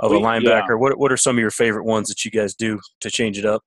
of 0.00 0.12
a 0.12 0.14
linebacker? 0.14 0.70
Yeah. 0.70 0.74
What 0.76 0.98
what 0.98 1.12
are 1.12 1.16
some 1.16 1.36
of 1.36 1.40
your 1.40 1.50
favorite 1.50 1.84
ones 1.84 2.08
that 2.08 2.24
you 2.24 2.30
guys 2.30 2.54
do 2.54 2.80
to 3.00 3.10
change 3.10 3.38
it 3.38 3.44
up? 3.44 3.62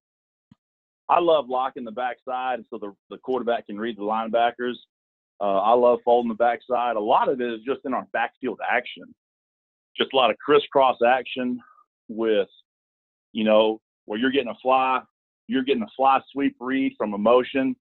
I 1.10 1.20
love 1.20 1.48
locking 1.50 1.86
the 1.86 1.92
backside 1.92 2.64
so 2.70 2.78
the 2.78 2.94
the 3.10 3.18
quarterback 3.18 3.68
can 3.68 3.78
read 3.78 3.98
the 3.98 4.04
linebackers. 4.04 4.76
Uh, 5.40 5.60
I 5.60 5.74
love 5.74 6.00
folding 6.04 6.30
the 6.30 6.36
backside. 6.36 6.96
A 6.96 7.00
lot 7.00 7.30
of 7.30 7.40
it 7.42 7.54
is 7.54 7.60
just 7.66 7.82
in 7.86 7.94
our 7.94 8.08
backfield 8.12 8.60
action, 8.68 9.04
just 9.96 10.14
a 10.14 10.16
lot 10.16 10.32
of 10.32 10.38
crisscross 10.38 10.98
action 11.06 11.60
with, 12.08 12.48
you 13.34 13.44
know, 13.44 13.80
where 14.06 14.18
you're 14.18 14.32
getting 14.32 14.50
a 14.50 14.58
fly, 14.62 15.02
you're 15.48 15.64
getting 15.64 15.84
a 15.84 15.92
fly 15.96 16.20
sweep 16.32 16.56
read 16.60 16.94
from 16.98 17.14
a 17.14 17.18
motion, 17.18 17.76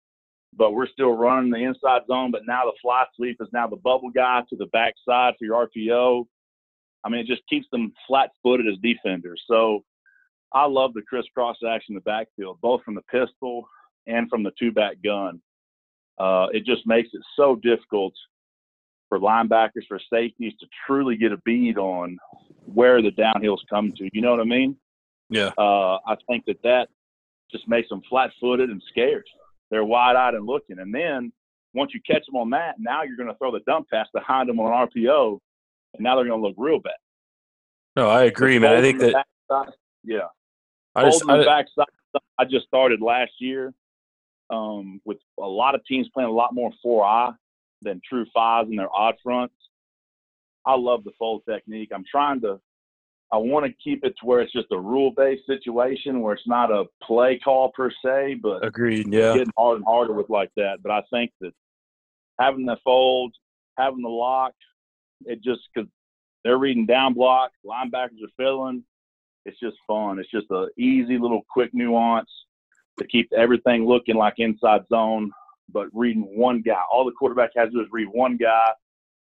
but 0.56 0.72
we're 0.72 0.88
still 0.88 1.12
running 1.12 1.50
the 1.50 1.62
inside 1.64 2.02
zone. 2.08 2.30
But 2.30 2.46
now 2.46 2.64
the 2.64 2.72
fly 2.82 3.04
sweep 3.14 3.36
is 3.40 3.48
now 3.52 3.68
the 3.68 3.76
bubble 3.76 4.10
guy 4.10 4.42
to 4.50 4.56
the 4.56 4.66
backside 4.66 5.34
for 5.38 5.44
your 5.44 5.68
RPO. 5.68 6.26
I 7.04 7.08
mean, 7.08 7.20
it 7.20 7.26
just 7.26 7.46
keeps 7.48 7.66
them 7.70 7.92
flat 8.06 8.30
footed 8.42 8.66
as 8.66 8.78
defenders. 8.82 9.42
So 9.46 9.84
I 10.52 10.66
love 10.66 10.94
the 10.94 11.02
crisscross 11.02 11.56
action 11.68 11.92
in 11.92 11.96
the 11.96 12.00
backfield, 12.00 12.58
both 12.60 12.82
from 12.82 12.94
the 12.94 13.02
pistol 13.02 13.68
and 14.06 14.28
from 14.28 14.42
the 14.42 14.52
two 14.58 14.72
back 14.72 14.96
gun. 15.04 15.40
Uh, 16.18 16.46
it 16.52 16.64
just 16.64 16.86
makes 16.86 17.08
it 17.12 17.22
so 17.36 17.56
difficult 17.56 18.14
for 19.08 19.18
linebackers, 19.18 19.86
for 19.88 20.00
safeties 20.12 20.52
to 20.60 20.66
truly 20.86 21.16
get 21.16 21.32
a 21.32 21.36
bead 21.38 21.78
on 21.78 22.18
where 22.72 23.02
the 23.02 23.10
downhill's 23.10 23.64
coming 23.68 23.94
to. 23.96 24.08
You 24.12 24.22
know 24.22 24.30
what 24.30 24.40
I 24.40 24.44
mean? 24.44 24.76
Yeah. 25.28 25.50
Uh, 25.58 25.98
I 26.06 26.16
think 26.28 26.44
that 26.46 26.62
that 26.62 26.88
just 27.50 27.68
makes 27.68 27.88
them 27.88 28.02
flat-footed 28.08 28.70
and 28.70 28.82
scared. 28.88 29.26
They're 29.70 29.84
wide-eyed 29.84 30.34
and 30.34 30.46
looking, 30.46 30.78
and 30.78 30.94
then 30.94 31.32
once 31.74 31.92
you 31.92 32.00
catch 32.06 32.24
them 32.26 32.36
on 32.36 32.50
that, 32.50 32.76
now 32.78 33.02
you're 33.02 33.16
going 33.16 33.28
to 33.28 33.36
throw 33.36 33.50
the 33.50 33.60
dump 33.66 33.88
pass 33.90 34.06
behind 34.14 34.48
them 34.48 34.60
on 34.60 34.88
RPO, 34.88 35.38
and 35.94 36.02
now 36.02 36.14
they're 36.14 36.26
going 36.26 36.40
to 36.40 36.46
look 36.46 36.54
real 36.56 36.78
bad. 36.78 36.92
No, 37.96 38.08
I 38.08 38.24
agree, 38.24 38.58
man. 38.58 38.76
I 38.76 38.80
think 38.80 39.00
that. 39.00 39.24
Backside, 39.48 39.74
yeah. 40.04 40.28
I 40.94 41.04
just, 41.04 41.28
I, 41.28 41.44
backside, 41.44 41.86
I 42.38 42.44
just 42.44 42.66
started 42.66 43.00
last 43.00 43.32
year 43.38 43.72
um, 44.50 45.00
with 45.04 45.18
a 45.38 45.46
lot 45.46 45.74
of 45.74 45.84
teams 45.86 46.08
playing 46.12 46.30
a 46.30 46.32
lot 46.32 46.54
more 46.54 46.70
four 46.82 47.04
eye 47.04 47.32
than 47.82 48.00
true 48.08 48.26
fives 48.32 48.70
in 48.70 48.76
their 48.76 48.94
odd 48.94 49.16
fronts. 49.22 49.54
I 50.66 50.76
love 50.76 51.04
the 51.04 51.12
fold 51.18 51.42
technique. 51.48 51.90
I'm 51.94 52.04
trying 52.10 52.40
to 52.42 52.60
I 53.32 53.36
want 53.38 53.66
to 53.66 53.72
keep 53.82 54.04
it 54.04 54.14
to 54.20 54.26
where 54.26 54.40
it's 54.40 54.52
just 54.52 54.68
a 54.70 54.78
rule 54.78 55.10
based 55.10 55.46
situation 55.46 56.20
where 56.20 56.34
it's 56.34 56.46
not 56.46 56.70
a 56.70 56.84
play 57.02 57.38
call 57.42 57.72
per 57.74 57.90
se, 58.04 58.34
but 58.42 58.64
agreed, 58.64 59.12
yeah, 59.12 59.34
getting 59.34 59.52
harder 59.56 59.76
and 59.76 59.84
harder 59.84 60.12
with 60.12 60.30
like 60.30 60.50
that. 60.56 60.78
But 60.82 60.92
I 60.92 61.02
think 61.10 61.32
that 61.40 61.52
having 62.38 62.64
the 62.64 62.76
fold, 62.84 63.34
having 63.76 64.02
the 64.02 64.08
lock, 64.08 64.52
it 65.26 65.42
just 65.42 65.62
because 65.74 65.88
they're 66.44 66.58
reading 66.58 66.86
down 66.86 67.14
block, 67.14 67.50
linebackers 67.66 68.22
are 68.22 68.34
filling. 68.36 68.84
It's 69.46 69.58
just 69.58 69.76
fun. 69.86 70.18
It's 70.18 70.30
just 70.30 70.50
a 70.50 70.68
easy 70.78 71.18
little 71.18 71.42
quick 71.50 71.70
nuance 71.74 72.30
to 72.98 73.06
keep 73.06 73.30
everything 73.36 73.86
looking 73.86 74.16
like 74.16 74.34
inside 74.38 74.82
zone, 74.88 75.30
but 75.72 75.88
reading 75.92 76.22
one 76.36 76.62
guy. 76.62 76.80
All 76.92 77.04
the 77.04 77.12
quarterback 77.12 77.50
has 77.56 77.68
to 77.68 77.72
do 77.72 77.80
is 77.80 77.88
read 77.90 78.08
one 78.12 78.36
guy, 78.36 78.70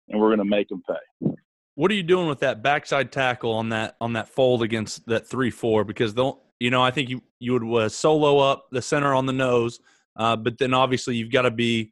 and 0.09 0.19
we're 0.19 0.29
going 0.29 0.39
to 0.39 0.45
make 0.45 0.71
him 0.71 0.83
pay. 0.87 1.35
What 1.75 1.91
are 1.91 1.95
you 1.95 2.03
doing 2.03 2.27
with 2.27 2.39
that 2.39 2.63
backside 2.63 3.11
tackle 3.11 3.51
on 3.51 3.69
that 3.69 3.97
on 4.01 4.13
that 4.13 4.29
fold 4.29 4.63
against 4.63 5.05
that 5.07 5.27
three 5.27 5.51
four? 5.51 5.83
Because 5.83 6.13
they'll 6.13 6.41
you 6.59 6.71
know 6.71 6.81
I 6.81 6.89
think 6.91 7.09
you 7.09 7.21
you 7.39 7.53
would 7.53 7.83
uh, 7.83 7.89
solo 7.89 8.39
up 8.39 8.67
the 8.71 8.81
center 8.81 9.13
on 9.13 9.27
the 9.27 9.33
nose, 9.33 9.79
uh, 10.15 10.35
but 10.35 10.57
then 10.57 10.73
obviously 10.73 11.15
you've 11.15 11.31
got 11.31 11.43
to 11.43 11.51
be 11.51 11.91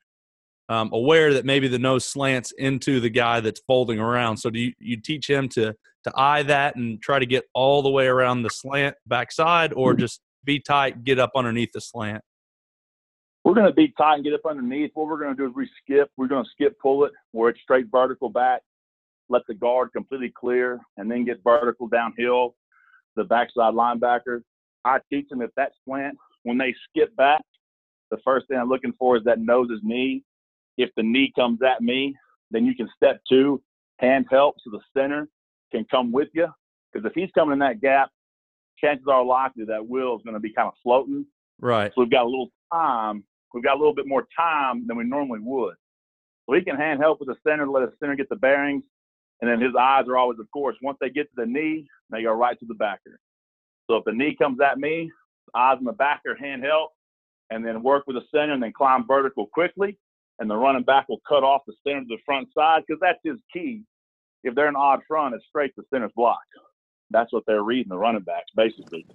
um, 0.69 0.89
aware 0.91 1.33
that 1.33 1.45
maybe 1.45 1.67
the 1.67 1.77
nose 1.77 2.03
slants 2.03 2.51
into 2.53 2.99
the 2.99 3.09
guy 3.09 3.39
that's 3.39 3.61
folding 3.67 3.99
around. 3.99 4.37
So 4.37 4.49
do 4.49 4.59
you, 4.59 4.73
you 4.79 4.99
teach 4.99 5.29
him 5.29 5.47
to 5.49 5.75
to 6.05 6.11
eye 6.15 6.43
that 6.43 6.75
and 6.75 7.01
try 7.01 7.19
to 7.19 7.25
get 7.25 7.45
all 7.53 7.81
the 7.81 7.89
way 7.89 8.07
around 8.07 8.41
the 8.41 8.49
slant 8.49 8.95
backside, 9.05 9.73
or 9.73 9.93
just 9.93 10.21
be 10.45 10.59
tight, 10.59 11.03
get 11.03 11.19
up 11.19 11.31
underneath 11.35 11.71
the 11.73 11.81
slant? 11.81 12.23
We're 13.43 13.53
going 13.53 13.67
to 13.67 13.73
be 13.73 13.93
tight 13.97 14.15
and 14.15 14.23
get 14.23 14.33
up 14.33 14.45
underneath. 14.47 14.91
What 14.93 15.07
we're 15.07 15.19
going 15.19 15.35
to 15.35 15.43
do 15.43 15.47
is 15.47 15.55
we 15.55 15.69
skip. 15.83 16.09
We're 16.17 16.27
going 16.27 16.43
to 16.43 16.49
skip 16.51 16.77
pull 16.81 17.05
it 17.05 17.11
where 17.31 17.49
it's 17.49 17.61
straight 17.61 17.87
vertical 17.91 18.29
back 18.29 18.61
let 19.29 19.43
the 19.47 19.53
guard 19.53 19.91
completely 19.93 20.31
clear, 20.35 20.79
and 20.97 21.09
then 21.09 21.25
get 21.25 21.43
vertical 21.43 21.87
downhill, 21.87 22.55
the 23.15 23.23
backside 23.23 23.73
linebacker. 23.73 24.41
I 24.83 24.99
teach 25.11 25.27
them 25.29 25.41
if 25.41 25.49
that 25.57 25.71
slant, 25.83 26.17
when 26.43 26.57
they 26.57 26.75
skip 26.89 27.15
back, 27.15 27.41
the 28.11 28.17
first 28.23 28.47
thing 28.47 28.57
I'm 28.57 28.69
looking 28.69 28.93
for 28.99 29.17
is 29.17 29.23
that 29.23 29.39
noses 29.39 29.79
knee. 29.83 30.23
If 30.77 30.91
the 30.95 31.03
knee 31.03 31.31
comes 31.35 31.59
at 31.63 31.81
me, 31.81 32.15
then 32.51 32.65
you 32.65 32.75
can 32.75 32.87
step 32.95 33.19
two, 33.27 33.61
hand 33.99 34.27
help 34.29 34.55
so 34.63 34.69
the 34.71 34.81
center 34.99 35.27
can 35.71 35.85
come 35.89 36.11
with 36.11 36.27
you. 36.33 36.47
Because 36.93 37.09
if 37.09 37.13
he's 37.15 37.31
coming 37.33 37.53
in 37.53 37.59
that 37.59 37.81
gap, 37.81 38.09
chances 38.79 39.05
are 39.07 39.23
likely 39.23 39.65
that 39.65 39.87
Will 39.87 40.15
is 40.15 40.23
going 40.23 40.33
to 40.33 40.39
be 40.39 40.53
kind 40.53 40.67
of 40.67 40.73
floating. 40.83 41.25
Right. 41.59 41.91
So 41.95 42.01
we've 42.01 42.11
got 42.11 42.23
a 42.23 42.29
little 42.29 42.51
time. 42.73 43.23
We've 43.53 43.63
got 43.63 43.75
a 43.75 43.79
little 43.79 43.95
bit 43.95 44.07
more 44.07 44.27
time 44.37 44.85
than 44.87 44.97
we 44.97 45.05
normally 45.05 45.39
would. 45.41 45.75
So 46.45 46.55
he 46.55 46.61
can 46.61 46.75
hand 46.75 46.99
help 46.99 47.19
with 47.19 47.29
the 47.29 47.37
center, 47.47 47.67
let 47.67 47.89
the 47.89 47.93
center 47.99 48.15
get 48.15 48.29
the 48.29 48.35
bearings, 48.35 48.83
and 49.41 49.49
then 49.49 49.59
his 49.59 49.73
eyes 49.79 50.05
are 50.07 50.17
always, 50.17 50.39
of 50.39 50.49
course, 50.51 50.75
once 50.81 50.97
they 51.01 51.09
get 51.09 51.23
to 51.23 51.35
the 51.35 51.45
knee, 51.45 51.87
they 52.11 52.23
go 52.23 52.33
right 52.33 52.59
to 52.59 52.65
the 52.65 52.75
backer. 52.75 53.19
So 53.89 53.97
if 53.97 54.05
the 54.05 54.13
knee 54.13 54.35
comes 54.35 54.59
at 54.61 54.77
me, 54.77 55.11
eyes 55.55 55.77
on 55.77 55.85
the 55.85 55.93
backer, 55.93 56.35
hand 56.35 56.63
help, 56.63 56.91
and 57.49 57.65
then 57.65 57.83
work 57.83 58.03
with 58.07 58.15
the 58.15 58.23
center 58.33 58.53
and 58.53 58.63
then 58.63 58.73
climb 58.73 59.05
vertical 59.07 59.47
quickly. 59.47 59.97
And 60.39 60.49
the 60.49 60.55
running 60.55 60.83
back 60.83 61.07
will 61.07 61.21
cut 61.27 61.43
off 61.43 61.61
the 61.65 61.73
center 61.85 62.01
to 62.01 62.07
the 62.07 62.17
front 62.25 62.49
side 62.53 62.83
because 62.85 62.99
that's 63.01 63.19
his 63.23 63.37
key. 63.53 63.83
If 64.43 64.53
they're 64.53 64.67
an 64.67 64.75
odd 64.75 64.99
front, 65.07 65.33
it's 65.33 65.45
straight 65.47 65.73
to 65.75 65.83
center's 65.91 66.11
block. 66.15 66.43
That's 67.11 67.31
what 67.31 67.43
they're 67.45 67.63
reading, 67.63 67.89
the 67.89 67.97
running 67.97 68.23
backs, 68.23 68.51
basically. 68.55 69.05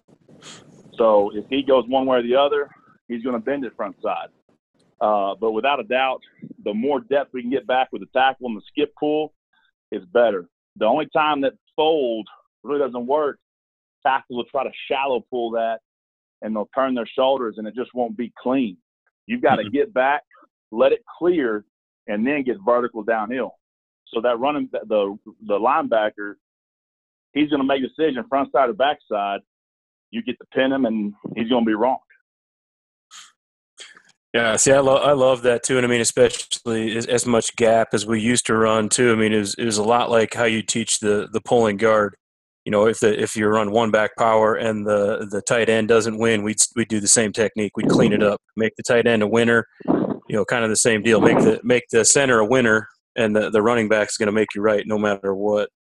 So 0.96 1.31
if 1.35 1.44
he 1.48 1.62
goes 1.62 1.85
one 1.88 2.07
way 2.07 2.18
or 2.18 2.22
the 2.22 2.37
other, 2.37 2.70
he's 3.09 3.22
going 3.22 3.35
to 3.35 3.44
bend 3.44 3.64
it 3.64 3.74
front 3.76 3.96
side. 4.03 4.29
Uh, 5.00 5.35
but 5.40 5.53
without 5.53 5.81
a 5.81 5.85
doubt, 5.85 6.20
the 6.64 6.74
more 6.74 7.00
depth 7.00 7.31
we 7.33 7.42
can 7.42 7.50
get 7.50 7.66
back 7.66 7.88
with 7.90 8.03
the 8.03 8.09
tackle 8.18 8.46
and 8.48 8.57
the 8.57 8.62
skip 8.68 8.92
pull, 8.98 9.33
is 9.90 10.05
better. 10.12 10.46
The 10.76 10.85
only 10.85 11.07
time 11.12 11.40
that 11.40 11.55
fold 11.74 12.29
really 12.62 12.79
doesn't 12.79 13.07
work, 13.07 13.38
tackles 14.07 14.37
will 14.37 14.44
try 14.44 14.64
to 14.64 14.70
shallow 14.88 15.24
pull 15.31 15.50
that 15.53 15.79
and 16.42 16.55
they'll 16.55 16.70
turn 16.74 16.94
their 16.94 17.07
shoulders 17.07 17.57
and 17.59 17.66
it 17.66 17.74
just 17.74 17.94
won't 17.94 18.16
be 18.16 18.33
clean. 18.38 18.76
You've 19.26 19.42
got 19.42 19.57
to 19.57 19.62
mm-hmm. 19.62 19.74
get 19.74 19.94
back, 19.94 20.22
let 20.70 20.92
it 20.92 21.03
clear, 21.18 21.64
and 22.07 22.26
then 22.26 22.42
get 22.42 22.57
vertical 22.64 23.03
downhill. 23.03 23.55
So 24.09 24.20
that 24.22 24.38
running 24.38 24.68
the 24.72 25.16
the 25.46 25.55
linebacker, 25.55 26.35
he's 27.33 27.49
going 27.49 27.61
to 27.61 27.66
make 27.66 27.83
a 27.83 27.88
decision 27.88 28.25
front 28.29 28.51
side 28.53 28.69
or 28.69 28.75
back 28.75 28.99
side. 29.11 29.40
You 30.11 30.23
get 30.23 30.37
to 30.38 30.47
pin 30.53 30.73
him, 30.73 30.87
and 30.87 31.12
he's 31.37 31.49
going 31.49 31.64
to 31.64 31.69
be 31.69 31.75
wrong. 31.75 31.99
Yeah, 34.33 34.55
see, 34.57 34.73
I, 34.73 34.79
lo- 34.79 34.97
I 34.97 35.12
love 35.12 35.43
that 35.43 35.64
too, 35.64 35.77
and 35.77 35.85
I 35.85 35.88
mean, 35.88 36.01
especially 36.01 36.97
as, 36.97 37.07
as, 37.07 37.27
much 37.27 37.55
gap 37.57 37.88
as 37.93 38.07
we 38.07 38.21
used 38.21 38.47
to 38.47 38.55
run 38.55 38.88
too. 38.88 39.11
I 39.12 39.16
mean, 39.16 39.33
it 39.33 39.38
was, 39.38 39.55
it 39.55 39.64
was 39.64 39.79
a 39.79 39.83
lot 39.83 40.09
like 40.09 40.35
how 40.35 40.45
you 40.45 40.62
teach 40.62 41.01
the 41.01 41.29
the 41.33 41.40
pulling 41.40 41.77
guard. 41.77 42.14
You 42.64 42.71
know, 42.71 42.87
if 42.87 43.01
the 43.01 43.20
if 43.20 43.35
you 43.35 43.49
run 43.49 43.72
one 43.72 43.91
back 43.91 44.12
power 44.16 44.55
and 44.55 44.87
the 44.87 45.26
the 45.31 45.43
tight 45.43 45.68
end 45.68 45.89
doesn't 45.89 46.16
win, 46.16 46.45
we'd 46.45 46.59
we 46.76 46.85
do 46.85 47.01
the 47.01 47.09
same 47.09 47.33
technique. 47.33 47.76
We'd 47.76 47.89
clean 47.89 48.12
it 48.12 48.22
up, 48.22 48.41
make 48.57 48.72
the 48.76 48.85
tight 48.85 49.09
end 49.09 49.24
a 49.24 49.26
winner. 49.26 49.66
You 49.89 50.37
know, 50.37 50.45
kind 50.45 50.62
of 50.62 50.70
the 50.70 50.76
same 50.76 51.03
deal. 51.03 51.20
Make 51.20 51.39
the 51.39 51.61
make 51.64 51.85
the 51.91 52.05
center 52.05 52.39
a 52.39 52.47
winner, 52.47 52.87
and 53.16 53.35
the 53.35 53.51
the 53.51 53.62
running 53.62 53.89
back 53.89 54.11
is 54.11 54.16
going 54.16 54.28
to 54.28 54.33
make 54.33 54.55
you 54.55 54.62
right 54.62 54.87
no 54.87 54.99
matter 54.99 55.35
what. 55.35 55.70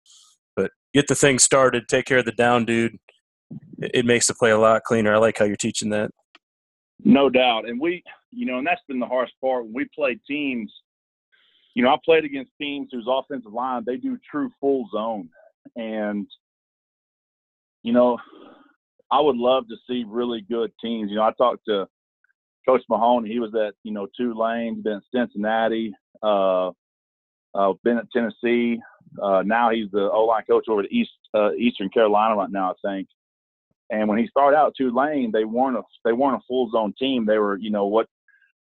Get 0.92 1.06
the 1.06 1.14
thing 1.14 1.38
started, 1.38 1.88
take 1.88 2.06
care 2.06 2.18
of 2.18 2.24
the 2.24 2.32
down 2.32 2.64
dude. 2.64 2.98
It, 3.78 3.90
it 3.94 4.06
makes 4.06 4.26
the 4.26 4.34
play 4.34 4.50
a 4.50 4.58
lot 4.58 4.82
cleaner. 4.84 5.14
I 5.14 5.18
like 5.18 5.38
how 5.38 5.44
you're 5.44 5.56
teaching 5.56 5.90
that. 5.90 6.10
No 7.04 7.30
doubt. 7.30 7.68
And 7.68 7.80
we, 7.80 8.02
you 8.30 8.46
know, 8.46 8.58
and 8.58 8.66
that's 8.66 8.82
been 8.88 9.00
the 9.00 9.06
hardest 9.06 9.34
part. 9.40 9.64
When 9.64 9.72
we 9.72 9.88
play 9.94 10.18
teams, 10.28 10.72
you 11.74 11.82
know, 11.82 11.90
I 11.90 11.96
played 12.04 12.24
against 12.24 12.50
teams 12.60 12.88
whose 12.92 13.06
offensive 13.08 13.52
line, 13.52 13.84
they 13.86 13.96
do 13.96 14.18
true 14.30 14.50
full 14.60 14.88
zone. 14.92 15.28
And, 15.76 16.26
you 17.82 17.92
know, 17.92 18.18
I 19.10 19.20
would 19.20 19.36
love 19.36 19.64
to 19.68 19.76
see 19.88 20.04
really 20.06 20.42
good 20.42 20.72
teams. 20.82 21.10
You 21.10 21.16
know, 21.16 21.22
I 21.22 21.32
talked 21.38 21.64
to 21.68 21.86
Coach 22.68 22.82
Mahoney. 22.88 23.30
He 23.30 23.38
was 23.38 23.54
at, 23.54 23.74
you 23.82 23.92
know, 23.92 24.06
Tulane, 24.16 24.82
been 24.82 24.94
at 24.94 25.02
Cincinnati, 25.14 25.94
uh, 26.22 26.70
uh, 27.54 27.72
been 27.82 27.98
at 27.98 28.10
Tennessee. 28.12 28.80
Uh, 29.20 29.42
now 29.44 29.70
he's 29.70 29.90
the 29.90 30.10
O 30.10 30.24
line 30.24 30.44
coach 30.48 30.66
over 30.68 30.82
at 30.82 30.92
East 30.92 31.10
uh, 31.34 31.52
Eastern 31.52 31.88
Carolina 31.88 32.36
right 32.36 32.50
now, 32.50 32.72
I 32.72 32.88
think. 32.88 33.08
And 33.90 34.08
when 34.08 34.18
he 34.18 34.28
started 34.28 34.56
out 34.56 34.74
Tulane, 34.76 35.32
they 35.32 35.44
weren't 35.44 35.76
a 35.76 35.82
they 36.04 36.12
weren't 36.12 36.36
a 36.36 36.46
full 36.46 36.70
zone 36.70 36.94
team. 36.98 37.26
They 37.26 37.38
were, 37.38 37.56
you 37.56 37.70
know, 37.70 37.86
what 37.86 38.06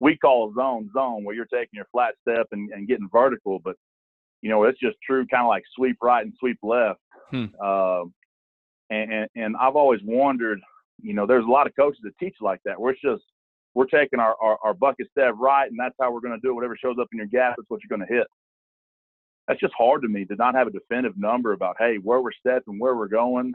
we 0.01 0.17
call 0.17 0.51
a 0.51 0.55
zone 0.55 0.91
zone, 0.93 1.25
where 1.25 1.35
you're 1.35 1.47
taking 1.47 1.75
your 1.75 1.87
flat 1.93 2.15
step 2.21 2.49
and, 2.51 2.71
and 2.73 2.89
getting 2.89 3.09
vertical. 3.13 3.61
But 3.61 3.77
you 4.41 4.51
know, 4.51 4.65
it's 4.65 4.81
just 4.81 4.97
true, 5.07 5.25
kind 5.27 5.45
of 5.45 5.49
like 5.49 5.63
sweep 5.77 5.97
right 6.03 6.25
and 6.25 6.35
sweep 6.39 6.59
left. 6.63 6.99
Hmm. 7.31 7.47
Uh, 7.63 8.03
and, 8.91 9.13
and 9.13 9.29
and 9.37 9.57
I've 9.57 9.77
always 9.77 10.01
wondered, 10.05 10.61
you 11.01 11.15
know, 11.15 11.27
there's 11.27 11.45
a 11.45 11.51
lot 11.51 11.69
of 11.69 11.77
coaches 11.77 12.01
that 12.03 12.19
teach 12.19 12.37
like 12.41 12.61
that, 12.65 12.81
where 12.81 12.93
it's 12.93 13.01
just 13.01 13.23
we're 13.75 13.87
taking 13.87 14.21
our, 14.21 14.37
our, 14.43 14.59
our 14.63 14.75
bucket 14.75 15.09
step 15.11 15.35
right, 15.39 15.71
and 15.71 15.79
that's 15.79 15.95
how 16.01 16.13
we're 16.13 16.21
going 16.21 16.35
to 16.35 16.41
do 16.41 16.51
it. 16.51 16.55
Whatever 16.55 16.77
shows 16.77 16.97
up 17.01 17.09
in 17.13 17.19
your 17.19 17.27
gap, 17.27 17.55
that's 17.57 17.71
what 17.71 17.81
you're 17.83 17.97
going 17.97 18.07
to 18.07 18.15
hit. 18.15 18.27
That's 19.49 19.61
just 19.61 19.75
hard 19.77 20.03
to 20.03 20.09
me 20.09 20.25
to 20.27 20.37
not 20.37 20.55
have 20.55 20.69
a 20.69 20.71
definitive 20.71 21.19
number 21.19 21.53
about, 21.53 21.77
hey, 21.79 21.97
where 21.97 22.21
we're 22.21 22.33
stepping, 22.33 22.79
where 22.79 22.95
we're 22.95 23.09
going. 23.09 23.53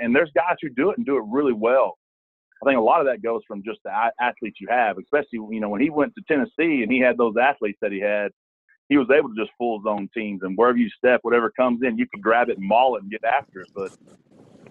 And 0.00 0.14
there's 0.14 0.30
guys 0.34 0.56
who 0.60 0.70
do 0.70 0.90
it 0.90 0.96
and 0.96 1.06
do 1.06 1.16
it 1.16 1.24
really 1.28 1.52
well. 1.52 1.98
I 2.62 2.66
think 2.66 2.78
a 2.78 2.82
lot 2.82 3.00
of 3.00 3.06
that 3.06 3.22
goes 3.22 3.42
from 3.46 3.62
just 3.62 3.78
the 3.84 3.92
athletes 4.20 4.58
you 4.60 4.66
have, 4.68 4.98
especially 4.98 5.38
you 5.50 5.60
know 5.60 5.68
when 5.68 5.80
he 5.80 5.90
went 5.90 6.14
to 6.16 6.22
Tennessee 6.26 6.82
and 6.82 6.90
he 6.90 6.98
had 6.98 7.16
those 7.16 7.34
athletes 7.40 7.78
that 7.80 7.92
he 7.92 8.00
had. 8.00 8.32
He 8.88 8.96
was 8.96 9.08
able 9.14 9.28
to 9.28 9.34
just 9.36 9.52
full 9.58 9.82
zone 9.82 10.08
teams 10.14 10.40
and 10.42 10.56
wherever 10.56 10.78
you 10.78 10.88
step, 10.88 11.20
whatever 11.22 11.50
comes 11.50 11.82
in, 11.82 11.98
you 11.98 12.08
can 12.08 12.22
grab 12.22 12.48
it 12.48 12.56
and 12.56 12.66
maul 12.66 12.96
it 12.96 13.02
and 13.02 13.10
get 13.10 13.22
after 13.22 13.60
it. 13.60 13.68
But 13.74 13.92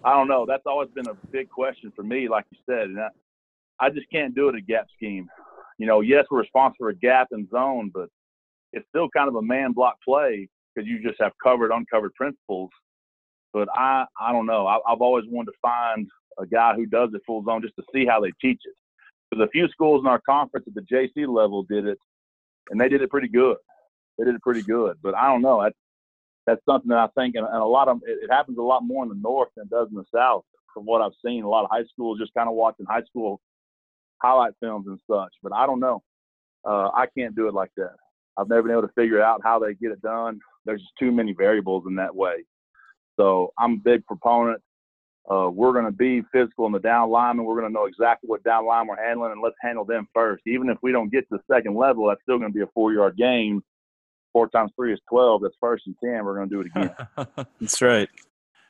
I 0.03 0.13
don't 0.13 0.27
know. 0.27 0.45
That's 0.45 0.65
always 0.65 0.89
been 0.89 1.07
a 1.07 1.13
big 1.31 1.49
question 1.49 1.93
for 1.95 2.01
me, 2.01 2.27
like 2.27 2.45
you 2.49 2.57
said, 2.67 2.89
and 2.89 2.99
I, 2.99 3.09
I 3.79 3.89
just 3.91 4.09
can't 4.11 4.33
do 4.33 4.49
it 4.49 4.55
a 4.55 4.61
gap 4.61 4.87
scheme. 4.95 5.27
You 5.77 5.85
know, 5.85 6.01
yes, 6.01 6.25
we're 6.31 6.39
responsible 6.39 6.77
for 6.79 6.89
a 6.89 6.95
gap 6.95 7.27
and 7.31 7.47
zone, 7.49 7.91
but 7.93 8.09
it's 8.73 8.87
still 8.89 9.09
kind 9.09 9.27
of 9.27 9.35
a 9.35 9.41
man 9.41 9.71
block 9.71 9.95
play 10.03 10.47
because 10.73 10.87
you 10.87 11.01
just 11.01 11.21
have 11.21 11.31
covered, 11.43 11.71
uncovered 11.71 12.13
principles. 12.15 12.69
But 13.53 13.69
I, 13.73 14.05
I 14.19 14.31
don't 14.31 14.45
know. 14.45 14.67
I, 14.67 14.77
I've 14.87 15.01
always 15.01 15.25
wanted 15.27 15.51
to 15.51 15.57
find 15.61 16.07
a 16.39 16.45
guy 16.45 16.75
who 16.75 16.85
does 16.85 17.09
it 17.13 17.21
full 17.25 17.43
zone 17.43 17.61
just 17.61 17.75
to 17.75 17.83
see 17.93 18.05
how 18.05 18.19
they 18.19 18.31
teach 18.41 18.61
it. 18.63 18.75
Because 19.29 19.45
a 19.45 19.49
few 19.49 19.67
schools 19.69 20.01
in 20.01 20.07
our 20.07 20.21
conference 20.21 20.67
at 20.67 20.73
the 20.75 20.81
JC 20.81 21.27
level 21.27 21.63
did 21.63 21.85
it, 21.85 21.97
and 22.69 22.79
they 22.79 22.89
did 22.89 23.01
it 23.01 23.09
pretty 23.09 23.27
good. 23.27 23.57
They 24.17 24.25
did 24.25 24.35
it 24.35 24.41
pretty 24.41 24.61
good. 24.61 24.97
But 25.01 25.15
I 25.15 25.27
don't 25.27 25.41
know. 25.41 25.61
That's 25.63 25.75
that's 26.45 26.61
something 26.65 26.89
that 26.89 26.97
I 26.97 27.07
think, 27.19 27.35
and, 27.35 27.45
and 27.45 27.61
a 27.61 27.65
lot 27.65 27.89
of 27.89 27.97
it, 28.05 28.19
it 28.23 28.31
happens 28.31 28.57
a 28.57 28.61
lot 28.61 28.83
more 28.83 29.03
in 29.03 29.09
the 29.09 29.15
north 29.15 29.49
than 29.55 29.65
it 29.65 29.69
does 29.69 29.89
in 29.89 29.97
the 29.97 30.05
south. 30.15 30.43
From 30.73 30.85
what 30.85 31.01
I've 31.01 31.11
seen, 31.25 31.43
a 31.43 31.49
lot 31.49 31.63
of 31.63 31.69
high 31.71 31.83
schools 31.91 32.19
just 32.19 32.33
kind 32.35 32.47
of 32.47 32.55
watching 32.55 32.85
high 32.85 33.03
school 33.03 33.41
highlight 34.21 34.53
films 34.61 34.85
and 34.87 34.99
such. 35.09 35.33
But 35.43 35.53
I 35.53 35.65
don't 35.65 35.79
know. 35.79 36.03
Uh, 36.63 36.89
I 36.93 37.07
can't 37.17 37.35
do 37.35 37.47
it 37.47 37.53
like 37.53 37.71
that. 37.77 37.95
I've 38.37 38.49
never 38.49 38.63
been 38.63 38.71
able 38.71 38.83
to 38.83 38.93
figure 38.93 39.21
out 39.21 39.41
how 39.43 39.59
they 39.59 39.73
get 39.73 39.91
it 39.91 40.01
done. 40.01 40.39
There's 40.65 40.81
just 40.81 40.93
too 40.99 41.11
many 41.11 41.33
variables 41.33 41.85
in 41.87 41.95
that 41.95 42.15
way. 42.15 42.45
So 43.19 43.51
I'm 43.57 43.73
a 43.73 43.77
big 43.77 44.05
proponent. 44.05 44.61
Uh, 45.29 45.49
we're 45.49 45.73
going 45.73 45.85
to 45.85 45.91
be 45.91 46.21
physical 46.31 46.67
in 46.67 46.71
the 46.71 46.79
down 46.79 47.09
lineman. 47.09 47.45
We're 47.45 47.59
going 47.59 47.67
to 47.67 47.73
know 47.73 47.85
exactly 47.85 48.27
what 48.27 48.43
down 48.43 48.65
line 48.65 48.87
we're 48.87 49.03
handling, 49.03 49.33
and 49.33 49.41
let's 49.41 49.57
handle 49.61 49.83
them 49.83 50.07
first. 50.13 50.43
Even 50.47 50.69
if 50.69 50.77
we 50.81 50.93
don't 50.93 51.11
get 51.11 51.27
to 51.29 51.37
the 51.37 51.53
second 51.53 51.75
level, 51.75 52.07
that's 52.07 52.21
still 52.21 52.37
going 52.37 52.51
to 52.51 52.55
be 52.55 52.63
a 52.63 52.69
four-yard 52.73 53.17
game. 53.17 53.61
Four 54.31 54.47
times 54.49 54.71
three 54.75 54.93
is 54.93 54.99
twelve. 55.09 55.41
That's 55.41 55.55
first 55.59 55.85
and 55.87 55.95
ten. 56.01 56.23
We're 56.23 56.35
going 56.35 56.49
to 56.49 56.55
do 56.55 56.61
it 56.61 56.67
again. 56.67 57.45
that's 57.59 57.81
right. 57.81 58.07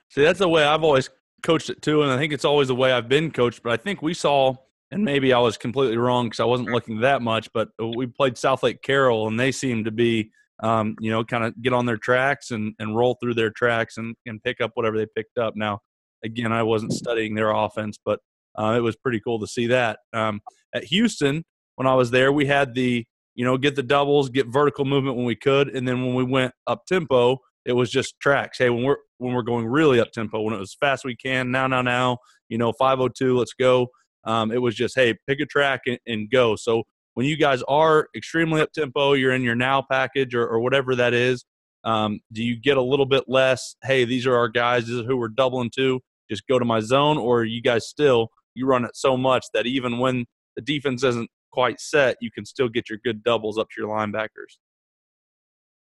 See, 0.10 0.24
that's 0.24 0.40
the 0.40 0.48
way 0.48 0.64
I've 0.64 0.84
always 0.84 1.10
coached 1.44 1.70
it 1.70 1.82
too, 1.82 2.02
and 2.02 2.12
I 2.12 2.18
think 2.18 2.34
it's 2.34 2.46
always 2.46 2.70
the 2.70 2.76
way 2.76 2.92
I've 2.92 3.10
been 3.10 3.30
coached. 3.32 3.62
But 3.62 3.74
I 3.74 3.78
think 3.78 4.02
we 4.02 4.14
saw 4.14 4.56
and 4.92 5.04
maybe 5.04 5.34
I 5.34 5.40
was 5.40 5.58
completely 5.58 5.98
wrong 5.98 6.28
because 6.28 6.40
I 6.40 6.46
wasn't 6.46 6.70
looking 6.70 7.02
that 7.02 7.22
much, 7.22 7.50
but 7.54 7.70
we 7.80 8.08
played 8.08 8.36
Southlake 8.36 8.82
Carroll, 8.82 9.28
and 9.28 9.40
they 9.40 9.52
seemed 9.52 9.86
to 9.86 9.92
be, 9.92 10.32
um, 10.64 10.96
you 11.00 11.12
know, 11.12 11.24
kind 11.24 11.44
of 11.44 11.62
get 11.62 11.74
on 11.74 11.86
their 11.86 11.98
tracks 11.98 12.52
and, 12.52 12.74
and 12.80 12.96
roll 12.96 13.18
through 13.22 13.34
their 13.34 13.50
tracks 13.50 13.98
and, 13.98 14.16
and 14.26 14.42
pick 14.44 14.62
up 14.62 14.72
whatever 14.76 14.98
they 14.98 15.08
picked 15.16 15.38
up. 15.38 15.56
Now, 15.56 15.80
again, 16.24 16.54
I 16.54 16.64
wasn't 16.64 16.94
studying 16.94 17.36
their 17.36 17.52
offense, 17.52 17.98
but 18.04 18.20
uh, 18.58 18.76
it 18.78 18.82
was 18.82 18.96
pretty 18.96 19.20
cool 19.20 19.40
to 19.40 19.48
see 19.48 19.68
that. 19.68 20.00
Um, 20.14 20.42
at 20.74 20.86
Houston, 20.86 21.44
when 21.76 21.86
I 21.88 21.94
was 21.94 22.10
there, 22.10 22.32
we 22.32 22.46
had 22.46 22.74
the, 22.74 23.06
you 23.36 23.46
know, 23.46 23.58
get 23.58 23.76
the 23.76 23.84
doubles, 23.84 24.30
get 24.30 24.48
vertical 24.48 24.86
movement 24.86 25.18
when 25.18 25.26
we 25.26 25.36
could, 25.36 25.70
and 25.70 25.88
then 25.88 26.04
when 26.06 26.16
we 26.16 26.24
went 26.24 26.54
up 26.66 26.86
tempo, 26.86 27.40
it 27.66 27.74
was 27.74 27.92
just 27.92 28.18
tracks. 28.22 28.58
Hey, 28.58 28.70
when 28.70 28.84
we're 28.84 28.98
when 29.18 29.34
we're 29.34 29.42
going 29.42 29.68
really 29.68 30.00
up 30.00 30.12
tempo, 30.12 30.42
when 30.42 30.54
it 30.54 30.60
was 30.60 30.76
fast 30.80 31.04
we 31.04 31.16
can, 31.16 31.52
now, 31.52 31.68
now, 31.68 31.82
now, 31.82 32.20
you 32.50 32.58
know, 32.58 32.72
502, 32.72 33.36
let's 33.36 33.54
go 33.54 33.90
um, 34.28 34.52
it 34.52 34.62
was 34.62 34.76
just, 34.76 34.94
hey, 34.96 35.16
pick 35.28 35.40
a 35.40 35.46
track 35.46 35.82
and, 35.88 35.98
and, 36.06 36.30
go. 36.30 36.56
So 36.56 36.84
when 37.14 37.26
you 37.26 37.38
guys 37.38 37.64
are 37.68 38.10
extremely 38.16 38.62
up 38.62 38.72
tempo, 38.74 39.14
you're 39.14 39.34
in 39.34 39.42
your 39.42 39.56
now 39.56 39.84
package 39.90 40.36
or, 40.36 40.46
or 40.46 40.60
whatever 40.60 40.96
that 40.96 41.14
is. 41.14 41.46
Um, 41.84 42.20
do 42.34 42.44
you 42.44 42.60
get 42.60 42.78
a 42.78 42.82
little 42.82 43.06
bit 43.06 43.24
less? 43.28 43.76
Hey, 43.84 44.04
these 44.04 44.28
are 44.28 44.36
our 44.36 44.50
guys. 44.50 44.88
This 44.88 44.98
is 44.98 45.06
who 45.06 45.18
we're 45.18 45.30
doubling 45.30 45.72
to. 45.78 46.02
Just 46.30 46.46
go 46.48 46.60
to 46.60 46.66
my 46.66 46.82
zone, 46.82 47.18
or 47.18 47.46
you 47.46 47.62
guys 47.62 47.88
still 47.88 48.30
you 48.54 48.66
run 48.66 48.84
it 48.84 48.96
so 48.96 49.16
much 49.16 49.46
that 49.54 49.66
even 49.66 50.00
when 50.00 50.26
the 50.56 50.62
defense 50.62 51.04
isn't 51.04 51.30
quite 51.52 51.80
set, 51.80 52.18
you 52.20 52.30
can 52.32 52.44
still 52.44 52.68
get 52.68 52.90
your 52.90 53.00
good 53.04 53.24
doubles 53.24 53.58
up 53.58 53.68
to 53.70 53.82
your 53.82 53.90
linebackers. 53.90 54.58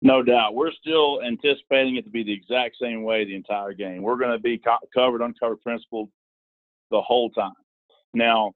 No 0.03 0.22
doubt. 0.22 0.55
We're 0.55 0.72
still 0.72 1.22
anticipating 1.22 1.97
it 1.97 2.03
to 2.03 2.11
be 2.11 2.22
the 2.22 2.32
exact 2.32 2.76
same 2.78 3.05
way 3.05 3.24
the 3.24 3.34
entire 3.34 3.72
game. 3.72 4.03
We're 4.03 4.18
going 4.18 4.32
to 4.32 4.38
be 4.38 4.59
co- 4.59 4.76
covered, 4.92 5.22
uncovered 5.22 5.62
principle 5.62 6.11
the 6.90 7.01
whole 7.01 7.30
time. 7.30 7.55
Now, 8.14 8.52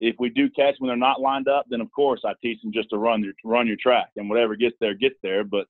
if 0.00 0.16
we 0.18 0.30
do 0.30 0.48
catch 0.50 0.76
when 0.78 0.88
they're 0.88 0.96
not 0.96 1.20
lined 1.20 1.48
up, 1.48 1.66
then 1.68 1.80
of 1.80 1.90
course 1.92 2.22
I 2.24 2.32
teach 2.42 2.60
them 2.62 2.72
just 2.72 2.90
to 2.90 2.98
run 2.98 3.22
your 3.22 3.34
run 3.44 3.66
your 3.66 3.76
track 3.76 4.08
and 4.16 4.28
whatever 4.28 4.56
gets 4.56 4.76
there 4.80 4.94
gets 4.94 5.16
there. 5.22 5.44
But 5.44 5.66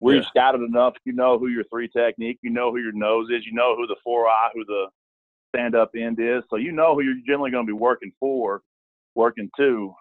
we're 0.00 0.16
yeah. 0.16 0.28
scouted 0.28 0.60
enough. 0.60 0.94
You 1.04 1.12
know 1.12 1.38
who 1.38 1.48
your 1.48 1.64
three 1.64 1.88
technique. 1.88 2.38
You 2.42 2.50
know 2.50 2.70
who 2.70 2.78
your 2.78 2.92
nose 2.92 3.28
is. 3.30 3.44
You 3.46 3.52
know 3.52 3.76
who 3.76 3.86
the 3.86 3.96
four 4.04 4.28
eye, 4.28 4.50
who 4.54 4.64
the 4.64 4.86
stand 5.54 5.74
up 5.74 5.90
end 5.96 6.18
is. 6.20 6.42
So 6.50 6.56
you 6.56 6.72
know 6.72 6.94
who 6.94 7.02
you're 7.02 7.14
generally 7.26 7.50
going 7.50 7.66
to 7.66 7.70
be 7.70 7.78
working 7.78 8.12
for, 8.20 8.62
working 9.14 9.50
to. 9.56 9.94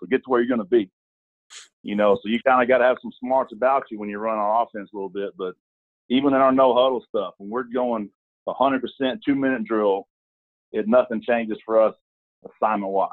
So 0.00 0.06
get 0.06 0.24
to 0.24 0.30
where 0.30 0.40
you're 0.40 0.56
going 0.56 0.66
to 0.66 0.70
be. 0.70 0.90
You 1.82 1.94
know, 1.94 2.16
so 2.16 2.28
you 2.28 2.40
kind 2.44 2.62
of 2.62 2.68
got 2.68 2.78
to 2.78 2.84
have 2.84 2.96
some 3.02 3.12
smarts 3.20 3.52
about 3.52 3.84
you 3.90 3.98
when 3.98 4.08
you 4.08 4.18
run 4.18 4.38
our 4.38 4.62
offense 4.62 4.90
a 4.92 4.96
little 4.96 5.10
bit. 5.10 5.36
But 5.36 5.54
even 6.08 6.34
in 6.34 6.40
our 6.40 6.52
no 6.52 6.74
huddle 6.74 7.04
stuff, 7.08 7.34
when 7.38 7.50
we're 7.50 7.64
going 7.64 8.10
100% 8.48 8.80
two 9.24 9.34
minute 9.34 9.64
drill, 9.64 10.06
it 10.74 10.88
nothing 10.88 11.22
changes 11.22 11.56
for 11.64 11.80
us 11.80 11.94
assignment 12.44 12.92
wise. 12.92 13.08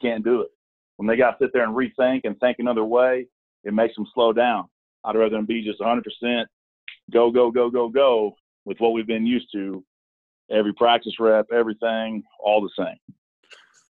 Can't 0.00 0.24
do 0.24 0.40
it. 0.40 0.48
When 0.96 1.06
they 1.06 1.16
got 1.16 1.32
to 1.32 1.44
sit 1.44 1.50
there 1.52 1.64
and 1.64 1.76
rethink 1.76 2.22
and 2.24 2.38
think 2.40 2.56
another 2.58 2.84
way, 2.84 3.26
it 3.64 3.74
makes 3.74 3.94
them 3.94 4.06
slow 4.14 4.32
down. 4.32 4.64
I'd 5.04 5.16
rather 5.16 5.36
them 5.36 5.46
be 5.46 5.62
just 5.62 5.80
100% 5.80 6.00
go, 7.12 7.30
go, 7.30 7.50
go, 7.50 7.70
go, 7.70 7.88
go 7.88 8.34
with 8.64 8.78
what 8.78 8.92
we've 8.92 9.06
been 9.06 9.26
used 9.26 9.48
to. 9.52 9.84
Every 10.50 10.72
practice 10.72 11.14
rep, 11.20 11.46
everything, 11.52 12.22
all 12.40 12.62
the 12.62 12.70
same. 12.78 12.96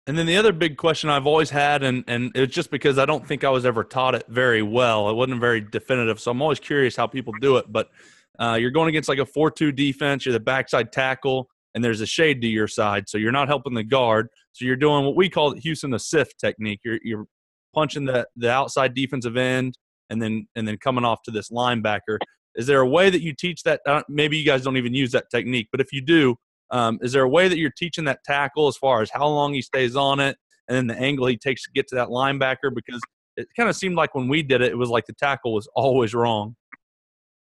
And 0.07 0.17
then 0.17 0.27
the 0.27 0.37
other 0.37 0.53
big 0.53 0.77
question 0.77 1.11
I've 1.11 1.27
always 1.27 1.51
had, 1.51 1.83
and, 1.83 2.05
and 2.07 2.33
it's 2.35 2.55
just 2.55 2.71
because 2.71 2.99
I 2.99 3.05
don't 3.05 3.27
think 3.27 3.45
I 3.45 3.51
was 3.51 3.67
ever 3.67 3.85
taught 3.85 4.15
it 4.15 4.25
very 4.29 4.63
well. 4.63 5.11
It 5.11 5.15
wasn't 5.15 5.41
very 5.41 5.61
definitive. 5.61 6.21
So 6.21 6.31
I'm 6.31 6.43
always 6.43 6.61
curious 6.61 6.97
how 6.97 7.07
people 7.07 7.33
do 7.41 7.57
it. 7.57 7.67
But 7.71 7.91
uh, 8.39 8.57
you're 8.61 8.71
going 8.71 8.89
against 8.89 9.09
like 9.09 9.19
a 9.19 9.27
4 9.27 9.51
2 9.51 9.73
defense, 9.73 10.25
you're 10.25 10.33
the 10.33 10.41
backside 10.41 10.93
tackle 10.93 11.49
and 11.75 11.85
there's 11.85 12.01
a 12.01 12.07
shade 12.07 12.41
to 12.43 12.49
your 12.49 12.69
side, 12.69 13.09
so 13.09 13.19
you're 13.19 13.33
not 13.33 13.49
helping 13.49 13.75
the 13.75 13.85
guard. 13.85 14.29
So 14.53 14.65
you're 14.65 14.77
doing 14.77 15.05
what 15.05 15.17
we 15.17 15.29
call 15.29 15.55
Houston 15.55 15.91
the 15.91 15.99
sift 15.99 16.39
technique. 16.39 16.81
You're 16.85 16.99
you're 17.03 17.27
punching 17.75 18.07
the 18.07 18.27
the 18.37 18.51
outside 18.51 18.95
defensive 18.95 19.37
end 19.37 19.77
and 20.11 20.21
then 20.21 20.47
and 20.57 20.67
then 20.67 20.77
coming 20.79 21.05
off 21.05 21.23
to 21.25 21.31
this 21.31 21.51
linebacker. 21.51 22.19
Is 22.57 22.67
there 22.67 22.81
a 22.81 22.89
way 22.89 23.11
that 23.11 23.23
you 23.23 23.33
teach 23.33 23.63
that? 23.63 23.81
Uh, 23.87 24.03
maybe 24.09 24.37
you 24.37 24.45
guys 24.45 24.63
don't 24.63 24.77
even 24.77 24.95
use 24.95 25.13
that 25.13 25.31
technique, 25.31 25.69
but 25.71 25.81
if 25.81 25.93
you 25.93 26.01
do, 26.01 26.35
um, 26.71 26.99
is 27.01 27.13
there 27.13 27.23
a 27.23 27.29
way 27.29 27.49
that 27.49 27.59
you're 27.59 27.73
teaching 27.77 28.05
that 28.05 28.25
tackle 28.25 28.69
as 28.69 28.77
far 28.77 29.03
as 29.03 29.11
how 29.11 29.27
long 29.27 29.55
he 29.55 29.63
stays 29.63 29.97
on 29.97 30.21
it 30.21 30.37
and 30.69 30.77
then 30.77 30.87
the 30.87 31.01
angle 31.01 31.27
he 31.27 31.37
takes 31.37 31.65
to 31.65 31.71
get 31.73 31.87
to 31.89 31.95
that 31.95 32.09
linebacker? 32.09 32.75
Because 32.75 33.01
it 33.37 33.47
kind 33.57 33.69
of 33.69 33.77
seemed 33.77 33.95
like 33.95 34.15
when 34.15 34.29
we 34.29 34.43
did 34.43 34.63
it, 34.63 34.73
it 34.73 34.77
was 34.77 34.91
like 34.91 35.07
the 35.07 35.13
tackle 35.13 35.55
was 35.55 35.69
always 35.75 36.13
wrong. 36.13 36.57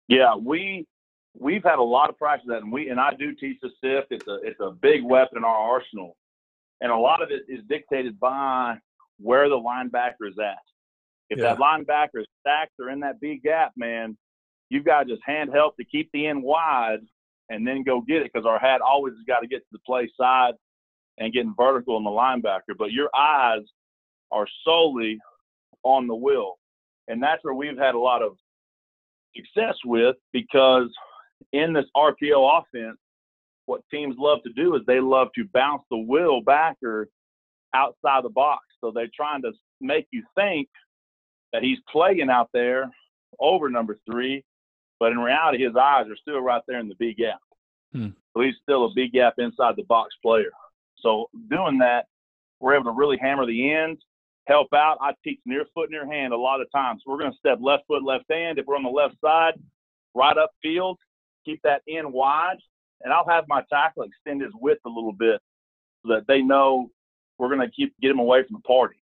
Yeah, 0.09 0.35
we 0.35 0.87
we've 1.39 1.63
had 1.63 1.79
a 1.79 1.83
lot 1.83 2.11
of 2.11 2.19
practice 2.19 2.47
that, 2.49 2.63
and 2.63 2.73
we 2.73 2.89
and 2.91 3.01
I 3.01 3.13
do 3.19 3.35
teach 3.35 3.59
the 3.63 3.71
sift. 3.83 4.09
It's 4.11 4.27
a 4.27 4.39
it's 4.43 4.61
a 4.61 4.71
big 4.71 5.03
weapon 5.03 5.39
in 5.39 5.45
our 5.45 5.57
arsenal, 5.57 6.17
and 6.81 6.91
a 6.91 6.97
lot 6.97 7.23
of 7.23 7.31
it 7.31 7.43
is 7.49 7.65
dictated 7.69 8.19
by 8.19 8.77
where 9.19 9.49
the 9.49 9.57
linebacker 9.57 10.29
is 10.29 10.39
at. 10.39 10.59
If 11.31 11.39
yeah. 11.39 11.55
that 11.55 11.59
linebacker 11.59 12.21
is 12.21 12.27
stacked 12.41 12.73
or 12.79 12.91
in 12.91 13.01
that 13.01 13.21
B 13.21 13.41
gap, 13.43 13.73
man, 13.77 14.17
you've 14.71 14.85
got 14.85 15.05
to 15.05 15.09
just 15.09 15.23
hand 15.25 15.51
help 15.53 15.77
to 15.77 15.85
keep 15.85 16.11
the 16.13 16.27
end 16.27 16.43
wide 16.43 17.01
and 17.51 17.67
then 17.67 17.83
go 17.83 18.01
get 18.01 18.23
it 18.23 18.31
because 18.33 18.47
our 18.47 18.59
hat 18.59 18.81
always 18.81 19.15
has 19.15 19.25
got 19.27 19.41
to 19.41 19.47
get 19.47 19.59
to 19.59 19.69
the 19.73 19.79
play 19.81 20.11
side 20.19 20.55
and 21.19 21.33
getting 21.33 21.55
vertical 21.57 21.97
in 21.97 22.05
the 22.05 22.11
linebacker. 22.11 22.77
But 22.79 22.93
your 22.93 23.11
eyes 23.15 23.63
are 24.31 24.47
solely 24.65 25.19
on 25.83 26.07
the 26.07 26.15
will. 26.15 26.59
And 27.09 27.23
that's 27.23 27.43
where 27.43 27.55
we've 27.55 27.79
had 27.79 27.95
a 27.95 27.99
lot 27.99 28.23
of 28.23 28.37
success 29.35 29.75
with 29.85 30.17
because 30.33 30.91
in 31.53 31.73
this 31.73 31.87
RPO 31.97 32.61
offense, 32.61 32.99
what 33.67 33.83
teams 33.91 34.17
love 34.19 34.43
to 34.45 34.53
do 34.53 34.75
is 34.77 34.83
they 34.87 35.01
love 35.01 35.29
to 35.35 35.45
bounce 35.53 35.83
the 35.91 35.99
will 35.99 36.41
backer 36.41 37.09
outside 37.75 38.25
the 38.25 38.31
box. 38.31 38.65
So 38.81 38.91
they're 38.91 39.11
trying 39.15 39.43
to 39.43 39.53
make 39.81 40.07
you 40.11 40.23
think 40.35 40.69
that 41.53 41.63
he's 41.63 41.79
playing 41.91 42.31
out 42.31 42.49
there 42.53 42.91
over 43.39 43.69
number 43.69 43.99
three, 44.11 44.45
but 44.99 45.13
in 45.13 45.19
reality, 45.19 45.65
his 45.65 45.77
eyes 45.77 46.07
are 46.09 46.17
still 46.17 46.41
right 46.41 46.63
there 46.67 46.81
in 46.81 46.89
the 46.89 46.95
B 46.95 47.15
gap. 47.15 47.41
Hmm. 47.93 48.09
So 48.35 48.43
he's 48.43 48.55
still 48.63 48.87
a 48.87 48.93
B 48.93 49.09
gap 49.09 49.35
inside 49.39 49.77
the 49.77 49.85
box 49.85 50.15
player. 50.23 50.51
So 50.97 51.29
doing 51.51 51.79
that, 51.79 52.07
we're 52.61 52.75
able 52.75 52.87
to 52.87 52.93
really 52.93 53.19
hammer 53.21 53.47
the 53.47 53.73
ends, 53.73 54.01
help 54.47 54.69
out. 54.75 54.99
I 55.01 55.13
teach 55.23 55.41
near 55.47 55.65
foot, 55.75 55.91
near 55.91 56.11
hand 56.11 56.33
a 56.33 56.37
lot 56.37 56.61
of 56.61 56.71
times. 56.73 57.03
So 57.05 57.13
we're 57.13 57.19
going 57.19 57.33
to 57.33 57.39
step 57.39 57.59
left 57.61 57.85
foot, 57.87 58.03
left 58.03 58.25
hand. 58.31 58.59
If 58.59 58.67
we're 58.67 58.77
on 58.77 58.83
the 58.83 58.89
left 58.89 59.17
side, 59.25 59.55
right 60.15 60.37
up 60.37 60.51
field, 60.63 60.99
keep 61.49 61.61
that 61.63 61.83
end 61.89 62.13
wide, 62.13 62.59
and 63.03 63.13
I'll 63.13 63.29
have 63.29 63.45
my 63.49 63.63
tackle 63.71 64.03
extend 64.03 64.43
his 64.43 64.53
width 64.55 64.81
a 64.85 64.91
little 64.91 65.13
bit 65.13 65.41
so 66.05 66.15
that 66.15 66.27
they 66.27 66.43
know 66.43 66.91
we're 67.39 67.49
going 67.55 67.67
to 67.67 67.71
keep 67.71 67.95
get 68.01 68.11
him 68.11 68.19
away 68.19 68.43
from 68.45 68.57
the 68.57 68.69
party. 68.69 68.97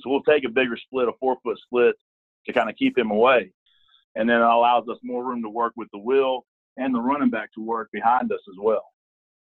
So 0.00 0.10
we'll 0.10 0.22
take 0.22 0.44
a 0.44 0.50
bigger 0.50 0.76
split, 0.76 1.08
a 1.08 1.12
four 1.18 1.36
foot 1.42 1.58
split, 1.64 1.94
to 2.46 2.52
kind 2.52 2.68
of 2.68 2.76
keep 2.76 2.96
him 2.96 3.10
away, 3.10 3.52
and 4.14 4.28
then 4.28 4.36
it 4.36 4.44
allows 4.44 4.88
us 4.88 4.98
more 5.02 5.24
room 5.24 5.42
to 5.42 5.48
work 5.48 5.72
with 5.76 5.88
the 5.92 5.98
will 5.98 6.44
and 6.76 6.94
the 6.94 7.00
running 7.00 7.30
back 7.30 7.52
to 7.54 7.64
work 7.64 7.88
behind 7.92 8.30
us 8.30 8.40
as 8.48 8.56
well. 8.60 8.84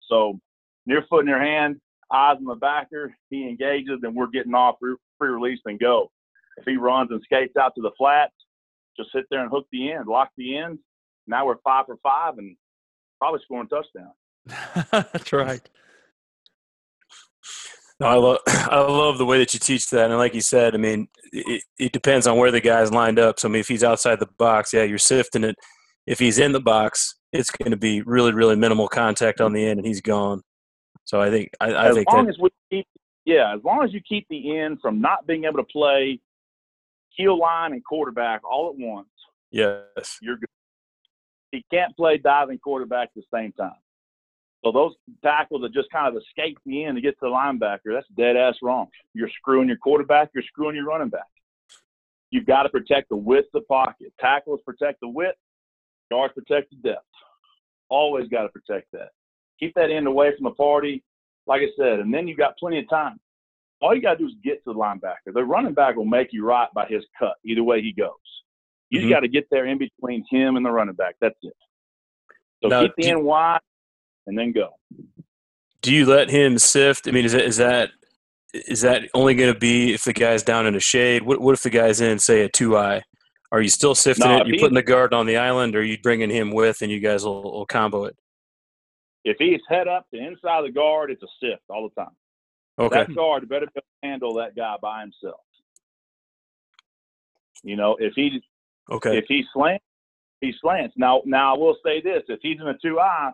So 0.08 0.40
near 0.86 1.04
foot, 1.10 1.26
near 1.26 1.42
hand, 1.42 1.82
eyes 2.12 2.38
on 2.38 2.46
the 2.46 2.56
backer, 2.56 3.16
he 3.30 3.48
engages, 3.48 4.00
and 4.04 4.16
we're 4.16 4.28
getting 4.28 4.54
off 4.54 4.76
free 4.80 4.98
release 5.30 5.60
and 5.66 5.80
go. 5.80 6.12
If 6.58 6.66
he 6.66 6.78
runs 6.78 7.10
and 7.12 7.22
skates 7.24 7.58
out 7.58 7.74
to 7.76 7.82
the 7.82 7.92
flat, 7.98 8.32
just 8.96 9.12
sit 9.12 9.26
there 9.32 9.42
and 9.42 9.50
hook 9.50 9.66
the 9.72 9.92
end, 9.92 10.08
lock 10.08 10.30
the 10.38 10.58
end. 10.58 10.78
Now 11.28 11.46
we're 11.46 11.58
five 11.64 11.86
for 11.86 11.98
five 12.04 12.38
and 12.38 12.56
probably 13.20 13.42
scoring 13.44 13.70
touchdown. 13.70 14.12
That's 15.14 15.32
right. 15.34 15.68
No, 18.00 18.08
I 18.08 18.16
love 18.16 18.40
I 18.48 18.80
love 18.80 19.18
the 19.18 19.26
way 19.26 19.38
that 19.38 19.54
you 19.54 19.60
teach 19.60 19.90
that, 19.92 20.10
and 20.10 20.18
like 20.18 20.34
you 20.34 20.42
said, 20.42 20.74
I 20.76 20.78
mean, 20.78 21.08
it, 21.32 21.64
it 21.80 21.92
depends 21.92 22.28
on 22.28 22.38
where 22.38 22.52
the 22.52 22.62
guy's 22.62 22.92
lined 22.92 23.20
up. 23.20 23.40
So 23.40 23.48
I 23.48 23.52
mean, 23.52 23.62
if 23.62 23.68
he's 23.68 23.84
outside 23.84 24.20
the 24.20 24.30
box, 24.38 24.74
yeah, 24.74 24.84
you're 24.84 24.98
sifting 24.98 25.44
it. 25.44 25.56
If 26.06 26.20
he's 26.20 26.40
in 26.40 26.52
the 26.52 26.60
box, 26.60 27.16
it's 27.32 27.50
going 27.50 27.72
to 27.72 27.78
be 27.78 28.02
really, 28.02 28.34
really 28.34 28.56
minimal 28.56 28.88
contact 28.88 29.40
on 29.40 29.54
the 29.54 29.66
end, 29.66 29.80
and 29.80 29.88
he's 29.88 30.02
gone. 30.02 30.42
So 31.06 31.22
I 31.22 31.30
think 31.30 31.52
I, 31.62 31.72
I 31.72 31.90
as 31.90 31.96
think 31.96 32.12
long 32.12 32.26
that, 32.26 32.32
as 32.32 32.40
we 32.40 32.50
keep, 32.72 32.88
yeah, 33.26 33.54
as 33.56 33.64
long 33.64 33.84
as 33.84 33.94
you 33.94 34.02
keep 34.08 34.28
the 34.30 34.58
end 34.58 34.80
from 34.82 35.00
not 35.00 35.26
being 35.26 35.46
able 35.46 35.58
to 35.58 35.64
play 35.64 36.20
heel 37.10 37.38
line 37.38 37.74
and 37.74 37.84
quarterback 37.86 38.42
all 38.44 38.70
at 38.70 38.76
once. 38.78 39.08
Yes, 39.52 40.18
you're 40.22 40.38
good. 40.38 40.50
He 41.54 41.64
can't 41.72 41.96
play 41.96 42.18
diving 42.18 42.58
quarterback 42.58 43.10
at 43.16 43.24
the 43.24 43.38
same 43.38 43.52
time. 43.52 43.78
So 44.66 44.72
those 44.72 44.94
tackles 45.24 45.62
that 45.62 45.72
just 45.72 45.92
kind 45.92 46.08
of 46.08 46.20
escape 46.20 46.58
the 46.66 46.84
end 46.84 46.96
to 46.96 47.02
get 47.02 47.12
to 47.12 47.18
the 47.22 47.28
linebacker, 47.28 47.94
that's 47.94 48.08
dead 48.18 48.36
ass 48.36 48.56
wrong. 48.64 48.88
You're 49.14 49.30
screwing 49.38 49.68
your 49.68 49.78
quarterback, 49.78 50.32
you're 50.34 50.44
screwing 50.44 50.76
your 50.76 50.86
running 50.86 51.10
back. 51.10 51.28
You've 52.32 52.48
got 52.48 52.64
to 52.64 52.70
protect 52.70 53.10
the 53.10 53.18
width 53.18 53.50
of 53.54 53.62
the 53.62 53.68
pocket. 53.68 54.12
Tackles 54.20 54.62
protect 54.66 55.00
the 55.02 55.10
width, 55.10 55.38
guards 56.10 56.34
protect 56.34 56.72
the 56.72 56.90
depth. 56.90 57.06
Always 57.88 58.28
got 58.30 58.44
to 58.44 58.50
protect 58.50 58.92
that. 58.94 59.10
Keep 59.60 59.76
that 59.76 59.92
end 59.92 60.08
away 60.08 60.32
from 60.36 60.46
the 60.46 60.56
party, 60.56 61.04
like 61.46 61.62
I 61.62 61.70
said, 61.78 62.00
and 62.00 62.12
then 62.12 62.28
you've 62.28 62.40
got 62.40 62.58
plenty 62.58 62.80
of 62.80 62.90
time. 62.90 63.20
All 63.80 63.94
you 63.94 64.02
got 64.02 64.14
to 64.14 64.18
do 64.18 64.26
is 64.26 64.34
get 64.44 64.64
to 64.64 64.74
the 64.74 64.80
linebacker. 64.80 65.34
The 65.36 65.44
running 65.44 65.76
back 65.76 65.98
will 65.98 66.06
make 66.06 66.30
you 66.32 66.44
right 66.46 66.70
by 66.74 66.88
his 66.88 67.04
cut, 67.20 67.36
either 67.46 67.64
way 67.64 67.84
he 67.84 67.92
goes. 67.92 68.10
You 68.90 69.02
mm-hmm. 69.02 69.10
got 69.10 69.20
to 69.22 69.28
get 69.28 69.46
there 69.50 69.66
in 69.66 69.78
between 69.78 70.24
him 70.30 70.56
and 70.56 70.66
the 70.66 70.72
running 70.72 70.96
back. 70.96 71.16
That's 71.20 71.36
it. 71.42 71.54
So 72.62 72.70
now, 72.70 72.82
keep 72.82 72.92
the 72.98 73.10
end 73.10 73.24
wide 73.24 73.60
and 74.28 74.38
then 74.38 74.52
go. 74.52 74.70
Do 75.82 75.94
you 75.94 76.06
let 76.06 76.30
him 76.30 76.58
sift? 76.58 77.08
I 77.08 77.12
mean, 77.12 77.26
is 77.26 77.34
that 77.34 77.44
is 77.44 77.58
that 77.58 77.90
is 78.54 78.82
that 78.82 79.10
only 79.14 79.36
going 79.36 79.54
to 79.54 79.60
be 79.60 79.94
if 79.94 80.04
the 80.04 80.14
guy's 80.14 80.44
down 80.44 80.66
in 80.66 80.76
a 80.76 80.80
shade? 80.80 81.24
What 81.24 81.42
what 81.42 81.54
if 81.54 81.64
the 81.64 81.70
guy's 81.70 82.02
in 82.02 82.20
say 82.20 82.42
a 82.42 82.50
two 82.50 82.78
eye? 82.78 83.02
Are 83.52 83.62
you 83.62 83.70
still 83.70 83.94
sifting 83.94 84.32
it? 84.32 84.48
You 84.48 84.60
putting 84.60 84.74
the 84.74 84.82
guard 84.82 85.14
on 85.14 85.28
the 85.28 85.38
island, 85.38 85.76
or 85.76 85.80
are 85.80 85.84
you 85.84 86.00
bringing 86.02 86.32
him 86.32 86.52
with, 86.52 86.82
and 86.82 86.92
you 86.92 87.00
guys 87.00 87.24
will, 87.24 87.44
will 87.44 87.66
combo 87.68 88.06
it? 88.06 88.16
If 89.24 89.38
he's 89.38 89.62
head 89.70 89.88
up 89.88 90.08
to 90.12 90.20
inside 90.20 90.64
the 90.64 90.72
guard, 90.72 91.12
it's 91.12 91.22
a 91.22 91.28
sift 91.40 91.62
all 91.70 91.88
the 91.88 92.02
time. 92.02 92.14
Okay. 92.80 93.06
That 93.06 93.16
guard 93.16 93.48
better 93.48 93.68
handle 94.02 94.34
that 94.36 94.56
guy 94.56 94.76
by 94.82 95.02
himself. 95.02 95.40
You 97.64 97.76
know, 97.76 97.96
if 98.00 98.14
he 98.16 98.42
okay 98.92 99.18
if 99.18 99.26
he 99.28 99.44
slants, 99.54 99.84
he 100.42 100.54
slants. 100.62 100.94
Now 100.98 101.22
now 101.26 101.56
I 101.56 101.58
will 101.58 101.78
say 101.86 102.02
this: 102.02 102.24
if 102.28 102.40
he's 102.42 102.60
in 102.60 102.68
a 102.68 102.78
two 102.82 103.00
eye, 103.00 103.32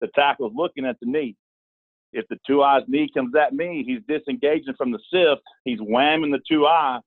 the 0.00 0.08
tackle's 0.14 0.52
looking 0.54 0.84
at 0.84 0.96
the 1.00 1.06
knee. 1.06 1.36
If 2.12 2.26
the 2.28 2.38
two 2.46 2.62
eyes 2.62 2.82
knee 2.88 3.10
comes 3.12 3.34
at 3.34 3.52
me, 3.52 3.84
he's 3.86 4.00
disengaging 4.08 4.74
from 4.76 4.92
the 4.92 4.98
sift. 5.12 5.42
He's 5.64 5.80
whamming 5.80 6.32
the 6.32 6.40
two 6.48 6.66
eye 6.66 7.00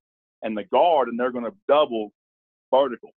and 0.43 0.55
the 0.55 0.63
guard, 0.65 1.07
and 1.07 1.19
they're 1.19 1.31
going 1.31 1.45
to 1.45 1.53
double 1.67 2.11
vertical. 2.71 3.09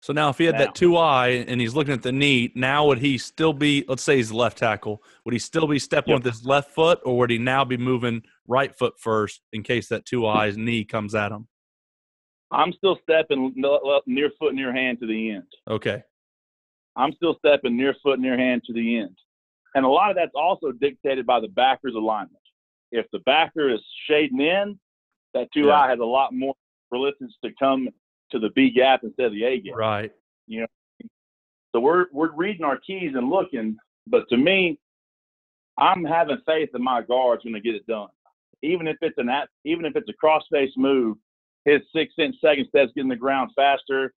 So 0.00 0.12
now, 0.12 0.28
if 0.28 0.38
he 0.38 0.44
had 0.44 0.54
now. 0.54 0.66
that 0.66 0.74
two 0.74 0.96
eye 0.96 1.28
and 1.48 1.60
he's 1.60 1.74
looking 1.74 1.94
at 1.94 2.02
the 2.02 2.12
knee, 2.12 2.52
now 2.54 2.86
would 2.86 2.98
he 2.98 3.18
still 3.18 3.52
be? 3.52 3.84
Let's 3.88 4.02
say 4.02 4.16
he's 4.16 4.30
left 4.30 4.58
tackle. 4.58 5.02
Would 5.24 5.32
he 5.32 5.38
still 5.38 5.66
be 5.66 5.78
stepping 5.78 6.12
yep. 6.12 6.22
with 6.22 6.32
his 6.32 6.46
left 6.46 6.70
foot, 6.70 7.00
or 7.04 7.18
would 7.18 7.30
he 7.30 7.38
now 7.38 7.64
be 7.64 7.76
moving 7.76 8.22
right 8.46 8.76
foot 8.76 8.94
first 9.00 9.40
in 9.52 9.62
case 9.62 9.88
that 9.88 10.04
two 10.04 10.26
eyes 10.26 10.56
knee 10.56 10.84
comes 10.84 11.14
at 11.14 11.32
him? 11.32 11.48
I'm 12.50 12.72
still 12.72 12.98
stepping 13.02 13.52
near 14.06 14.30
foot, 14.38 14.54
near 14.54 14.72
hand 14.72 15.00
to 15.00 15.06
the 15.06 15.30
end. 15.30 15.46
Okay. 15.68 16.02
I'm 16.94 17.12
still 17.12 17.36
stepping 17.38 17.76
near 17.76 17.94
foot, 18.02 18.18
near 18.18 18.38
hand 18.38 18.62
to 18.66 18.72
the 18.72 18.98
end. 18.98 19.16
And 19.74 19.84
a 19.84 19.88
lot 19.88 20.10
of 20.10 20.16
that's 20.16 20.32
also 20.34 20.72
dictated 20.72 21.26
by 21.26 21.40
the 21.40 21.48
backer's 21.48 21.94
alignment. 21.94 22.42
If 22.92 23.06
the 23.12 23.18
backer 23.20 23.68
is 23.68 23.80
shading 24.08 24.40
in, 24.40 24.78
that 25.34 25.48
two 25.52 25.66
yeah. 25.66 25.80
eye 25.80 25.90
has 25.90 25.98
a 25.98 26.04
lot 26.04 26.32
more 26.32 26.54
resistance 26.90 27.34
to 27.44 27.50
come 27.58 27.88
to 28.30 28.38
the 28.38 28.50
B 28.50 28.70
gap 28.70 29.00
instead 29.02 29.26
of 29.26 29.32
the 29.32 29.44
A 29.44 29.60
gap. 29.60 29.76
Right. 29.76 30.12
You 30.46 30.60
know. 30.60 30.66
So 31.74 31.80
we're 31.80 32.06
we're 32.12 32.32
reading 32.32 32.64
our 32.64 32.78
keys 32.78 33.12
and 33.14 33.28
looking, 33.28 33.76
but 34.06 34.26
to 34.30 34.36
me, 34.38 34.78
I'm 35.76 36.04
having 36.04 36.38
faith 36.46 36.70
in 36.74 36.82
my 36.82 37.02
guards 37.02 37.44
going 37.44 37.54
to 37.54 37.60
get 37.60 37.74
it 37.74 37.86
done. 37.86 38.08
Even 38.62 38.86
if 38.86 38.96
it's 39.02 39.18
an 39.18 39.28
even 39.64 39.84
if 39.84 39.94
it's 39.94 40.08
a 40.08 40.14
cross 40.14 40.42
face 40.50 40.72
move, 40.76 41.18
his 41.66 41.82
six 41.94 42.14
inch 42.18 42.36
second 42.40 42.66
step's 42.68 42.92
getting 42.94 43.10
the 43.10 43.16
ground 43.16 43.50
faster 43.54 44.14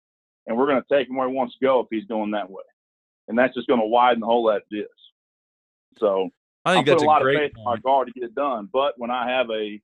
and 0.47 0.57
we're 0.57 0.67
going 0.67 0.81
to 0.81 0.95
take 0.95 1.09
him 1.09 1.15
where 1.15 1.27
he 1.27 1.35
wants 1.35 1.53
to 1.57 1.65
go 1.65 1.79
if 1.81 1.87
he's 1.91 2.05
going 2.05 2.31
that 2.31 2.49
way. 2.49 2.63
And 3.27 3.37
that's 3.37 3.53
just 3.53 3.67
going 3.67 3.79
to 3.79 3.85
widen 3.85 4.21
the 4.21 4.25
hole 4.25 4.47
that 4.47 4.61
it 4.71 4.75
is. 4.75 4.87
So 5.97 6.29
I 6.65 6.73
think 6.73 6.87
I'm 6.87 6.93
that's 6.93 7.03
a 7.03 7.05
lot 7.05 7.21
of 7.21 7.33
faith 7.33 7.51
in 7.55 7.63
my 7.63 7.77
guard 7.77 8.07
to 8.07 8.13
get 8.13 8.23
it 8.23 8.35
done. 8.35 8.69
But 8.71 8.93
when 8.97 9.11
I 9.11 9.29
have 9.29 9.49
a 9.51 9.79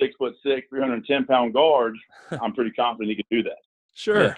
six 0.00 0.14
foot 0.18 0.34
six, 0.44 0.66
310 0.68 1.24
pound 1.24 1.54
guard, 1.54 1.96
I'm 2.42 2.52
pretty 2.52 2.72
confident 2.72 3.10
he 3.10 3.16
can 3.16 3.24
do 3.30 3.42
that. 3.48 3.58
Sure. 3.94 4.22
Yeah. 4.22 4.34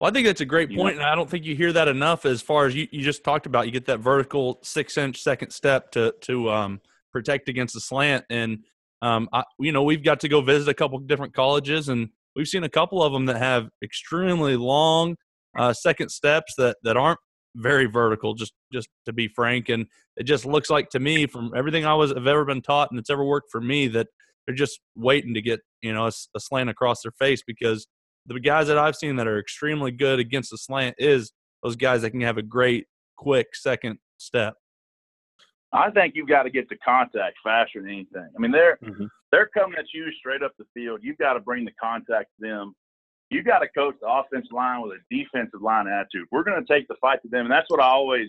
Well, 0.00 0.10
I 0.10 0.12
think 0.12 0.26
that's 0.26 0.40
a 0.40 0.46
great 0.46 0.74
point, 0.76 0.96
and 0.96 1.04
I 1.04 1.14
don't 1.14 1.30
think 1.30 1.44
you 1.44 1.54
hear 1.54 1.72
that 1.72 1.88
enough. 1.88 2.26
As 2.26 2.42
far 2.42 2.66
as 2.66 2.74
you, 2.74 2.88
you 2.90 3.00
just 3.02 3.24
talked 3.24 3.46
about, 3.46 3.66
you 3.66 3.72
get 3.72 3.86
that 3.86 4.00
vertical 4.00 4.58
six 4.62 4.98
inch 4.98 5.22
second 5.22 5.50
step 5.50 5.92
to 5.92 6.12
to 6.22 6.50
um, 6.50 6.80
protect 7.12 7.48
against 7.48 7.74
the 7.74 7.80
slant, 7.80 8.24
and 8.28 8.64
um, 9.04 9.28
I, 9.32 9.44
you 9.58 9.70
know 9.70 9.82
we've 9.82 10.02
got 10.02 10.20
to 10.20 10.28
go 10.28 10.40
visit 10.40 10.68
a 10.68 10.74
couple 10.74 10.98
different 11.00 11.34
colleges, 11.34 11.88
and 11.88 12.08
we've 12.34 12.48
seen 12.48 12.64
a 12.64 12.68
couple 12.68 13.02
of 13.02 13.12
them 13.12 13.26
that 13.26 13.36
have 13.36 13.68
extremely 13.82 14.56
long 14.56 15.16
uh, 15.58 15.72
second 15.72 16.08
steps 16.08 16.54
that 16.56 16.78
that 16.82 16.96
aren't 16.96 17.20
very 17.56 17.84
vertical. 17.86 18.34
Just 18.34 18.54
just 18.72 18.88
to 19.04 19.12
be 19.12 19.28
frank, 19.28 19.68
and 19.68 19.86
it 20.16 20.24
just 20.24 20.46
looks 20.46 20.70
like 20.70 20.88
to 20.90 21.00
me 21.00 21.26
from 21.26 21.52
everything 21.54 21.84
I 21.84 21.94
was 21.94 22.12
have 22.12 22.26
ever 22.26 22.44
been 22.44 22.62
taught 22.62 22.90
and 22.90 22.98
it's 22.98 23.10
ever 23.10 23.24
worked 23.24 23.50
for 23.50 23.60
me 23.60 23.88
that 23.88 24.06
they're 24.46 24.56
just 24.56 24.80
waiting 24.96 25.34
to 25.34 25.42
get 25.42 25.60
you 25.82 25.92
know 25.92 26.06
a, 26.06 26.12
a 26.34 26.40
slant 26.40 26.70
across 26.70 27.02
their 27.02 27.12
face 27.12 27.42
because 27.46 27.86
the 28.26 28.40
guys 28.40 28.68
that 28.68 28.78
I've 28.78 28.96
seen 28.96 29.16
that 29.16 29.26
are 29.26 29.38
extremely 29.38 29.90
good 29.90 30.18
against 30.18 30.50
the 30.50 30.56
slant 30.56 30.96
is 30.98 31.30
those 31.62 31.76
guys 31.76 32.02
that 32.02 32.10
can 32.10 32.22
have 32.22 32.38
a 32.38 32.42
great 32.42 32.86
quick 33.16 33.48
second 33.54 33.98
step. 34.16 34.54
I 35.74 35.90
think 35.90 36.14
you've 36.14 36.28
got 36.28 36.44
to 36.44 36.50
get 36.50 36.68
the 36.68 36.76
contact 36.76 37.36
faster 37.42 37.82
than 37.82 37.90
anything. 37.90 38.28
I 38.34 38.38
mean, 38.38 38.52
they're 38.52 38.78
mm-hmm. 38.82 39.06
they're 39.32 39.48
coming 39.48 39.76
at 39.76 39.86
you 39.92 40.06
straight 40.12 40.42
up 40.42 40.52
the 40.56 40.66
field. 40.72 41.00
You've 41.02 41.18
got 41.18 41.32
to 41.34 41.40
bring 41.40 41.64
the 41.64 41.72
contact 41.82 42.30
to 42.40 42.48
them. 42.48 42.74
You've 43.30 43.44
got 43.44 43.58
to 43.58 43.68
coach 43.68 43.96
the 44.00 44.06
offensive 44.06 44.52
line 44.52 44.82
with 44.82 44.92
a 44.92 45.14
defensive 45.14 45.60
line 45.60 45.88
attitude. 45.88 46.28
We're 46.30 46.44
going 46.44 46.64
to 46.64 46.72
take 46.72 46.86
the 46.86 46.94
fight 47.00 47.20
to 47.22 47.28
them, 47.28 47.46
and 47.46 47.50
that's 47.50 47.68
what 47.68 47.80
I 47.80 47.88
always. 47.88 48.28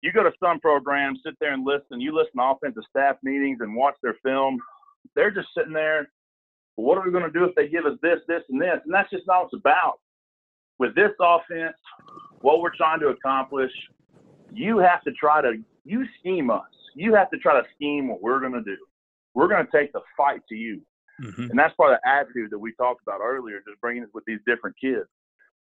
You 0.00 0.12
go 0.12 0.22
to 0.22 0.32
some 0.38 0.60
programs, 0.60 1.20
sit 1.24 1.34
there 1.40 1.54
and 1.54 1.64
listen. 1.64 2.00
You 2.00 2.14
listen 2.14 2.36
to 2.36 2.42
offensive 2.42 2.84
staff 2.88 3.16
meetings 3.22 3.58
and 3.60 3.74
watch 3.74 3.96
their 4.02 4.16
film. 4.22 4.58
They're 5.16 5.30
just 5.32 5.48
sitting 5.56 5.72
there. 5.72 6.10
What 6.76 6.98
are 6.98 7.04
we 7.04 7.10
going 7.10 7.24
to 7.24 7.30
do 7.30 7.44
if 7.44 7.54
they 7.54 7.68
give 7.68 7.86
us 7.86 7.98
this, 8.02 8.20
this, 8.28 8.42
and 8.50 8.60
this? 8.60 8.80
And 8.84 8.92
that's 8.92 9.10
just 9.10 9.26
not 9.26 9.44
what 9.44 9.50
it's 9.52 9.60
about. 9.60 10.00
With 10.78 10.94
this 10.94 11.12
offense, 11.20 11.76
what 12.40 12.60
we're 12.60 12.76
trying 12.76 13.00
to 13.00 13.08
accomplish, 13.08 13.70
you 14.52 14.78
have 14.78 15.02
to 15.04 15.12
try 15.12 15.40
to 15.40 15.54
you 15.84 16.04
scheme 16.18 16.50
us. 16.50 16.62
You 16.94 17.14
have 17.14 17.30
to 17.30 17.38
try 17.38 17.60
to 17.60 17.66
scheme 17.74 18.08
what 18.08 18.22
we're 18.22 18.40
going 18.40 18.52
to 18.52 18.62
do. 18.62 18.76
We're 19.34 19.48
going 19.48 19.66
to 19.66 19.72
take 19.72 19.92
the 19.92 20.00
fight 20.16 20.40
to 20.48 20.54
you. 20.54 20.80
Mm-hmm. 21.22 21.50
And 21.50 21.58
that's 21.58 21.74
part 21.74 21.92
of 21.92 22.00
the 22.02 22.08
attitude 22.08 22.50
that 22.50 22.58
we 22.58 22.72
talked 22.74 23.02
about 23.02 23.20
earlier, 23.20 23.60
just 23.68 23.80
bringing 23.80 24.02
it 24.02 24.08
with 24.14 24.24
these 24.26 24.40
different 24.46 24.76
kids. 24.80 25.06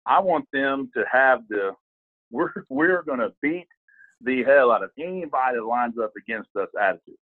I 0.07 0.21
want 0.21 0.47
them 0.53 0.91
to 0.97 1.05
have 1.11 1.41
the, 1.49 1.73
we're, 2.31 2.53
we're 2.69 3.03
going 3.03 3.21
to 3.21 3.33
beat 3.41 3.67
the 4.21 4.43
hell 4.45 4.71
out 4.71 4.83
of 4.85 4.91
anybody 4.99 5.57
that 5.57 5.65
lines 5.65 5.95
up 6.03 6.13
against 6.17 6.51
us 6.57 6.69
attitude. 6.81 7.17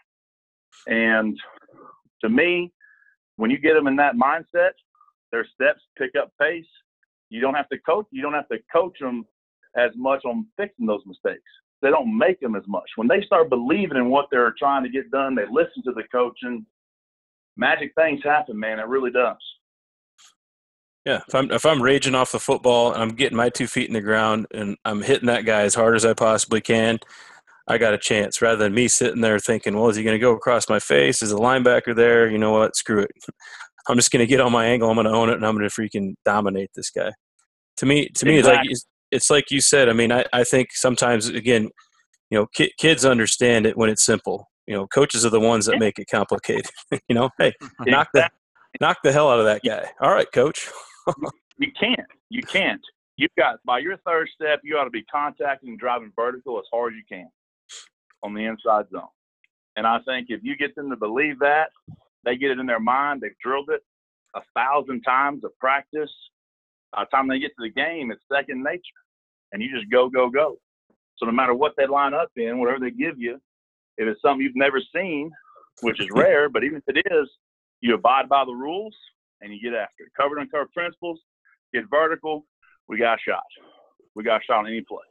And 0.87 1.39
to 2.23 2.29
me, 2.29 2.73
when 3.37 3.51
you 3.51 3.59
get 3.59 3.75
them 3.75 3.87
in 3.87 3.97
that 3.97 4.15
mindset, 4.15 4.73
their 5.33 5.47
steps 5.55 5.81
pick 5.99 6.13
up 6.19 6.33
pace 6.41 6.67
You 7.31 7.41
don't 7.41 7.55
have 7.55 7.69
to 7.71 7.79
coach. 7.79 8.07
You 8.11 8.23
don't 8.23 8.35
have 8.35 8.49
to 8.49 8.59
coach 8.73 8.99
them 9.01 9.27
as 9.77 9.91
much 9.97 10.25
on 10.25 10.47
fixing 10.57 10.87
those 10.87 11.03
mistakes. 11.07 11.43
They 11.83 11.91
don't 11.91 12.17
make 12.17 12.41
them 12.41 12.57
as 12.57 12.65
much. 12.67 12.89
When 12.97 13.09
they 13.09 13.23
start 13.23 13.51
believing 13.51 13.99
in 13.99 14.09
what 14.09 14.27
they're 14.31 14.55
trying 14.59 14.83
to 14.85 14.89
get 14.89 15.11
done, 15.11 15.35
they 15.35 15.45
listen 15.51 15.83
to 15.85 15.93
the 15.93 16.05
coaching. 16.11 16.65
Magic 17.57 17.93
things 17.95 18.21
happen, 18.25 18.59
man. 18.59 18.79
It 18.79 18.87
really 18.87 19.11
does. 19.11 19.37
Yeah, 21.05 21.21
if 21.29 21.35
I'm 21.35 21.51
if 21.53 21.65
I'm 21.65 21.81
raging 21.81 22.17
off 22.17 22.33
the 22.33 22.41
football 22.41 22.93
and 22.93 23.01
I'm 23.01 23.11
getting 23.11 23.37
my 23.37 23.49
two 23.49 23.69
feet 23.69 23.87
in 23.87 23.95
the 23.95 24.01
ground 24.01 24.47
and 24.53 24.77
I'm 24.85 25.03
hitting 25.03 25.29
that 25.29 25.45
guy 25.45 25.63
as 25.63 25.75
hard 25.75 25.95
as 25.95 26.05
I 26.05 26.15
possibly 26.15 26.61
can, 26.61 26.99
I 27.69 27.79
got 27.79 27.95
a 27.95 27.99
chance. 27.99 28.43
Rather 28.43 28.65
than 28.65 28.75
me 28.75 28.89
sitting 28.89 29.21
there 29.21 29.39
thinking, 29.39 29.77
well, 29.77 29.89
is 29.89 29.97
he 29.97 30.03
going 30.03 30.17
to 30.17 30.21
go 30.21 30.33
across 30.33 30.69
my 30.69 30.81
face? 30.81 31.23
Is 31.23 31.31
the 31.31 31.39
linebacker 31.39 31.95
there? 31.95 32.29
You 32.29 32.39
know 32.39 32.53
what? 32.53 32.75
Screw 32.75 33.01
it. 33.01 33.11
I'm 33.89 33.97
just 33.97 34.11
going 34.11 34.21
to 34.21 34.27
get 34.27 34.41
on 34.41 34.51
my 34.51 34.67
angle. 34.67 34.91
I'm 34.91 34.97
going 34.97 35.07
to 35.07 35.13
own 35.13 35.29
it, 35.29 35.35
and 35.35 35.47
I'm 35.47 35.57
going 35.57 35.69
to 35.69 35.75
freaking 35.75 36.15
dominate 36.25 36.71
this 36.75 36.91
guy. 36.91 37.13
To 37.77 37.87
me, 37.87 38.09
to 38.09 38.27
me, 38.27 38.39
exactly. 38.39 38.73
it's 38.73 38.85
like 38.85 38.96
it's 39.11 39.31
like 39.31 39.51
you 39.51 39.61
said. 39.61 39.89
I 39.89 39.93
mean, 39.93 40.13
I, 40.13 40.25
I 40.33 40.45
think 40.45 40.69
sometimes 40.73 41.29
again, 41.29 41.71
you 42.31 42.39
know, 42.39 42.47
ki- 42.55 42.73
kids 42.79 43.05
understand 43.05 43.67
it 43.67 43.77
when 43.77 43.91
it's 43.91 44.05
simple. 44.05 44.49
You 44.67 44.75
know, 44.75 44.87
coaches 44.89 45.25
are 45.25 45.31
the 45.31 45.41
ones 45.41 45.67
that 45.67 45.79
make 45.79 45.99
it 45.99 46.07
complicated. 46.11 46.67
you 47.09 47.15
know, 47.15 47.31
hey, 47.39 47.53
knock 47.87 48.09
the 48.15 48.29
knock 48.81 48.99
the 49.05 49.13
hell 49.13 49.31
out 49.31 49.39
of 49.39 49.45
that 49.45 49.63
guy. 49.65 49.89
All 50.01 50.13
right, 50.13 50.27
coach. 50.33 50.69
you 51.59 51.71
can't. 51.79 52.09
You 52.31 52.43
can't. 52.43 52.81
You've 53.17 53.35
got 53.39 53.59
by 53.65 53.79
your 53.79 53.97
third 53.99 54.29
step, 54.35 54.61
you 54.63 54.77
ought 54.77 54.85
to 54.85 54.91
be 54.91 55.05
contacting 55.05 55.71
and 55.71 55.79
driving 55.79 56.13
vertical 56.15 56.59
as 56.59 56.67
hard 56.73 56.93
as 56.93 56.97
you 56.97 57.05
can 57.09 57.29
on 58.23 58.35
the 58.35 58.45
inside 58.45 58.87
zone. 58.91 59.09
And 59.77 59.87
I 59.87 59.99
think 60.07 60.27
if 60.29 60.41
you 60.43 60.57
get 60.57 60.75
them 60.75 60.91
to 60.91 60.97
believe 60.97 61.39
that, 61.39 61.71
they 62.25 62.37
get 62.37 62.51
it 62.51 62.59
in 62.59 62.67
their 62.67 62.81
mind. 62.81 63.21
They've 63.21 63.39
drilled 63.43 63.71
it 63.71 63.83
a 64.35 64.41
thousand 64.55 65.03
times 65.03 65.45
of 65.45 65.59
practice. 65.59 66.11
By 66.97 67.05
the 67.05 67.15
time 67.15 67.29
they 67.29 67.39
get 67.39 67.53
to 67.59 67.63
the 67.63 67.71
game, 67.71 68.11
it's 68.11 68.23
second 68.33 68.65
nature, 68.65 68.81
and 69.53 69.63
you 69.63 69.69
just 69.71 69.91
go, 69.91 70.09
go, 70.09 70.31
go. 70.31 70.57
So 71.19 71.27
no 71.27 71.33
matter 71.33 71.55
what 71.55 71.73
they 71.77 71.87
line 71.87 72.15
up 72.15 72.31
in, 72.37 72.59
whatever 72.59 72.81
they 72.81 72.91
give 72.91 73.19
you, 73.19 73.35
if 73.99 74.09
it's 74.09 74.21
something 74.23 74.41
you've 74.41 74.57
never 74.57 74.81
seen, 74.95 75.31
which 75.83 76.01
is 76.01 76.09
rare, 76.15 76.49
but 76.49 76.65
even 76.65 76.83
if 76.87 76.97
it 76.97 77.07
is, 77.13 77.29
you 77.83 77.95
abide 77.95 78.29
by 78.29 78.45
the 78.47 78.53
rules 78.53 78.97
and 79.43 79.53
you 79.53 79.61
get 79.61 79.79
after 79.79 80.05
it. 80.05 80.13
Covered 80.19 80.39
uncovered 80.39 80.73
principles, 80.73 81.21
get 81.75 81.85
vertical. 81.91 82.47
We 82.89 82.99
got 82.99 83.19
a 83.19 83.31
shot. 83.31 83.43
We 84.15 84.25
got 84.25 84.41
a 84.41 84.45
shot 84.45 84.61
on 84.61 84.67
any 84.67 84.81
play. 84.81 85.05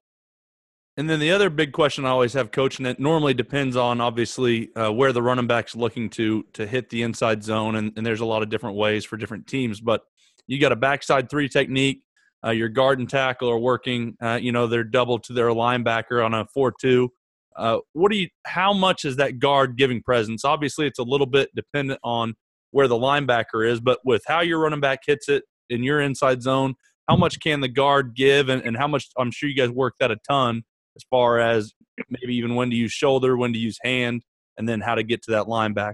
And 0.97 1.09
then 1.09 1.19
the 1.19 1.31
other 1.31 1.49
big 1.49 1.73
question 1.73 2.05
I 2.05 2.09
always 2.09 2.33
have 2.33 2.51
coaching 2.51 2.85
it 2.85 2.99
normally 2.99 3.33
depends 3.33 3.75
on 3.75 3.99
obviously 3.99 4.73
uh, 4.75 4.91
where 4.91 5.11
the 5.11 5.21
running 5.21 5.45
back's 5.45 5.75
looking 5.75 6.09
to 6.11 6.43
to 6.53 6.65
hit 6.65 6.89
the 6.89 7.03
inside 7.03 7.43
zone, 7.43 7.75
and, 7.75 7.91
and, 7.97 8.05
there's 8.05 8.21
a 8.21 8.25
lot 8.25 8.43
of 8.43 8.49
different 8.49 8.77
ways 8.77 9.03
for 9.03 9.17
different 9.17 9.45
teams. 9.45 9.81
But 9.81 10.03
you 10.47 10.59
got 10.59 10.71
a 10.71 10.75
backside 10.75 11.29
three 11.29 11.49
technique. 11.49 12.01
Uh, 12.45 12.51
your 12.51 12.69
guard 12.69 12.99
and 12.99 13.09
tackle 13.09 13.49
are 13.49 13.57
working. 13.57 14.15
Uh, 14.21 14.39
you 14.41 14.51
know 14.51 14.67
they're 14.67 14.83
double 14.83 15.19
to 15.19 15.33
their 15.33 15.49
linebacker 15.49 16.23
on 16.23 16.33
a 16.33 16.45
four-two. 16.53 17.09
Uh, 17.55 17.79
what 17.93 18.11
do 18.11 18.17
you? 18.17 18.27
How 18.45 18.73
much 18.73 19.05
is 19.05 19.15
that 19.15 19.39
guard 19.39 19.77
giving 19.77 20.01
presence? 20.01 20.45
Obviously, 20.45 20.85
it's 20.87 20.99
a 20.99 21.03
little 21.03 21.27
bit 21.27 21.49
dependent 21.55 21.99
on 22.03 22.35
where 22.71 22.87
the 22.87 22.95
linebacker 22.95 23.67
is, 23.67 23.79
but 23.79 23.99
with 24.03 24.21
how 24.27 24.41
your 24.41 24.59
running 24.59 24.81
back 24.81 24.99
hits 25.07 25.29
it 25.29 25.43
in 25.69 25.81
your 25.81 26.01
inside 26.01 26.43
zone, 26.43 26.75
how 27.07 27.15
much 27.15 27.39
can 27.39 27.61
the 27.61 27.67
guard 27.67 28.13
give, 28.15 28.49
and, 28.49 28.61
and 28.63 28.77
how 28.77 28.87
much? 28.87 29.07
I'm 29.17 29.31
sure 29.31 29.49
you 29.49 29.55
guys 29.55 29.69
work 29.69 29.95
that 29.99 30.11
a 30.11 30.17
ton 30.27 30.63
as 30.95 31.03
far 31.09 31.39
as 31.39 31.73
maybe 32.09 32.35
even 32.35 32.55
when 32.55 32.69
to 32.69 32.75
use 32.75 32.91
shoulder, 32.91 33.37
when 33.37 33.53
to 33.53 33.59
use 33.59 33.77
hand, 33.83 34.23
and 34.57 34.67
then 34.67 34.81
how 34.81 34.95
to 34.95 35.03
get 35.03 35.21
to 35.23 35.31
that 35.31 35.45
linebacker? 35.45 35.93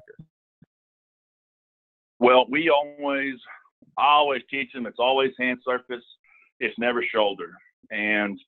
Well, 2.20 2.46
we 2.50 2.70
always, 2.70 3.36
I 3.98 4.08
always 4.08 4.42
teach 4.50 4.72
them 4.74 4.86
it's 4.86 5.00
always 5.00 5.32
hand 5.40 5.60
surface, 5.66 6.04
it's 6.60 6.78
never 6.78 7.04
shoulder. 7.04 7.52
And 7.92 8.40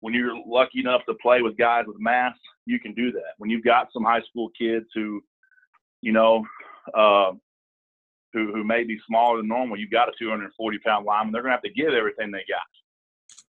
when 0.00 0.14
you're 0.14 0.36
lucky 0.46 0.80
enough 0.80 1.02
to 1.08 1.14
play 1.14 1.42
with 1.42 1.56
guys 1.56 1.84
with 1.86 1.96
mass, 1.98 2.34
you 2.64 2.78
can 2.78 2.94
do 2.94 3.12
that. 3.12 3.34
When 3.38 3.50
you've 3.50 3.64
got 3.64 3.88
some 3.92 4.04
high 4.04 4.22
school 4.28 4.50
kids 4.58 4.86
who, 4.94 5.22
you 6.02 6.12
know, 6.12 6.44
uh, 6.94 7.32
who 8.32 8.52
who 8.52 8.64
may 8.64 8.84
be 8.84 8.98
smaller 9.06 9.38
than 9.38 9.48
normal, 9.48 9.78
you've 9.78 9.90
got 9.90 10.08
a 10.08 10.12
240 10.18 10.78
pound 10.78 11.06
lineman. 11.06 11.32
They're 11.32 11.42
gonna 11.42 11.54
have 11.54 11.62
to 11.62 11.70
give 11.70 11.94
everything 11.94 12.30
they 12.30 12.44
got. 12.48 12.66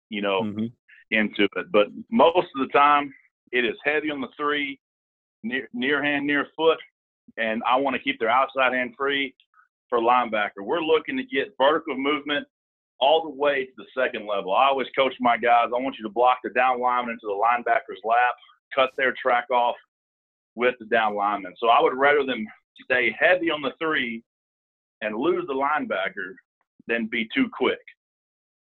You 0.09 0.21
know, 0.21 0.41
mm-hmm 0.43 0.65
into 1.11 1.47
it. 1.55 1.71
But 1.71 1.87
most 2.11 2.47
of 2.55 2.67
the 2.67 2.73
time, 2.73 3.13
it 3.51 3.65
is 3.65 3.75
heavy 3.83 4.11
on 4.11 4.21
the 4.21 4.27
three, 4.35 4.79
near, 5.43 5.69
near 5.73 6.03
hand, 6.03 6.27
near 6.27 6.47
foot, 6.55 6.79
and 7.37 7.61
I 7.67 7.75
want 7.77 7.95
to 7.95 8.01
keep 8.01 8.19
their 8.19 8.29
outside 8.29 8.73
hand 8.73 8.93
free 8.97 9.33
for 9.89 9.99
linebacker. 9.99 10.63
We're 10.63 10.81
looking 10.81 11.17
to 11.17 11.23
get 11.23 11.53
vertical 11.57 11.97
movement 11.97 12.47
all 12.99 13.23
the 13.23 13.29
way 13.29 13.65
to 13.65 13.71
the 13.77 13.85
second 13.95 14.27
level. 14.27 14.53
I 14.53 14.67
always 14.67 14.87
coach 14.97 15.13
my 15.19 15.37
guys. 15.37 15.69
I 15.75 15.81
want 15.81 15.95
you 15.97 16.03
to 16.03 16.13
block 16.13 16.39
the 16.43 16.49
down 16.49 16.81
lineman 16.81 17.13
into 17.13 17.27
the 17.27 17.33
linebacker's 17.33 18.01
lap, 18.03 18.35
cut 18.73 18.89
their 18.97 19.13
track 19.21 19.49
off 19.51 19.75
with 20.55 20.75
the 20.79 20.85
down 20.85 21.15
lineman. 21.15 21.53
So 21.57 21.67
I 21.67 21.81
would 21.81 21.95
rather 21.95 22.25
them 22.25 22.45
stay 22.83 23.15
heavy 23.17 23.51
on 23.51 23.61
the 23.61 23.73
three 23.79 24.23
and 25.01 25.15
lose 25.15 25.45
the 25.47 25.53
linebacker 25.53 26.33
than 26.87 27.07
be 27.07 27.27
too 27.33 27.47
quick. 27.53 27.79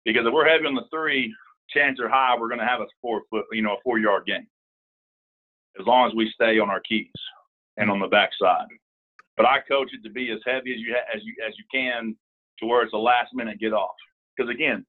Because 0.04 0.26
if 0.26 0.32
we're 0.32 0.48
heavy 0.48 0.66
on 0.66 0.74
the 0.74 0.84
three, 0.92 1.34
chances 1.70 2.02
are 2.02 2.08
high 2.08 2.36
we're 2.38 2.48
going 2.48 2.60
to 2.60 2.66
have 2.66 2.80
a 2.80 2.86
four 3.00 3.22
foot, 3.30 3.44
you 3.52 3.62
know, 3.62 3.74
a 3.74 3.82
four 3.82 3.98
yard 3.98 4.24
gain. 4.26 4.46
As 5.80 5.86
long 5.86 6.08
as 6.08 6.14
we 6.14 6.30
stay 6.34 6.58
on 6.58 6.70
our 6.70 6.80
keys 6.80 7.10
and 7.76 7.90
on 7.90 8.00
the 8.00 8.08
backside. 8.08 8.66
But 9.38 9.46
I 9.46 9.60
coach 9.66 9.88
it 9.94 10.02
to 10.06 10.12
be 10.12 10.30
as 10.30 10.40
heavy 10.44 10.74
as 10.74 10.80
you 10.80 10.94
ha- 10.94 11.08
as 11.14 11.22
you 11.24 11.34
as 11.46 11.54
you 11.56 11.64
can 11.72 12.14
to 12.58 12.66
where 12.66 12.82
it's 12.82 12.92
a 12.92 12.98
last 12.98 13.32
minute 13.32 13.58
get 13.58 13.72
off. 13.72 13.96
Because 14.36 14.52
again, 14.52 14.84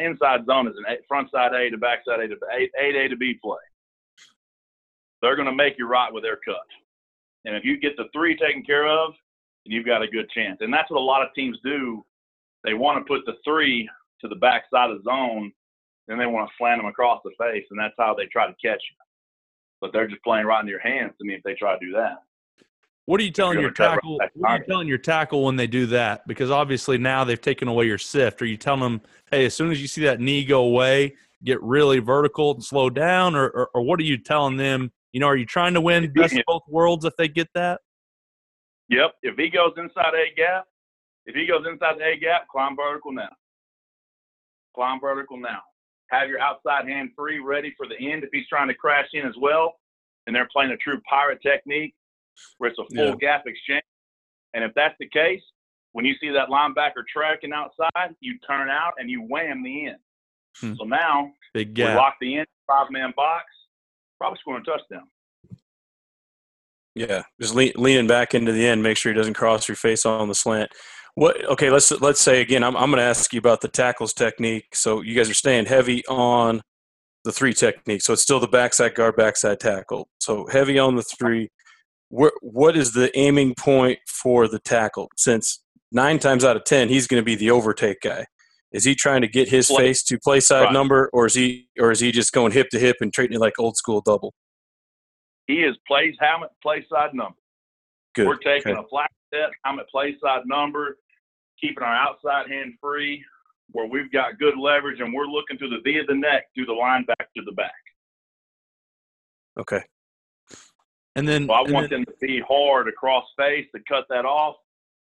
inside 0.00 0.46
zone 0.46 0.68
is 0.68 0.76
an 0.76 0.84
a, 0.88 0.96
front 1.08 1.30
side 1.32 1.54
A 1.54 1.70
to 1.70 1.78
backside 1.78 2.20
A 2.20 2.28
to 2.28 2.36
eight, 2.56 2.70
eight 2.78 2.94
A 2.94 3.08
to 3.08 3.16
B 3.16 3.34
play. 3.42 3.58
They're 5.20 5.36
going 5.36 5.48
to 5.48 5.54
make 5.54 5.74
you 5.78 5.88
right 5.88 6.12
with 6.12 6.22
their 6.22 6.38
cut. 6.44 6.68
And 7.44 7.56
if 7.56 7.64
you 7.64 7.80
get 7.80 7.96
the 7.96 8.04
three 8.12 8.36
taken 8.36 8.62
care 8.62 8.86
of, 8.86 9.14
you've 9.64 9.86
got 9.86 10.02
a 10.02 10.06
good 10.06 10.30
chance. 10.30 10.58
And 10.60 10.72
that's 10.72 10.90
what 10.90 11.00
a 11.00 11.02
lot 11.02 11.22
of 11.22 11.34
teams 11.34 11.58
do. 11.64 12.04
They 12.62 12.74
want 12.74 12.98
to 12.98 13.04
put 13.04 13.24
the 13.24 13.36
three 13.44 13.88
to 14.20 14.28
the 14.28 14.36
back 14.36 14.64
side 14.70 14.90
of 14.90 14.98
the 14.98 15.10
zone 15.10 15.52
then 16.06 16.18
they 16.18 16.26
want 16.26 16.48
to 16.48 16.54
slant 16.56 16.78
them 16.78 16.86
across 16.86 17.20
the 17.24 17.32
face, 17.38 17.64
and 17.70 17.78
that's 17.78 17.94
how 17.98 18.14
they 18.14 18.26
try 18.26 18.46
to 18.46 18.54
catch 18.54 18.82
you. 18.90 18.96
But 19.80 19.92
they're 19.92 20.06
just 20.06 20.22
playing 20.22 20.46
right 20.46 20.60
into 20.60 20.70
your 20.70 20.80
hands 20.80 21.12
to 21.18 21.26
me 21.26 21.34
if 21.34 21.42
they 21.42 21.54
try 21.54 21.74
to 21.76 21.84
do 21.84 21.92
that. 21.92 22.22
What 23.06 23.20
are 23.20 23.22
you 23.24 23.30
telling 23.30 23.60
your 23.60 23.70
tackle? 23.70 24.18
What 24.34 24.50
are 24.50 24.58
you 24.58 24.64
telling 24.64 24.88
your 24.88 24.98
tackle 24.98 25.44
when 25.44 25.56
they 25.56 25.66
do 25.66 25.86
that? 25.86 26.26
Because 26.26 26.50
obviously 26.50 26.98
now 26.98 27.24
they've 27.24 27.40
taken 27.40 27.68
away 27.68 27.86
your 27.86 27.98
sift. 27.98 28.42
Are 28.42 28.46
you 28.46 28.56
telling 28.56 28.80
them, 28.80 29.00
hey, 29.30 29.46
as 29.46 29.54
soon 29.54 29.70
as 29.70 29.80
you 29.80 29.86
see 29.86 30.02
that 30.02 30.20
knee 30.20 30.44
go 30.44 30.62
away, 30.62 31.14
get 31.44 31.62
really 31.62 32.00
vertical 32.00 32.54
and 32.54 32.64
slow 32.64 32.90
down, 32.90 33.34
or, 33.34 33.48
or, 33.48 33.70
or 33.74 33.82
what 33.82 34.00
are 34.00 34.04
you 34.04 34.18
telling 34.18 34.56
them? 34.56 34.92
You 35.12 35.20
know, 35.20 35.26
are 35.26 35.36
you 35.36 35.46
trying 35.46 35.74
to 35.74 35.80
win 35.80 36.12
best 36.12 36.34
of 36.34 36.42
both 36.46 36.62
worlds 36.68 37.04
if 37.04 37.16
they 37.16 37.28
get 37.28 37.48
that? 37.54 37.80
Yep. 38.88 39.12
If 39.22 39.36
he 39.36 39.48
goes 39.50 39.72
inside 39.76 40.14
a 40.14 40.34
gap, 40.34 40.64
if 41.26 41.34
he 41.34 41.46
goes 41.46 41.64
inside 41.66 41.98
the 41.98 42.04
a 42.04 42.16
gap, 42.16 42.48
climb 42.48 42.76
vertical 42.76 43.12
now. 43.12 43.30
Climb 44.74 45.00
vertical 45.00 45.38
now 45.38 45.62
have 46.10 46.28
your 46.28 46.40
outside 46.40 46.88
hand 46.88 47.10
free, 47.16 47.38
ready 47.38 47.74
for 47.76 47.86
the 47.86 47.96
end 47.98 48.24
if 48.24 48.30
he's 48.32 48.46
trying 48.48 48.68
to 48.68 48.74
crash 48.74 49.08
in 49.12 49.26
as 49.26 49.34
well. 49.40 49.74
And 50.26 50.34
they're 50.34 50.48
playing 50.52 50.72
a 50.72 50.76
true 50.76 51.00
pirate 51.08 51.40
technique 51.42 51.94
where 52.58 52.70
it's 52.70 52.78
a 52.78 52.94
full 52.94 53.06
yeah. 53.06 53.14
gap 53.20 53.44
exchange. 53.46 53.82
And 54.54 54.64
if 54.64 54.72
that's 54.74 54.94
the 54.98 55.08
case, 55.08 55.42
when 55.92 56.04
you 56.04 56.14
see 56.20 56.30
that 56.30 56.48
linebacker 56.48 57.04
tracking 57.10 57.52
outside, 57.52 58.14
you 58.20 58.38
turn 58.46 58.68
out 58.68 58.94
and 58.98 59.10
you 59.10 59.22
wham 59.22 59.62
the 59.62 59.86
end. 59.86 59.98
Hmm. 60.60 60.74
So 60.78 60.84
now 60.84 61.30
Big 61.54 61.74
gap. 61.74 61.90
we 61.90 61.94
lock 61.94 62.14
the 62.20 62.38
end, 62.38 62.46
five 62.66 62.86
man 62.90 63.12
box, 63.16 63.44
probably 64.18 64.38
scoring 64.40 64.62
a 64.66 64.70
touchdown. 64.70 65.08
Yeah, 66.94 67.22
just 67.40 67.54
lean, 67.54 67.72
leaning 67.76 68.06
back 68.06 68.34
into 68.34 68.52
the 68.52 68.66
end, 68.66 68.82
make 68.82 68.96
sure 68.96 69.12
he 69.12 69.16
doesn't 69.18 69.34
cross 69.34 69.68
your 69.68 69.76
face 69.76 70.06
on 70.06 70.28
the 70.28 70.34
slant. 70.34 70.70
What? 71.14 71.44
Okay, 71.44 71.70
let's 71.70 71.90
let's 72.00 72.20
say 72.20 72.40
again. 72.40 72.62
I'm 72.62 72.76
I'm 72.76 72.90
going 72.90 72.98
to 72.98 73.02
ask 73.02 73.32
you 73.32 73.38
about 73.38 73.60
the 73.60 73.68
tackles 73.68 74.12
technique. 74.12 74.74
So 74.74 75.02
you 75.02 75.14
guys 75.14 75.30
are 75.30 75.34
staying 75.34 75.66
heavy 75.66 76.04
on 76.06 76.62
the 77.24 77.32
three 77.32 77.52
technique. 77.52 78.02
So 78.02 78.12
it's 78.12 78.22
still 78.22 78.40
the 78.40 78.48
backside 78.48 78.94
guard, 78.94 79.16
backside 79.16 79.60
tackle. 79.60 80.08
So 80.20 80.46
heavy 80.46 80.78
on 80.78 80.94
the 80.94 81.02
three. 81.02 81.50
What 82.08 82.32
what 82.40 82.76
is 82.76 82.92
the 82.92 83.16
aiming 83.18 83.54
point 83.54 83.98
for 84.06 84.48
the 84.48 84.58
tackle? 84.58 85.08
Since 85.16 85.62
nine 85.92 86.18
times 86.18 86.44
out 86.44 86.56
of 86.56 86.64
ten, 86.64 86.88
he's 86.88 87.06
going 87.06 87.20
to 87.20 87.24
be 87.24 87.34
the 87.34 87.50
overtake 87.50 88.00
guy. 88.00 88.26
Is 88.72 88.84
he 88.84 88.94
trying 88.94 89.22
to 89.22 89.28
get 89.28 89.48
his 89.48 89.68
face 89.68 90.02
to 90.04 90.18
play 90.18 90.40
side 90.40 90.64
right. 90.64 90.72
number, 90.72 91.10
or 91.12 91.26
is 91.26 91.34
he 91.34 91.68
or 91.78 91.90
is 91.90 92.00
he 92.00 92.12
just 92.12 92.32
going 92.32 92.52
hip 92.52 92.68
to 92.70 92.78
hip 92.78 92.96
and 93.00 93.12
treating 93.12 93.36
it 93.36 93.40
like 93.40 93.54
old 93.58 93.76
school 93.76 94.00
double? 94.00 94.34
He 95.46 95.62
is 95.62 95.76
plays 95.86 96.14
helmet 96.20 96.50
play 96.62 96.84
side 96.92 97.14
number. 97.14 97.38
Good. 98.14 98.26
We're 98.26 98.36
taking 98.36 98.72
okay. 98.72 98.80
a 98.80 98.88
flat 98.88 99.10
set 99.32 99.50
helmet 99.64 99.86
play 99.90 100.16
side 100.22 100.42
number 100.46 100.96
keeping 101.60 101.82
our 101.82 101.94
outside 101.94 102.50
hand 102.50 102.74
free, 102.80 103.24
where 103.70 103.86
we've 103.86 104.10
got 104.12 104.38
good 104.38 104.58
leverage 104.58 105.00
and 105.00 105.12
we're 105.12 105.26
looking 105.26 105.58
to 105.58 105.68
the 105.68 105.78
V 105.84 105.98
of 105.98 106.06
the 106.06 106.14
neck 106.14 106.44
through 106.54 106.66
the 106.66 106.72
line 106.72 107.04
back 107.04 107.28
to 107.36 107.42
the 107.44 107.52
back. 107.52 107.72
Okay. 109.58 109.82
And 111.16 111.26
then 111.26 111.46
so 111.46 111.54
I 111.54 111.62
want 111.62 111.90
then, 111.90 112.04
them 112.04 112.04
to 112.04 112.26
be 112.26 112.42
hard 112.46 112.88
across 112.88 113.24
face 113.36 113.66
to 113.74 113.80
cut 113.88 114.04
that 114.10 114.24
off. 114.24 114.54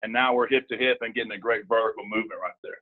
And 0.03 0.14
now 0.14 0.34
we're 0.34 0.47
hip 0.47 0.68
to 0.70 0.78
hip 0.78 0.97
and 1.01 1.14
getting 1.14 1.34
a 1.34 1.38
great 1.38 1.64
vertical 1.68 2.03
movement 2.05 2.39
right 2.41 2.53
there. 2.64 2.78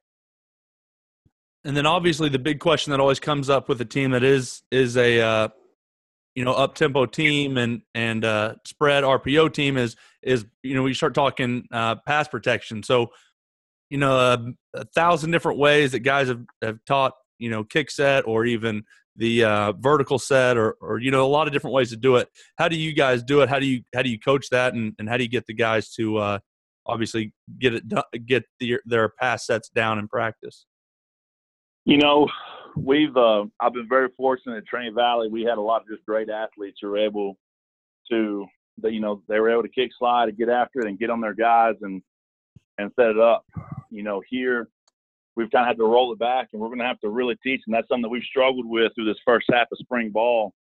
And 1.66 1.76
then 1.76 1.88
obviously 1.88 2.30
the 2.30 2.40
big 2.40 2.60
question 2.60 2.92
that 2.92 3.00
always 3.00 3.20
comes 3.20 3.50
up 3.50 3.68
with 3.68 3.82
a 3.82 3.86
team 3.86 4.12
that 4.12 4.24
is 4.24 4.62
is 4.70 4.96
a 4.96 5.20
uh, 5.20 5.48
you 6.36 6.46
know 6.46 6.54
up 6.54 6.76
tempo 6.76 7.08
team 7.08 7.58
and 7.58 7.82
and 7.96 8.24
uh, 8.24 8.56
spread 8.66 9.04
RPO 9.04 9.52
team 9.52 9.76
is 9.76 9.96
is 10.22 10.46
you 10.62 10.76
know 10.76 10.84
we 10.84 10.94
start 10.94 11.16
talking 11.16 11.68
uh, 11.72 11.96
pass 12.06 12.28
protection. 12.28 12.84
So 12.84 13.10
you 13.90 13.98
know 13.98 14.16
a, 14.16 14.54
a, 14.76 14.86
thousand 14.94 15.32
different 15.32 15.58
ways 15.58 15.94
that 15.94 16.00
guys 16.00 16.28
have, 16.28 16.42
have 16.62 16.78
taught 16.86 17.14
you 17.40 17.50
know 17.50 17.64
kick 17.64 17.90
set 17.90 18.28
or 18.28 18.46
even 18.46 18.84
the 19.18 19.44
uh, 19.44 19.72
vertical 19.74 20.20
set 20.20 20.58
or 20.58 20.76
or 20.82 21.00
you 21.00 21.12
know 21.12 21.26
a 21.26 21.28
lot 21.28 21.48
of 21.48 21.54
different 21.54 21.74
ways 21.74 21.90
to 21.90 21.98
do 21.98 22.18
it. 22.18 22.30
How 22.58 22.68
do 22.68 22.76
you 22.76 22.94
guys 22.94 23.24
do 23.24 23.42
it? 23.42 23.50
How 23.50 23.60
do 23.60 23.66
you 23.66 23.84
how 23.94 24.02
do 24.02 24.10
you 24.10 24.20
coach 24.20 24.50
that 24.50 24.74
and, 24.74 24.94
and 25.00 25.08
how 25.08 25.18
do 25.18 25.24
you 25.24 25.30
get 25.30 25.46
the 25.46 25.54
guys 25.54 25.92
to 25.94 26.18
uh, 26.18 26.40
obviously 26.86 27.34
get 27.60 27.76
it 27.76 27.84
get 28.26 28.44
the, 28.60 28.78
their 28.86 29.10
pass 29.10 29.46
sets 29.46 29.70
down 29.70 30.00
in 30.00 30.08
practice? 30.08 30.66
You 31.86 31.98
know, 31.98 32.28
we've 32.76 33.16
uh, 33.16 33.46
I've 33.60 33.74
been 33.74 33.88
very 33.88 34.10
fortunate 34.18 34.58
at 34.58 34.68
Trinity 34.68 34.94
Valley. 34.94 35.30
We 35.30 35.44
had 35.44 35.58
a 35.58 35.62
lot 35.62 35.82
of 35.82 35.88
just 35.88 36.06
great 36.06 36.30
athletes 36.30 36.80
who 36.82 36.90
were 36.90 36.98
able 36.98 37.38
to, 38.12 38.46
you 38.84 39.00
know, 39.00 39.22
they 39.28 39.40
were 39.40 39.50
able 39.50 39.64
to 39.64 39.70
kick 39.70 39.92
slide, 39.98 40.30
and 40.30 40.38
get 40.38 40.50
after 40.50 40.80
it, 40.80 40.88
and 40.88 41.00
get 41.00 41.10
on 41.10 41.22
their 41.22 41.36
guys 41.36 41.76
and 41.82 42.02
and 42.78 42.92
set 43.00 43.10
it 43.10 43.20
up. 43.20 43.46
You 43.90 44.04
know, 44.04 44.22
here 44.30 44.68
we've 45.36 45.52
kind 45.52 45.64
of 45.64 45.68
had 45.68 45.78
to 45.78 45.86
roll 45.86 46.14
it 46.14 46.20
back, 46.20 46.50
and 46.54 46.62
we're 46.62 46.70
going 46.70 46.80
to 46.80 46.86
have 46.86 47.00
to 47.02 47.10
really 47.10 47.36
teach. 47.44 47.62
And 47.66 47.76
that's 47.76 47.88
something 47.88 48.04
that 48.04 48.10
we've 48.10 48.24
struggled 48.24 48.66
with 48.66 48.92
through 48.96 49.06
this 49.06 49.22
first 49.26 49.48
half 49.52 49.68
of 49.72 49.78
spring 49.80 50.12
ball 50.12 50.54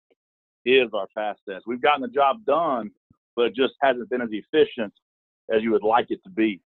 is 0.64 0.89
our 0.95 1.07
pass 1.16 1.37
test. 1.49 1.64
We've 1.66 1.83
gotten 1.83 2.03
the 2.03 2.09
job 2.09 2.45
done, 2.45 2.91
but 3.37 3.47
it 3.47 3.55
just 3.55 3.75
hasn't 3.83 4.09
been 4.11 4.22
as 4.22 4.31
efficient 4.33 4.93
as 5.55 5.62
you 5.62 5.72
would 5.72 5.83
like 5.83 6.07
it 6.11 6.22
to 6.25 6.31
be. 6.31 6.61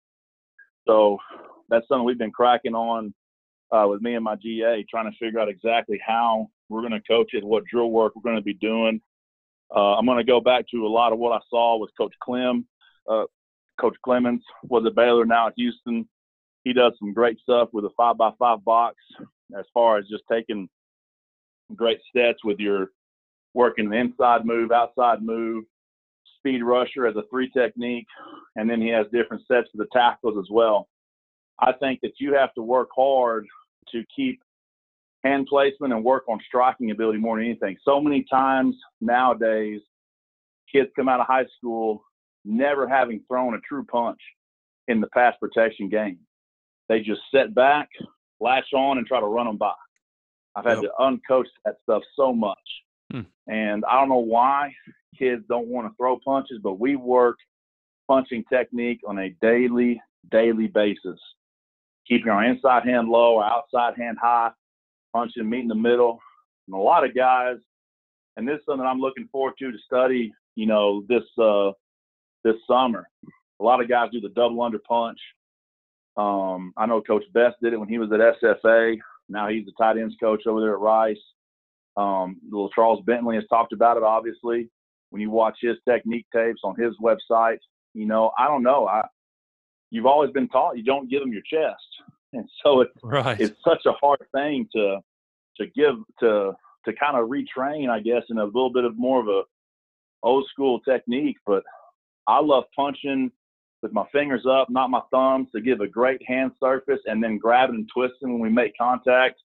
So 0.86 1.18
that's 1.68 1.86
something 1.88 2.04
we've 2.04 2.18
been 2.18 2.32
cracking 2.32 2.74
on 2.74 3.12
uh, 3.72 3.86
with 3.88 4.00
me 4.00 4.14
and 4.14 4.24
my 4.24 4.36
GA, 4.36 4.84
trying 4.88 5.11
to 5.11 5.18
figure 5.18 5.40
out 5.40 5.48
exactly 5.48 6.00
how 6.04 6.48
we're 6.68 6.80
going 6.80 6.92
to 6.92 7.00
coach 7.00 7.30
it, 7.32 7.44
what 7.44 7.64
drill 7.64 7.90
work 7.90 8.14
we're 8.14 8.22
going 8.22 8.36
to 8.36 8.42
be 8.42 8.54
doing. 8.54 9.00
Uh, 9.74 9.96
I'm 9.96 10.06
going 10.06 10.18
to 10.18 10.24
go 10.24 10.40
back 10.40 10.64
to 10.70 10.86
a 10.86 10.88
lot 10.88 11.12
of 11.12 11.18
what 11.18 11.32
I 11.32 11.40
saw 11.50 11.78
with 11.78 11.90
Coach 11.98 12.14
Clem. 12.22 12.66
Uh, 13.09 13.24
Coach 13.78 13.96
Clemens 14.02 14.42
was 14.62 14.84
at 14.86 14.94
Baylor, 14.94 15.26
now 15.26 15.48
at 15.48 15.52
Houston. 15.56 16.09
He 16.64 16.72
does 16.72 16.92
some 16.98 17.12
great 17.12 17.38
stuff 17.40 17.68
with 17.72 17.84
a 17.84 17.90
five 17.96 18.18
by 18.18 18.30
five 18.38 18.64
box 18.64 18.96
as 19.59 19.64
far 19.72 19.98
as 19.98 20.06
just 20.09 20.24
taking 20.30 20.68
great 21.74 21.98
stats 22.14 22.44
with 22.44 22.59
your 22.59 22.90
working 23.54 23.92
inside 23.92 24.44
move, 24.44 24.72
outside 24.72 25.22
move, 25.22 25.64
speed 26.38 26.62
rusher 26.62 27.06
as 27.06 27.16
a 27.16 27.22
three 27.30 27.50
technique, 27.50 28.06
and 28.56 28.68
then 28.68 28.80
he 28.80 28.88
has 28.88 29.06
different 29.12 29.42
sets 29.46 29.68
for 29.70 29.78
the 29.78 29.88
tackles 29.92 30.36
as 30.38 30.48
well. 30.50 30.88
I 31.61 31.72
think 31.72 32.00
that 32.02 32.12
you 32.18 32.34
have 32.34 32.54
to 32.54 32.62
work 32.62 32.88
hard 32.94 33.46
to 33.92 34.04
keep 34.14 34.40
hand 35.24 35.46
placement 35.48 35.92
and 35.92 36.04
work 36.04 36.24
on 36.28 36.38
striking 36.46 36.90
ability 36.90 37.18
more 37.18 37.36
than 37.36 37.46
anything. 37.46 37.76
So 37.84 38.00
many 38.00 38.24
times 38.30 38.76
nowadays, 39.00 39.80
kids 40.70 40.90
come 40.94 41.09
out 41.09 41.20
of 41.20 41.26
high 41.26 41.46
school 41.56 42.04
never 42.44 42.88
having 42.88 43.20
thrown 43.26 43.54
a 43.54 43.61
true 43.61 43.84
punch 43.84 44.20
in 44.86 45.00
the 45.00 45.09
pass 45.09 45.34
protection 45.40 45.88
game. 45.88 46.18
They 46.89 47.01
just 47.01 47.20
sit 47.32 47.55
back, 47.55 47.89
latch 48.41 48.72
on, 48.74 48.99
and 48.99 49.07
try 49.07 49.20
to 49.20 49.26
run 49.26 49.47
them 49.47 49.57
by. 49.57 49.72
I've 50.57 50.64
had 50.64 50.82
yep. 50.82 50.84
to 50.84 50.91
uncoach 51.01 51.47
that 51.64 51.76
stuff 51.82 52.03
so 52.16 52.32
much. 52.32 52.59
Hmm. 53.12 53.20
And 53.47 53.84
I 53.84 53.99
don't 53.99 54.09
know 54.09 54.16
why 54.16 54.72
kids 55.18 55.45
don't 55.49 55.68
want 55.68 55.89
to 55.89 55.97
throw 55.97 56.18
punches, 56.24 56.59
but 56.62 56.80
we 56.80 56.97
work 56.97 57.36
punching 58.09 58.45
technique 58.51 59.01
on 59.07 59.18
a 59.18 59.30
daily, 59.41 60.01
daily 60.30 60.66
basis 60.66 61.18
keeping 62.09 62.30
our 62.30 62.45
inside 62.45 62.84
hand 62.84 63.09
low, 63.09 63.39
our 63.39 63.51
outside 63.51 63.95
hand 63.97 64.16
high, 64.20 64.51
punching, 65.14 65.49
meet 65.49 65.61
in 65.61 65.68
the 65.68 65.74
middle. 65.74 66.18
And 66.66 66.74
a 66.74 66.80
lot 66.80 67.05
of 67.05 67.14
guys, 67.14 67.57
and 68.36 68.49
this 68.49 68.57
is 68.57 68.62
something 68.66 68.86
I'm 68.86 69.01
looking 69.01 69.28
forward 69.30 69.55
to 69.59 69.70
to 69.70 69.78
study, 69.84 70.32
you 70.57 70.66
know, 70.66 71.05
this 71.09 71.22
uh, 71.41 71.72
this 72.45 72.57
summer. 72.68 73.07
A 73.61 73.64
lot 73.64 73.82
of 73.82 73.89
guys 73.89 74.11
do 74.12 74.20
the 74.20 74.28
double 74.30 74.62
under 74.62 74.78
punch. 74.78 75.18
Um, 76.18 76.72
I 76.76 76.86
know 76.86 77.00
Coach 77.00 77.24
Best 77.32 77.56
did 77.62 77.72
it 77.72 77.78
when 77.78 77.88
he 77.88 77.98
was 77.98 78.10
at 78.12 78.18
SFA. 78.42 78.98
Now 79.28 79.48
he's 79.48 79.64
the 79.64 79.72
tight 79.78 79.96
ends 79.96 80.16
coach 80.20 80.46
over 80.46 80.60
there 80.60 80.74
at 80.74 80.80
Rice. 80.80 81.16
Um, 81.96 82.36
LaCharles 82.52 83.04
Bentley 83.06 83.36
has 83.36 83.44
talked 83.48 83.72
about 83.72 83.96
it. 83.96 84.02
Obviously, 84.02 84.68
when 85.10 85.22
you 85.22 85.30
watch 85.30 85.58
his 85.60 85.76
technique 85.88 86.26
tapes 86.34 86.60
on 86.64 86.74
his 86.76 86.92
website, 87.00 87.58
you 87.94 88.04
know, 88.04 88.32
I 88.36 88.48
don't 88.48 88.64
know. 88.64 88.88
I 88.88 89.06
you've 89.90 90.06
always 90.06 90.32
been 90.32 90.48
taught 90.48 90.76
you 90.76 90.84
don't 90.84 91.08
give 91.08 91.20
them 91.20 91.32
your 91.32 91.42
chest, 91.42 91.86
and 92.32 92.48
so 92.64 92.80
it's 92.80 92.92
right. 93.02 93.40
it's 93.40 93.56
such 93.64 93.86
a 93.86 93.92
hard 93.92 94.24
thing 94.34 94.68
to 94.74 94.98
to 95.58 95.66
give 95.66 95.96
to 96.20 96.52
to 96.84 96.92
kind 96.94 97.16
of 97.16 97.28
retrain, 97.28 97.90
I 97.90 98.00
guess, 98.00 98.22
in 98.28 98.38
a 98.38 98.44
little 98.44 98.72
bit 98.72 98.84
of 98.84 98.98
more 98.98 99.20
of 99.20 99.28
a 99.28 99.42
old 100.24 100.46
school 100.50 100.80
technique. 100.80 101.36
But 101.46 101.62
I 102.26 102.40
love 102.40 102.64
punching 102.74 103.30
with 103.82 103.92
my 103.92 104.04
fingers 104.12 104.44
up, 104.48 104.68
not 104.70 104.90
my 104.90 105.00
thumbs, 105.12 105.48
to 105.54 105.60
give 105.60 105.80
a 105.80 105.86
great 105.86 106.20
hand 106.26 106.52
surface, 106.60 107.00
and 107.06 107.22
then 107.22 107.38
grabbing 107.38 107.76
and 107.76 107.90
twisting 107.94 108.32
when 108.32 108.40
we 108.40 108.50
make 108.50 108.72
contact, 108.76 109.40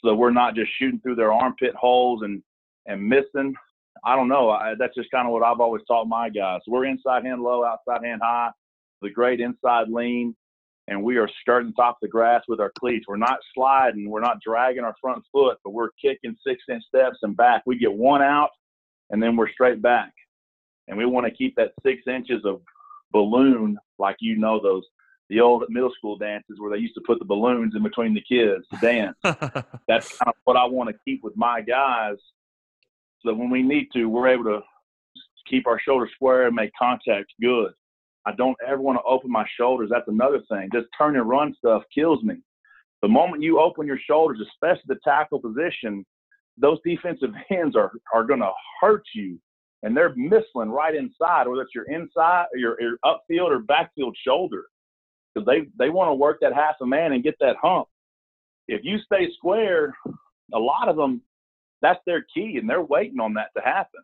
so 0.00 0.08
that 0.08 0.16
we're 0.16 0.30
not 0.30 0.54
just 0.54 0.70
shooting 0.78 1.00
through 1.00 1.16
their 1.16 1.32
armpit 1.32 1.74
holes 1.74 2.22
and 2.22 2.42
and 2.86 3.06
missing. 3.06 3.54
I 4.04 4.16
don't 4.16 4.28
know. 4.28 4.50
I, 4.50 4.74
that's 4.78 4.96
just 4.96 5.10
kind 5.12 5.26
of 5.26 5.32
what 5.32 5.44
I've 5.44 5.60
always 5.60 5.82
taught 5.86 6.08
my 6.08 6.28
guys. 6.28 6.60
We're 6.66 6.86
inside 6.86 7.24
hand 7.24 7.42
low, 7.42 7.64
outside 7.64 8.04
hand 8.04 8.20
high 8.22 8.50
the 9.02 9.10
great 9.10 9.40
inside 9.40 9.88
lean, 9.88 10.34
and 10.88 11.02
we 11.02 11.16
are 11.18 11.28
skirting 11.40 11.74
top 11.74 11.96
of 11.96 12.00
the 12.00 12.08
grass 12.08 12.42
with 12.48 12.60
our 12.60 12.72
cleats. 12.78 13.04
We're 13.06 13.16
not 13.16 13.38
sliding, 13.54 14.08
we're 14.08 14.20
not 14.20 14.40
dragging 14.40 14.84
our 14.84 14.94
front 15.00 15.22
foot, 15.30 15.58
but 15.62 15.72
we're 15.72 15.90
kicking 16.00 16.36
six 16.46 16.62
inch 16.70 16.84
steps 16.88 17.18
and 17.22 17.36
back. 17.36 17.62
We 17.66 17.78
get 17.78 17.92
one 17.92 18.22
out, 18.22 18.50
and 19.10 19.22
then 19.22 19.36
we're 19.36 19.50
straight 19.50 19.82
back. 19.82 20.12
And 20.88 20.96
we 20.96 21.04
want 21.04 21.26
to 21.26 21.32
keep 21.32 21.54
that 21.56 21.72
six 21.82 22.02
inches 22.06 22.44
of 22.44 22.60
balloon, 23.12 23.78
like 23.98 24.16
you 24.20 24.36
know 24.36 24.60
those 24.60 24.84
the 25.28 25.40
old 25.40 25.64
middle 25.68 25.92
school 25.96 26.18
dances 26.18 26.58
where 26.58 26.70
they 26.70 26.80
used 26.82 26.94
to 26.94 27.00
put 27.06 27.18
the 27.18 27.24
balloons 27.24 27.74
in 27.74 27.82
between 27.82 28.12
the 28.12 28.20
kids 28.20 28.66
to 28.68 28.78
dance. 28.80 29.16
That's 29.88 30.18
kind 30.18 30.28
of 30.28 30.34
what 30.44 30.56
I 30.56 30.64
want 30.64 30.90
to 30.90 30.96
keep 31.06 31.24
with 31.24 31.36
my 31.36 31.62
guys. 31.62 32.16
So 33.24 33.32
when 33.32 33.48
we 33.48 33.62
need 33.62 33.88
to, 33.94 34.06
we're 34.06 34.28
able 34.28 34.44
to 34.44 34.60
keep 35.48 35.66
our 35.66 35.80
shoulders 35.80 36.10
square 36.14 36.46
and 36.48 36.54
make 36.54 36.70
contact 36.78 37.32
good. 37.40 37.72
I 38.26 38.32
don't 38.32 38.56
ever 38.66 38.80
want 38.80 38.98
to 38.98 39.02
open 39.04 39.30
my 39.30 39.46
shoulders. 39.56 39.88
That's 39.90 40.08
another 40.08 40.42
thing. 40.50 40.68
Just 40.72 40.88
turn 40.96 41.16
and 41.16 41.28
run 41.28 41.54
stuff 41.56 41.82
kills 41.94 42.22
me. 42.22 42.36
The 43.00 43.08
moment 43.08 43.42
you 43.42 43.60
open 43.60 43.86
your 43.86 43.98
shoulders, 43.98 44.40
especially 44.40 44.82
the 44.86 45.00
tackle 45.04 45.40
position, 45.40 46.04
those 46.56 46.78
defensive 46.84 47.30
ends 47.50 47.74
are, 47.74 47.90
are 48.14 48.24
going 48.24 48.40
to 48.40 48.52
hurt 48.80 49.04
you. 49.14 49.38
And 49.82 49.96
they're 49.96 50.14
missing 50.14 50.70
right 50.70 50.94
inside, 50.94 51.48
whether 51.48 51.62
it's 51.62 51.74
your 51.74 51.90
inside, 51.90 52.46
your, 52.54 52.80
your 52.80 52.98
upfield 53.04 53.50
or 53.50 53.58
backfield 53.60 54.16
shoulder. 54.24 54.64
Because 55.34 55.46
they, 55.46 55.68
they 55.78 55.90
want 55.90 56.10
to 56.10 56.14
work 56.14 56.38
that 56.40 56.54
half 56.54 56.76
a 56.80 56.86
man 56.86 57.12
and 57.12 57.24
get 57.24 57.36
that 57.40 57.56
hump. 57.60 57.88
If 58.68 58.82
you 58.84 58.98
stay 58.98 59.28
square, 59.36 59.96
a 60.54 60.58
lot 60.58 60.88
of 60.88 60.96
them, 60.96 61.22
that's 61.80 61.98
their 62.06 62.24
key, 62.32 62.58
and 62.58 62.70
they're 62.70 62.82
waiting 62.82 63.18
on 63.18 63.34
that 63.34 63.48
to 63.56 63.62
happen 63.62 64.02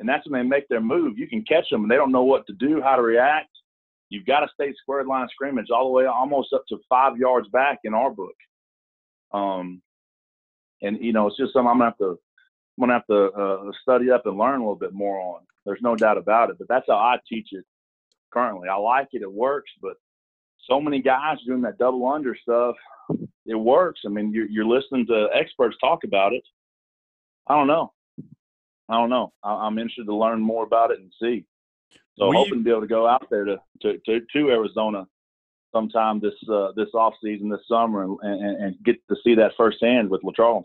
and 0.00 0.08
that's 0.08 0.28
when 0.28 0.42
they 0.42 0.48
make 0.48 0.66
their 0.68 0.80
move. 0.80 1.18
You 1.18 1.28
can 1.28 1.44
catch 1.44 1.68
them, 1.70 1.82
and 1.82 1.90
they 1.90 1.96
don't 1.96 2.10
know 2.10 2.24
what 2.24 2.46
to 2.46 2.54
do, 2.54 2.80
how 2.82 2.96
to 2.96 3.02
react. 3.02 3.50
You've 4.08 4.26
got 4.26 4.40
to 4.40 4.48
stay 4.54 4.72
square 4.82 5.04
line 5.04 5.28
scrimmage 5.30 5.68
all 5.70 5.84
the 5.84 5.92
way 5.92 6.06
almost 6.06 6.52
up 6.54 6.64
to 6.70 6.78
five 6.88 7.18
yards 7.18 7.48
back 7.48 7.80
in 7.84 7.94
our 7.94 8.10
book. 8.10 8.34
Um, 9.32 9.82
and 10.82 10.98
you 11.00 11.12
know, 11.12 11.28
it's 11.28 11.36
just 11.36 11.52
something 11.52 11.68
I'm 11.68 11.78
gonna 11.78 11.90
have 11.90 11.98
to, 11.98 12.18
I'm 12.80 12.88
gonna 12.88 12.94
have 12.94 13.06
to 13.08 13.30
uh, 13.32 13.72
study 13.82 14.10
up 14.10 14.24
and 14.24 14.38
learn 14.38 14.56
a 14.56 14.62
little 14.62 14.74
bit 14.74 14.94
more 14.94 15.20
on. 15.20 15.42
There's 15.66 15.82
no 15.82 15.96
doubt 15.96 16.16
about 16.16 16.48
it. 16.48 16.56
But 16.58 16.68
that's 16.68 16.86
how 16.88 16.96
I 16.96 17.18
teach 17.28 17.48
it 17.52 17.64
currently. 18.30 18.68
I 18.68 18.76
like 18.76 19.08
it. 19.12 19.20
It 19.20 19.30
works. 19.30 19.70
But 19.82 19.94
so 20.66 20.80
many 20.80 21.02
guys 21.02 21.36
doing 21.46 21.60
that 21.62 21.76
double 21.76 22.06
under 22.06 22.34
stuff, 22.34 22.76
it 23.44 23.54
works. 23.54 24.00
I 24.06 24.08
mean, 24.08 24.32
you're, 24.32 24.48
you're 24.48 24.64
listening 24.64 25.06
to 25.08 25.28
experts 25.34 25.76
talk 25.78 26.04
about 26.04 26.32
it. 26.32 26.42
I 27.48 27.54
don't 27.54 27.66
know. 27.66 27.92
I 28.88 28.94
don't 28.94 29.10
know. 29.10 29.32
I, 29.42 29.66
am 29.66 29.78
interested 29.78 30.06
to 30.06 30.14
learn 30.14 30.40
more 30.40 30.64
about 30.64 30.90
it 30.90 31.00
and 31.00 31.12
see. 31.20 31.44
So 32.18 32.28
we, 32.28 32.36
hoping 32.36 32.58
to 32.58 32.64
be 32.64 32.70
able 32.70 32.80
to 32.80 32.86
go 32.86 33.06
out 33.06 33.28
there 33.30 33.44
to 33.44 33.60
to 33.82 33.98
to, 34.06 34.20
to 34.32 34.50
Arizona 34.50 35.06
sometime 35.72 36.18
this 36.18 36.34
uh, 36.50 36.72
this 36.76 36.88
off 36.94 37.14
season 37.22 37.50
this 37.50 37.60
summer 37.68 38.04
and, 38.04 38.18
and, 38.22 38.64
and 38.64 38.76
get 38.84 38.96
to 39.08 39.16
see 39.22 39.34
that 39.34 39.52
firsthand 39.56 40.08
with 40.08 40.22
LaCharles. 40.22 40.64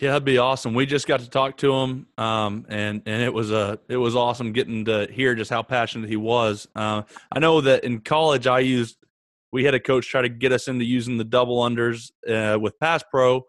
Yeah, 0.00 0.10
that'd 0.10 0.24
be 0.24 0.38
awesome. 0.38 0.74
We 0.74 0.86
just 0.86 1.06
got 1.06 1.20
to 1.20 1.30
talk 1.30 1.56
to 1.58 1.72
him, 1.72 2.08
um, 2.18 2.66
and 2.68 3.00
and 3.06 3.22
it 3.22 3.32
was 3.32 3.52
a 3.52 3.78
it 3.88 3.96
was 3.96 4.16
awesome 4.16 4.52
getting 4.52 4.86
to 4.86 5.06
hear 5.10 5.36
just 5.36 5.50
how 5.50 5.62
passionate 5.62 6.08
he 6.08 6.16
was. 6.16 6.66
Uh, 6.74 7.02
I 7.30 7.38
know 7.38 7.60
that 7.60 7.84
in 7.84 8.00
college 8.00 8.48
I 8.48 8.58
used 8.58 8.96
we 9.52 9.62
had 9.62 9.74
a 9.74 9.78
coach 9.78 10.08
try 10.08 10.22
to 10.22 10.28
get 10.28 10.50
us 10.50 10.66
into 10.66 10.84
using 10.84 11.16
the 11.16 11.24
double 11.24 11.60
unders 11.62 12.10
uh, 12.28 12.58
with 12.58 12.78
pass 12.80 13.04
pro, 13.08 13.42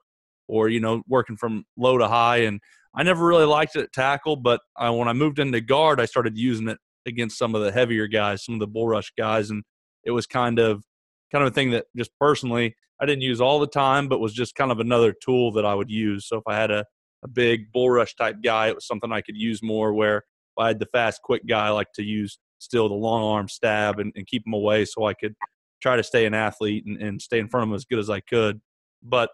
or 0.48 0.70
you 0.70 0.80
know 0.80 1.02
working 1.08 1.36
from 1.36 1.66
low 1.78 1.98
to 1.98 2.08
high, 2.08 2.43
and 2.43 2.62
I 2.96 3.02
never 3.02 3.26
really 3.26 3.46
liked 3.46 3.76
it 3.76 3.82
at 3.86 3.91
tackle, 3.91 4.36
but 4.36 4.62
I, 4.78 4.91
when 4.91 5.08
I 5.08 5.14
moved 5.14 5.39
into 5.39 5.62
guard, 5.62 6.00
I 6.00 6.06
started 6.06 6.38
using 6.38 6.70
it 6.70 6.78
against 7.08 7.39
some 7.39 7.56
of 7.56 7.64
the 7.64 7.72
heavier 7.72 8.06
guys, 8.06 8.46
some 8.46 8.54
of 8.54 8.60
the 8.60 8.68
bull 8.68 8.88
rush 8.88 9.12
guys, 9.18 9.50
and 9.50 9.64
it 10.04 10.12
was 10.12 10.28
kind 10.28 10.60
of 10.60 10.84
kind 11.32 11.43
of 11.43 11.52
a 11.52 11.56
thing 11.56 11.72
that 11.72 11.86
just 11.98 12.12
personally 12.20 12.76
I 13.02 13.06
didn't 13.06 13.24
use 13.24 13.41
all 13.41 13.60
the 13.60 13.68
time, 13.68 14.08
but 14.08 14.20
was 14.20 14.34
just 14.34 14.56
kind 14.56 14.72
of 14.72 14.80
another 14.80 15.14
tool 15.14 15.52
that 15.54 15.66
I 15.66 15.76
would 15.76 15.89
use. 15.89 16.28
So 16.28 16.38
if 16.38 16.43
I 16.48 16.56
had 16.56 16.72
a, 16.72 16.86
a 17.24 17.28
big 17.28 17.72
bull 17.72 17.89
rush 17.89 18.16
type 18.16 18.38
guy, 18.43 18.68
it 18.68 18.76
was 18.76 18.88
something 18.88 19.12
I 19.12 19.22
could 19.22 19.38
use 19.38 19.62
more. 19.62 19.93
Where 19.93 20.18
if 20.18 20.24
I 20.58 20.68
had 20.68 20.80
the 20.80 20.88
fast, 20.88 21.22
quick 21.22 21.46
guy, 21.46 21.68
I 21.68 21.70
like 21.72 21.91
to 21.96 22.04
use 22.04 22.39
still 22.60 22.88
the 22.88 22.96
long 22.96 23.24
arm 23.24 23.48
stab 23.48 24.00
and, 24.00 24.12
and 24.16 24.26
keep 24.26 24.46
him 24.48 24.54
away 24.54 24.86
so 24.86 25.06
I 25.06 25.14
could 25.14 25.36
try 25.82 25.98
to 25.98 26.04
stay 26.04 26.26
an 26.26 26.34
athlete 26.34 26.86
and, 26.86 27.02
and 27.02 27.22
stay 27.22 27.39
in 27.39 27.48
front 27.50 27.64
of 27.64 27.70
him 27.70 27.76
as 27.76 27.86
good 27.86 28.00
as 28.00 28.10
I 28.10 28.22
could. 28.22 28.62
But 29.04 29.30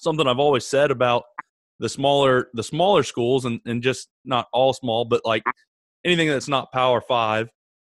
something 0.00 0.26
I've 0.26 0.38
always 0.38 0.66
said 0.66 0.90
about 0.90 1.24
the 1.80 1.88
smaller 1.88 2.48
the 2.54 2.62
smaller 2.62 3.02
schools 3.02 3.44
and, 3.44 3.60
and 3.66 3.82
just 3.82 4.08
not 4.24 4.46
all 4.52 4.72
small, 4.72 5.04
but 5.04 5.22
like 5.24 5.42
anything 6.04 6.28
that's 6.28 6.48
not 6.48 6.72
power 6.72 7.00
five, 7.00 7.48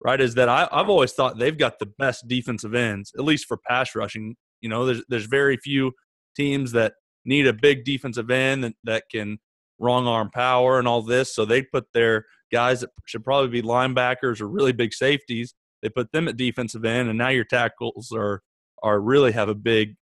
right, 0.04 0.20
is 0.20 0.36
that 0.36 0.50
I, 0.50 0.68
I've 0.72 0.90
always 0.90 1.14
thought 1.14 1.40
they've 1.40 1.58
got 1.58 1.80
the 1.80 1.86
best 1.98 2.28
defensive 2.28 2.76
ends, 2.76 3.12
at 3.18 3.24
least 3.24 3.46
for 3.48 3.58
pass 3.58 3.96
rushing. 3.96 4.36
You 4.62 4.70
know, 4.70 4.86
there's 4.86 5.04
there's 5.10 5.26
very 5.26 5.58
few 5.58 5.94
teams 6.36 6.72
that 6.74 6.94
need 7.26 7.48
a 7.48 7.54
big 7.54 7.86
defensive 7.86 8.32
end 8.32 8.64
that, 8.64 8.74
that 8.84 9.04
can 9.12 9.40
wrong 9.80 10.08
arm 10.08 10.30
power 10.30 10.80
and 10.80 10.88
all 10.88 11.02
this. 11.02 11.34
So 11.34 11.46
they 11.46 11.62
put 11.62 11.86
their 11.94 12.26
guys 12.52 12.82
that 12.82 12.90
should 13.06 13.24
probably 13.24 13.50
be 13.50 13.68
linebackers 13.68 14.42
or 14.42 14.48
really 14.48 14.74
big 14.74 14.94
safeties. 14.94 15.54
They 15.82 15.90
put 15.90 16.12
them 16.12 16.28
at 16.28 16.38
defensive 16.38 16.84
end, 16.84 17.10
and 17.10 17.18
now 17.18 17.30
your 17.30 17.46
tackles 17.46 18.12
are 18.14 18.42
are 18.84 19.00
really 19.00 19.32
have 19.32 19.50
a 19.50 19.56
big 19.56 19.96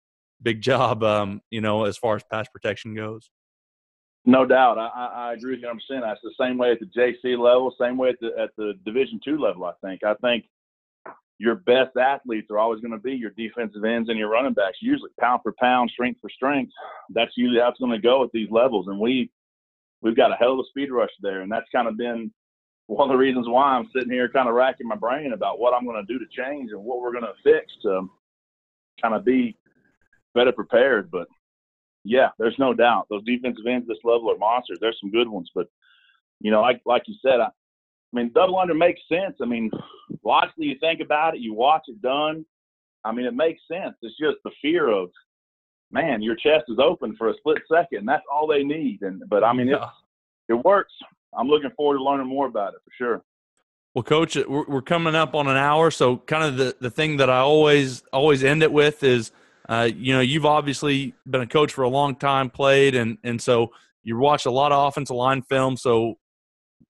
big 0.43 0.63
job. 0.63 1.03
Um, 1.03 1.41
you 1.51 1.61
know, 1.61 1.85
as 1.85 1.99
far 1.99 2.17
as 2.17 2.23
pass 2.31 2.47
protection 2.49 2.95
goes. 2.95 3.31
No 4.29 4.45
doubt, 4.45 4.77
I, 4.77 4.89
I 4.89 5.33
agree 5.35 5.53
with 5.53 5.61
you 5.61 5.69
100. 5.69 5.81
percent 5.87 6.03
That's 6.03 6.21
the 6.23 6.35
same 6.45 6.59
way 6.59 6.73
at 6.73 6.81
the 6.81 6.87
JC 6.87 7.39
level, 7.39 7.73
same 7.81 7.97
way 7.97 8.09
at 8.09 8.17
the 8.21 8.33
at 8.41 8.51
the 8.57 8.73
Division 8.85 9.21
two 9.25 9.39
level. 9.39 9.65
I 9.65 9.73
think. 9.85 10.03
I 10.03 10.15
think 10.15 10.47
your 11.39 11.57
best 11.57 11.97
athletes 11.97 12.49
are 12.51 12.59
always 12.59 12.81
going 12.81 12.93
to 12.93 12.99
be 12.99 13.13
your 13.13 13.31
defensive 13.31 13.85
ends 13.85 14.09
and 14.09 14.19
your 14.19 14.31
running 14.31 14.55
backs. 14.55 14.79
Usually, 14.81 15.11
pound 15.21 15.41
for 15.43 15.55
pound, 15.61 15.91
strength 15.91 16.21
for 16.21 16.31
strength. 16.31 16.73
That's 17.11 17.33
usually 17.37 17.61
how 17.61 17.69
it's 17.69 17.79
going 17.79 17.93
to 17.93 17.99
go 17.99 18.25
at 18.25 18.31
these 18.33 18.51
levels. 18.51 18.87
And 18.89 18.99
we 18.99 19.31
we've 20.01 20.17
got 20.17 20.33
a 20.33 20.37
hell 20.37 20.55
of 20.55 20.61
a 20.61 20.69
speed 20.69 20.91
rush 20.91 21.11
there, 21.21 21.43
and 21.43 21.53
that's 21.53 21.69
kind 21.73 21.89
of 21.89 21.97
been 21.97 22.33
one 22.87 23.11
of 23.11 23.15
the 23.15 23.19
reasons 23.19 23.49
why 23.49 23.73
I'm 23.73 23.89
sitting 23.95 24.11
here 24.11 24.29
kind 24.29 24.49
of 24.49 24.55
racking 24.55 24.87
my 24.87 24.97
brain 24.97 25.33
about 25.33 25.59
what 25.59 25.75
I'm 25.75 25.85
going 25.85 26.05
to 26.05 26.13
do 26.13 26.19
to 26.19 26.31
change 26.31 26.71
and 26.71 26.83
what 26.83 27.01
we're 27.01 27.13
going 27.13 27.25
to 27.25 27.43
fix 27.43 27.73
to 27.83 28.09
kind 29.03 29.15
of 29.15 29.25
be 29.25 29.57
better 30.35 30.53
prepared. 30.53 31.11
But 31.11 31.27
yeah, 32.05 32.29
there's 32.39 32.59
no 32.59 32.73
doubt 32.73 33.09
those 33.11 33.25
defensive 33.25 33.67
ends 33.69 33.89
this 33.89 33.99
level 34.05 34.31
are 34.31 34.39
monsters. 34.39 34.79
There's 34.81 34.99
some 35.01 35.11
good 35.11 35.29
ones, 35.29 35.51
but 35.55 35.67
you 36.41 36.51
know, 36.51 36.61
like 36.61 36.81
like 36.87 37.03
you 37.07 37.15
said, 37.23 37.41
I, 37.41 37.49
I 38.13 38.17
mean, 38.17 38.31
double 38.35 38.59
under 38.59 38.75
makes 38.75 39.01
sense. 39.09 39.37
I 39.43 39.47
mean, 39.47 39.71
logically, 40.25 40.67
you 40.67 40.77
think 40.81 41.01
about 41.01 41.35
it, 41.35 41.41
you 41.41 41.55
watch 41.55 41.83
it 41.89 42.01
done. 42.01 42.45
I 43.05 43.13
mean, 43.13 43.27
it 43.27 43.35
makes 43.35 43.61
sense. 43.71 43.95
It's 44.03 44.17
just 44.19 44.37
the 44.45 44.51
fear 44.63 44.89
of, 44.89 45.11
man, 45.91 46.23
your 46.23 46.35
chest 46.37 46.65
is 46.69 46.79
open 46.79 47.15
for 47.17 47.31
a 47.31 47.35
split 47.39 47.59
second. 47.71 48.07
That's 48.07 48.25
all 48.33 48.47
they 48.47 48.63
need. 48.63 49.03
And 49.03 49.23
but 49.29 49.45
I 49.45 49.53
mean, 49.53 49.69
yeah. 49.69 49.91
it 50.49 50.55
it 50.55 50.65
works. 50.65 50.93
I'm 51.37 51.49
looking 51.49 51.71
forward 51.77 51.99
to 51.99 52.05
learning 52.05 52.29
more 52.29 52.47
about 52.47 52.75
it 52.75 52.81
for 52.85 52.91
sure. 52.97 53.23
Well, 53.95 54.03
coach, 54.03 54.37
we're, 54.37 54.65
we're 54.67 54.83
coming 54.83 55.15
up 55.15 55.35
on 55.35 55.47
an 55.47 55.57
hour, 55.57 55.91
so 55.91 56.19
kind 56.19 56.45
of 56.45 56.57
the 56.57 56.77
the 56.81 56.91
thing 56.91 57.19
that 57.19 57.31
I 57.31 57.39
always 57.39 58.03
always 58.13 58.45
end 58.45 58.63
it 58.63 58.73
with 58.73 59.03
is 59.03 59.33
uh, 59.69 59.89
you 59.95 60.13
know, 60.13 60.21
you've 60.21 60.47
obviously 60.47 61.15
been 61.29 61.41
a 61.41 61.47
coach 61.47 61.73
for 61.73 61.83
a 61.83 61.89
long 61.89 62.15
time, 62.15 62.51
played, 62.51 62.95
and 62.95 63.19
and 63.25 63.41
so 63.41 63.73
you 64.05 64.17
watch 64.17 64.47
a 64.47 64.51
lot 64.51 64.73
of 64.73 64.87
offensive 64.87 65.17
line 65.17 65.43
film. 65.43 65.77
So, 65.77 66.19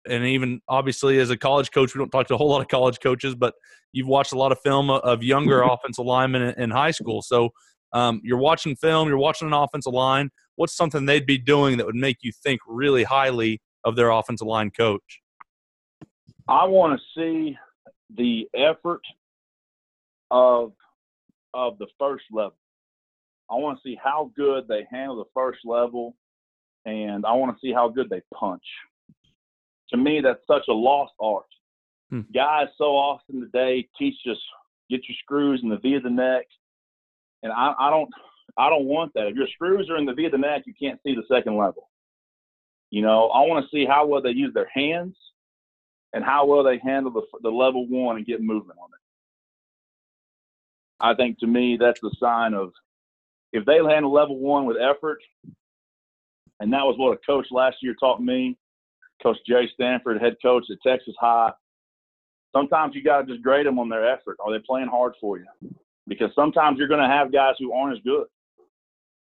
and 0.08 0.24
even 0.24 0.60
obviously 0.68 1.18
as 1.18 1.30
a 1.30 1.36
college 1.36 1.70
coach, 1.70 1.94
we 1.94 1.98
don't 1.98 2.10
talk 2.10 2.26
to 2.28 2.34
a 2.34 2.36
whole 2.36 2.50
lot 2.50 2.60
of 2.60 2.68
college 2.68 2.98
coaches, 3.00 3.34
but 3.34 3.54
you've 3.92 4.08
watched 4.08 4.32
a 4.32 4.38
lot 4.38 4.52
of 4.52 4.58
film 4.60 4.90
of 4.90 5.22
younger 5.22 5.60
mm-hmm. 5.60 5.70
offensive 5.70 6.04
linemen 6.04 6.42
in, 6.42 6.62
in 6.62 6.70
high 6.70 6.90
school. 6.90 7.22
So, 7.22 7.50
um, 7.92 8.20
you're 8.24 8.38
watching 8.38 8.74
film, 8.74 9.08
you're 9.08 9.18
watching 9.18 9.48
an 9.48 9.52
offensive 9.52 9.92
line. 9.92 10.30
What's 10.56 10.74
something 10.74 11.04
they'd 11.04 11.26
be 11.26 11.38
doing 11.38 11.76
that 11.76 11.86
would 11.86 11.94
make 11.94 12.18
you 12.22 12.32
think 12.42 12.60
really 12.66 13.04
highly 13.04 13.60
of 13.84 13.96
their 13.96 14.10
offensive 14.10 14.46
line 14.46 14.70
coach? 14.70 15.20
I 16.48 16.64
want 16.64 16.98
to 16.98 17.20
see 17.20 17.56
the 18.16 18.48
effort 18.54 19.02
of 20.30 20.72
of 21.54 21.78
the 21.78 21.86
first 21.98 22.24
level. 22.32 22.56
I 23.50 23.56
want 23.56 23.78
to 23.78 23.82
see 23.88 23.98
how 24.02 24.30
good 24.34 24.66
they 24.66 24.86
handle 24.90 25.16
the 25.16 25.30
first 25.34 25.60
level, 25.64 26.16
and 26.86 27.26
I 27.26 27.32
want 27.32 27.54
to 27.54 27.60
see 27.60 27.72
how 27.72 27.88
good 27.88 28.08
they 28.08 28.22
punch. 28.34 28.62
To 29.92 29.98
me, 29.98 30.20
that's 30.20 30.40
such 30.46 30.64
a 30.68 30.72
lost 30.72 31.12
art. 31.20 31.46
Hmm. 32.10 32.20
Guys 32.34 32.68
so 32.76 32.96
often 32.96 33.40
today 33.40 33.88
teach 33.98 34.16
us 34.30 34.38
get 34.90 35.00
your 35.08 35.16
screws 35.22 35.60
in 35.62 35.68
the 35.68 35.78
V 35.78 35.94
of 35.94 36.02
the 36.02 36.10
neck, 36.10 36.46
and 37.42 37.52
I, 37.52 37.74
I 37.78 37.90
don't 37.90 38.10
I 38.58 38.68
don't 38.68 38.84
want 38.84 39.12
that. 39.14 39.28
If 39.28 39.36
your 39.36 39.46
screws 39.48 39.88
are 39.90 39.96
in 39.96 40.06
the 40.06 40.12
V 40.12 40.26
of 40.26 40.32
the 40.32 40.38
neck, 40.38 40.62
you 40.66 40.74
can't 40.78 41.00
see 41.04 41.14
the 41.14 41.24
second 41.34 41.56
level. 41.56 41.88
You 42.90 43.02
know, 43.02 43.28
I 43.28 43.46
want 43.46 43.64
to 43.64 43.70
see 43.74 43.86
how 43.86 44.06
well 44.06 44.20
they 44.20 44.30
use 44.30 44.52
their 44.52 44.68
hands 44.74 45.16
and 46.12 46.22
how 46.22 46.44
well 46.44 46.62
they 46.62 46.78
handle 46.78 47.10
the, 47.10 47.22
the 47.42 47.48
level 47.48 47.86
one 47.88 48.16
and 48.16 48.26
get 48.26 48.42
movement 48.42 48.78
on 48.78 48.90
it. 48.90 49.00
I 51.00 51.14
think 51.14 51.38
to 51.38 51.46
me 51.46 51.78
that's 51.80 52.00
the 52.00 52.14
sign 52.20 52.52
of 52.54 52.72
if 53.52 53.64
they 53.64 53.76
handle 53.76 54.12
level 54.12 54.38
one 54.38 54.66
with 54.66 54.76
effort, 54.76 55.18
and 56.60 56.72
that 56.72 56.84
was 56.84 56.96
what 56.98 57.12
a 57.12 57.26
coach 57.26 57.46
last 57.50 57.78
year 57.82 57.94
taught 57.98 58.22
me, 58.22 58.56
Coach 59.22 59.38
Jerry 59.46 59.70
Stanford, 59.74 60.20
head 60.20 60.36
coach 60.42 60.64
at 60.70 60.78
Texas 60.86 61.14
High. 61.20 61.52
Sometimes 62.54 62.94
you 62.94 63.02
got 63.02 63.22
to 63.22 63.26
just 63.26 63.42
grade 63.42 63.66
them 63.66 63.78
on 63.78 63.88
their 63.88 64.06
effort. 64.06 64.36
Are 64.44 64.52
they 64.52 64.62
playing 64.64 64.88
hard 64.88 65.14
for 65.20 65.38
you? 65.38 65.46
Because 66.06 66.30
sometimes 66.34 66.78
you're 66.78 66.88
going 66.88 67.00
to 67.00 67.08
have 67.08 67.32
guys 67.32 67.54
who 67.58 67.72
aren't 67.72 67.96
as 67.96 68.02
good, 68.04 68.26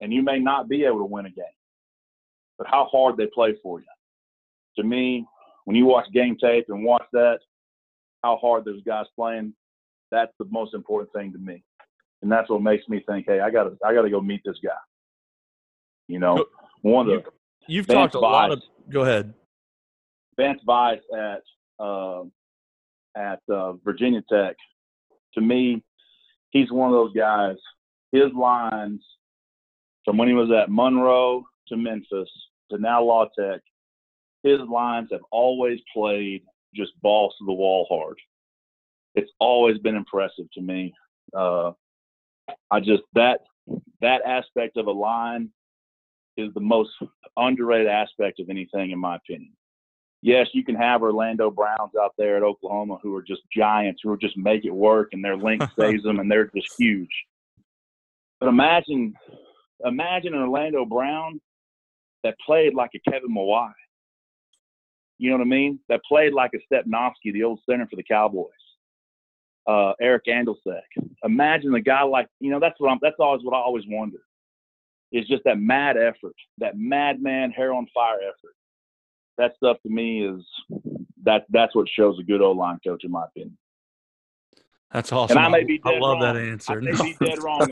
and 0.01 0.13
you 0.13 0.21
may 0.21 0.39
not 0.39 0.69
be 0.69 0.83
able 0.83 0.99
to 0.99 1.05
win 1.05 1.25
a 1.25 1.29
game. 1.29 1.45
But 2.57 2.67
how 2.67 2.87
hard 2.91 3.17
they 3.17 3.27
play 3.33 3.55
for 3.63 3.79
you. 3.79 3.85
To 4.77 4.83
me, 4.83 5.25
when 5.63 5.75
you 5.75 5.85
watch 5.85 6.05
game 6.13 6.37
tape 6.39 6.65
and 6.69 6.83
watch 6.83 7.05
that, 7.13 7.39
how 8.23 8.37
hard 8.37 8.65
those 8.65 8.83
guys 8.83 9.05
playing, 9.15 9.53
that's 10.11 10.33
the 10.37 10.45
most 10.51 10.73
important 10.73 11.11
thing 11.13 11.31
to 11.31 11.39
me 11.39 11.63
and 12.25 12.31
that's 12.31 12.49
what 12.49 12.63
makes 12.63 12.87
me 12.89 13.03
think, 13.07 13.27
hey, 13.27 13.39
I 13.39 13.51
gotta 13.51 13.77
I 13.85 13.93
gotta 13.93 14.09
go 14.09 14.19
meet 14.19 14.41
this 14.43 14.57
guy. 14.63 14.71
You 16.07 16.17
know, 16.17 16.43
one 16.81 17.07
of 17.07 17.23
the 17.23 17.29
you've 17.67 17.85
talked 17.85 18.15
a 18.15 18.19
lot 18.19 18.51
of. 18.51 18.63
Go 18.89 19.01
ahead. 19.01 19.33
Vance 20.37 20.61
Vice 20.65 20.99
at 21.13 21.41
uh, 21.79 22.23
at 23.15 23.39
uh, 23.49 23.73
Virginia 23.83 24.21
Tech. 24.29 24.55
To 25.35 25.41
me, 25.41 25.83
he's 26.49 26.71
one 26.71 26.89
of 26.89 26.93
those 26.93 27.13
guys. 27.13 27.57
His 28.11 28.31
lines 28.33 29.03
from 30.05 30.17
when 30.17 30.27
he 30.27 30.33
was 30.33 30.51
at 30.51 30.69
Monroe 30.69 31.43
to 31.67 31.77
Memphis 31.77 32.29
to 32.71 32.77
now 32.77 33.03
La 33.03 33.25
Tech, 33.37 33.61
his 34.43 34.59
lines 34.71 35.09
have 35.11 35.21
always 35.31 35.79
played 35.93 36.43
just 36.73 36.91
balls 37.01 37.33
to 37.39 37.45
the 37.45 37.53
wall 37.53 37.87
hard. 37.89 38.17
It's 39.15 39.31
always 39.39 39.77
been 39.79 39.95
impressive 39.95 40.45
to 40.53 40.61
me. 40.61 40.93
Uh, 41.35 41.71
I 42.69 42.79
just 42.79 43.03
that 43.15 43.41
that 44.01 44.21
aspect 44.25 44.77
of 44.77 44.87
a 44.87 44.91
line 44.91 45.49
is 46.37 46.53
the 46.53 46.59
most 46.59 46.91
underrated 47.37 47.87
aspect 47.87 48.39
of 48.39 48.49
anything, 48.49 48.91
in 48.91 48.99
my 48.99 49.15
opinion. 49.15 49.53
Yes, 50.25 50.47
you 50.53 50.63
can 50.63 50.75
have 50.75 51.03
Orlando 51.03 51.51
Browns 51.51 51.91
out 52.01 52.13
there 52.17 52.37
at 52.37 52.43
Oklahoma 52.43 52.97
who 53.03 53.15
are 53.15 53.21
just 53.21 53.41
giants, 53.55 54.01
who 54.03 54.11
are 54.11 54.17
just 54.17 54.35
make 54.35 54.65
it 54.65 54.73
work, 54.73 55.09
and 55.11 55.23
their 55.23 55.37
length 55.37 55.71
saves 55.79 56.03
them, 56.03 56.19
and 56.19 56.31
they're 56.31 56.49
just 56.55 56.73
huge. 56.79 57.11
But 58.39 58.49
imagine, 58.49 59.13
imagine 59.83 60.33
an 60.33 60.41
Orlando 60.41 60.83
Brown 60.85 61.39
that 62.23 62.35
played 62.43 62.73
like 62.73 62.89
a 62.95 63.11
Kevin 63.11 63.29
Mawae. 63.29 63.71
You 65.19 65.29
know 65.29 65.37
what 65.37 65.43
I 65.43 65.49
mean? 65.49 65.79
That 65.89 66.01
played 66.07 66.33
like 66.33 66.51
a 66.55 66.73
Stepnoski, 66.73 67.31
the 67.31 67.43
old 67.43 67.59
center 67.67 67.87
for 67.87 67.95
the 67.95 68.03
Cowboys 68.03 68.49
uh, 69.67 69.93
Eric 70.01 70.25
Andolsek. 70.27 70.81
Imagine 71.23 71.73
a 71.75 71.81
guy 71.81 72.03
like 72.03 72.27
you 72.39 72.51
know 72.51 72.59
that's 72.59 72.79
what 72.79 72.91
I'm. 72.91 72.99
That's 73.01 73.15
always 73.19 73.43
what 73.43 73.55
I 73.55 73.59
always 73.59 73.85
wonder. 73.87 74.19
Is 75.11 75.27
just 75.27 75.43
that 75.45 75.59
mad 75.59 75.97
effort, 75.97 76.35
that 76.57 76.77
madman 76.77 77.51
hair 77.51 77.73
on 77.73 77.87
fire 77.93 78.17
effort. 78.21 78.55
That 79.37 79.55
stuff 79.57 79.77
to 79.83 79.89
me 79.89 80.25
is 80.25 80.45
that 81.23 81.45
that's 81.49 81.75
what 81.75 81.87
shows 81.89 82.17
a 82.19 82.23
good 82.23 82.41
old 82.41 82.57
line 82.57 82.79
coach 82.85 83.03
in 83.03 83.11
my 83.11 83.25
opinion. 83.25 83.57
That's 84.93 85.11
awesome. 85.11 85.37
And 85.37 85.45
I 85.45 85.49
may 85.49 85.63
be 85.63 85.81
I 85.83 85.97
love 85.97 86.19
wrong. 86.21 86.21
that 86.21 86.37
answer. 86.37 86.73
I 86.73 86.79
may 86.79 86.91
no. 86.91 87.03
be 87.03 87.17
dead 87.19 87.43
wrong. 87.43 87.67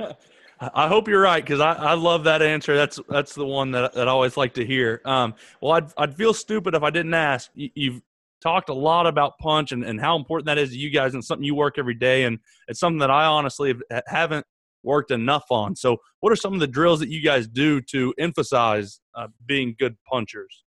I 0.74 0.88
hope 0.88 1.08
you're 1.08 1.20
right 1.20 1.42
because 1.42 1.60
I, 1.60 1.72
I 1.72 1.94
love 1.94 2.24
that 2.24 2.42
answer. 2.42 2.76
That's 2.76 3.00
that's 3.08 3.34
the 3.34 3.46
one 3.46 3.70
that, 3.70 3.94
that 3.94 4.08
I 4.08 4.10
always 4.10 4.36
like 4.36 4.54
to 4.54 4.66
hear. 4.66 5.00
Um, 5.04 5.34
well, 5.62 5.72
I'd 5.72 5.92
I'd 5.96 6.16
feel 6.16 6.34
stupid 6.34 6.74
if 6.74 6.82
I 6.82 6.90
didn't 6.90 7.14
ask. 7.14 7.50
You, 7.54 7.70
you've 7.74 8.02
talked 8.42 8.68
a 8.68 8.74
lot 8.74 9.06
about 9.06 9.38
punch 9.38 9.72
and, 9.72 9.84
and 9.84 10.00
how 10.00 10.16
important 10.16 10.46
that 10.46 10.58
is 10.58 10.70
to 10.70 10.76
you 10.76 10.90
guys 10.90 11.14
and 11.14 11.24
something 11.24 11.44
you 11.44 11.54
work 11.54 11.78
every 11.78 11.94
day. 11.94 12.24
And 12.24 12.38
it's 12.68 12.80
something 12.80 12.98
that 12.98 13.10
I 13.10 13.26
honestly 13.26 13.74
haven't 14.06 14.46
worked 14.82 15.10
enough 15.10 15.44
on. 15.50 15.76
So, 15.76 15.98
what 16.20 16.32
are 16.32 16.36
some 16.36 16.54
of 16.54 16.60
the 16.60 16.66
drills 16.66 17.00
that 17.00 17.08
you 17.08 17.22
guys 17.22 17.48
do 17.48 17.80
to 17.82 18.14
emphasize 18.18 19.00
uh, 19.14 19.28
being 19.46 19.74
good 19.78 19.96
punchers? 20.10 20.64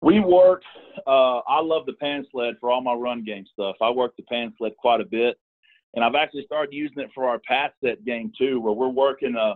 We 0.00 0.20
work. 0.20 0.62
Uh, 1.06 1.38
I 1.38 1.60
love 1.60 1.86
the 1.86 1.94
pan 1.94 2.24
sled 2.30 2.54
for 2.60 2.70
all 2.70 2.80
my 2.80 2.94
run 2.94 3.24
game 3.24 3.44
stuff. 3.52 3.76
I 3.80 3.90
work 3.90 4.14
the 4.16 4.22
pan 4.24 4.54
sled 4.56 4.72
quite 4.78 5.00
a 5.00 5.04
bit. 5.04 5.36
And 5.94 6.04
I've 6.04 6.14
actually 6.14 6.44
started 6.44 6.72
using 6.72 7.00
it 7.00 7.10
for 7.14 7.26
our 7.26 7.40
pass 7.40 7.70
set 7.82 8.04
game 8.04 8.32
too, 8.38 8.60
where 8.60 8.74
we're 8.74 8.88
working 8.88 9.34
a, 9.36 9.54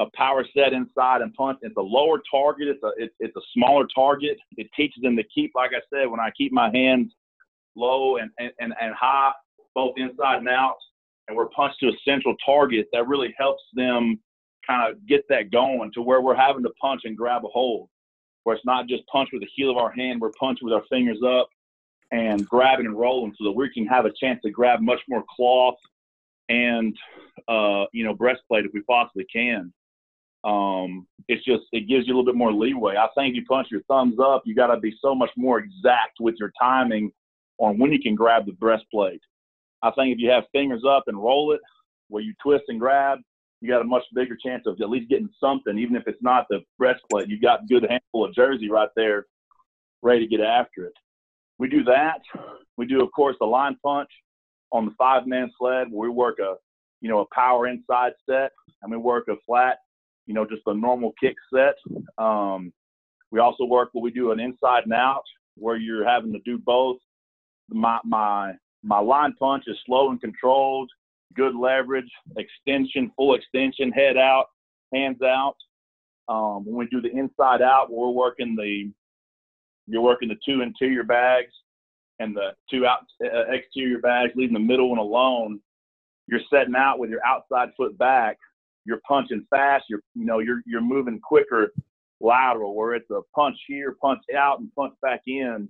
a 0.00 0.06
power 0.14 0.44
set 0.54 0.72
inside 0.72 1.22
and 1.22 1.32
punch. 1.34 1.58
It's 1.62 1.76
a 1.76 1.80
lower 1.80 2.20
target. 2.30 2.68
It's 2.68 2.82
a 2.82 2.90
it's, 2.96 3.14
it's 3.20 3.36
a 3.36 3.40
smaller 3.54 3.86
target. 3.94 4.36
It 4.56 4.68
teaches 4.76 5.02
them 5.02 5.16
to 5.16 5.22
keep, 5.34 5.52
like 5.54 5.70
I 5.74 5.80
said, 5.92 6.10
when 6.10 6.20
I 6.20 6.30
keep 6.36 6.52
my 6.52 6.70
hands 6.74 7.12
low 7.76 8.16
and, 8.16 8.30
and, 8.38 8.52
and 8.58 8.94
high, 8.94 9.32
both 9.74 9.94
inside 9.96 10.38
and 10.38 10.48
out, 10.48 10.76
and 11.28 11.36
we're 11.36 11.48
punched 11.50 11.78
to 11.80 11.88
a 11.88 11.92
central 12.04 12.34
target, 12.44 12.88
that 12.92 13.06
really 13.06 13.32
helps 13.38 13.62
them 13.74 14.18
kind 14.66 14.90
of 14.90 15.06
get 15.06 15.24
that 15.28 15.50
going 15.50 15.90
to 15.94 16.02
where 16.02 16.20
we're 16.20 16.34
having 16.34 16.64
to 16.64 16.70
punch 16.80 17.02
and 17.04 17.16
grab 17.16 17.44
a 17.44 17.48
hold, 17.48 17.88
where 18.44 18.56
it's 18.56 18.64
not 18.64 18.86
just 18.86 19.06
punch 19.06 19.30
with 19.32 19.42
the 19.42 19.48
heel 19.54 19.70
of 19.70 19.76
our 19.76 19.90
hand, 19.90 20.20
we're 20.20 20.32
punching 20.38 20.66
with 20.66 20.74
our 20.74 20.84
fingers 20.88 21.18
up 21.26 21.48
and 22.10 22.46
grabbing 22.46 22.86
and 22.86 22.98
rolling 22.98 23.34
so 23.38 23.44
that 23.44 23.52
we 23.52 23.70
can 23.72 23.86
have 23.86 24.04
a 24.04 24.12
chance 24.20 24.40
to 24.42 24.50
grab 24.50 24.80
much 24.80 25.00
more 25.08 25.24
cloth 25.34 25.76
and 26.48 26.96
uh, 27.48 27.84
you 27.92 28.04
know 28.04 28.14
breastplate 28.14 28.64
if 28.64 28.72
we 28.72 28.82
possibly 28.82 29.24
can. 29.32 29.72
Um, 30.42 31.06
it's 31.28 31.44
just 31.44 31.64
it 31.72 31.88
gives 31.88 32.06
you 32.06 32.14
a 32.14 32.16
little 32.16 32.24
bit 32.24 32.34
more 32.34 32.52
leeway. 32.52 32.96
I 32.96 33.08
think 33.14 33.32
if 33.32 33.36
you 33.36 33.44
punch 33.46 33.68
your 33.70 33.82
thumbs 33.82 34.18
up, 34.18 34.42
you 34.44 34.54
got 34.54 34.74
to 34.74 34.80
be 34.80 34.94
so 35.00 35.14
much 35.14 35.30
more 35.36 35.58
exact 35.58 36.18
with 36.18 36.34
your 36.38 36.52
timing 36.60 37.12
on 37.58 37.78
when 37.78 37.92
you 37.92 38.00
can 38.00 38.14
grab 38.14 38.46
the 38.46 38.52
breastplate. 38.52 39.20
I 39.82 39.90
think 39.92 40.14
if 40.14 40.18
you 40.18 40.30
have 40.30 40.44
fingers 40.52 40.82
up 40.88 41.04
and 41.06 41.16
roll 41.16 41.52
it, 41.52 41.60
where 42.08 42.22
you 42.22 42.34
twist 42.42 42.64
and 42.68 42.80
grab, 42.80 43.18
you 43.60 43.68
got 43.68 43.82
a 43.82 43.84
much 43.84 44.04
bigger 44.14 44.36
chance 44.42 44.64
of 44.66 44.80
at 44.80 44.90
least 44.90 45.10
getting 45.10 45.28
something, 45.38 45.78
even 45.78 45.96
if 45.96 46.04
it's 46.06 46.22
not 46.22 46.46
the 46.48 46.60
breastplate. 46.78 47.28
You've 47.28 47.42
got 47.42 47.62
a 47.62 47.66
good 47.66 47.86
handful 47.88 48.24
of 48.24 48.34
jersey 48.34 48.70
right 48.70 48.88
there, 48.96 49.26
ready 50.02 50.26
to 50.26 50.36
get 50.36 50.44
after 50.44 50.86
it. 50.86 50.94
We 51.58 51.68
do 51.68 51.84
that. 51.84 52.20
We 52.78 52.86
do, 52.86 53.02
of 53.02 53.12
course, 53.12 53.36
the 53.38 53.46
line 53.46 53.76
punch 53.82 54.08
on 54.72 54.86
the 54.86 54.92
five-man 54.96 55.50
sled 55.58 55.88
where 55.90 56.08
we 56.08 56.14
work 56.14 56.38
a, 56.38 56.54
you 57.02 57.10
know, 57.10 57.20
a 57.20 57.34
power 57.34 57.66
inside 57.66 58.12
set, 58.28 58.50
and 58.82 58.90
we 58.90 58.96
work 58.96 59.28
a 59.28 59.34
flat, 59.46 59.78
you 60.26 60.32
know, 60.32 60.46
just 60.46 60.62
a 60.66 60.74
normal 60.74 61.12
kick 61.20 61.36
set. 61.54 61.74
Um, 62.16 62.72
we 63.30 63.40
also 63.40 63.64
work 63.64 63.90
where 63.92 64.02
we 64.02 64.10
do 64.10 64.32
an 64.32 64.40
inside 64.40 64.84
and 64.84 64.92
out 64.94 65.24
where 65.56 65.76
you're 65.76 66.08
having 66.08 66.32
to 66.32 66.40
do 66.44 66.58
both. 66.58 66.96
My 67.68 67.98
my 68.04 68.54
my 68.82 68.98
line 68.98 69.34
punch 69.38 69.64
is 69.66 69.76
slow 69.84 70.10
and 70.10 70.20
controlled, 70.20 70.90
good 71.34 71.54
leverage, 71.54 72.10
extension, 72.36 73.10
full 73.16 73.34
extension, 73.34 73.92
head 73.92 74.16
out, 74.16 74.46
hands 74.92 75.22
out. 75.22 75.56
Um, 76.28 76.64
when 76.64 76.76
we 76.76 76.86
do 76.86 77.00
the 77.00 77.16
inside 77.16 77.62
out, 77.62 77.90
we're 77.90 78.10
working 78.10 78.54
the 78.56 78.90
you're 79.86 80.02
working 80.02 80.28
the 80.28 80.36
two 80.46 80.60
interior 80.60 81.02
bags 81.02 81.52
and 82.20 82.36
the 82.36 82.50
two 82.70 82.86
out 82.86 83.00
uh, 83.24 83.50
exterior 83.50 83.98
bags, 83.98 84.32
leaving 84.36 84.54
the 84.54 84.60
middle 84.60 84.90
one 84.90 84.98
alone. 84.98 85.60
You're 86.28 86.40
setting 86.52 86.76
out 86.76 86.98
with 86.98 87.10
your 87.10 87.24
outside 87.26 87.70
foot 87.76 87.98
back. 87.98 88.38
You're 88.84 89.00
punching 89.06 89.46
fast. 89.50 89.86
You're 89.88 90.02
you 90.14 90.24
know 90.24 90.38
you're 90.38 90.62
you're 90.66 90.80
moving 90.80 91.20
quicker 91.20 91.72
lateral 92.20 92.74
where 92.74 92.94
it's 92.94 93.10
a 93.10 93.22
punch 93.34 93.56
here, 93.66 93.96
punch 94.00 94.22
out, 94.36 94.60
and 94.60 94.72
punch 94.74 94.94
back 95.02 95.22
in. 95.26 95.68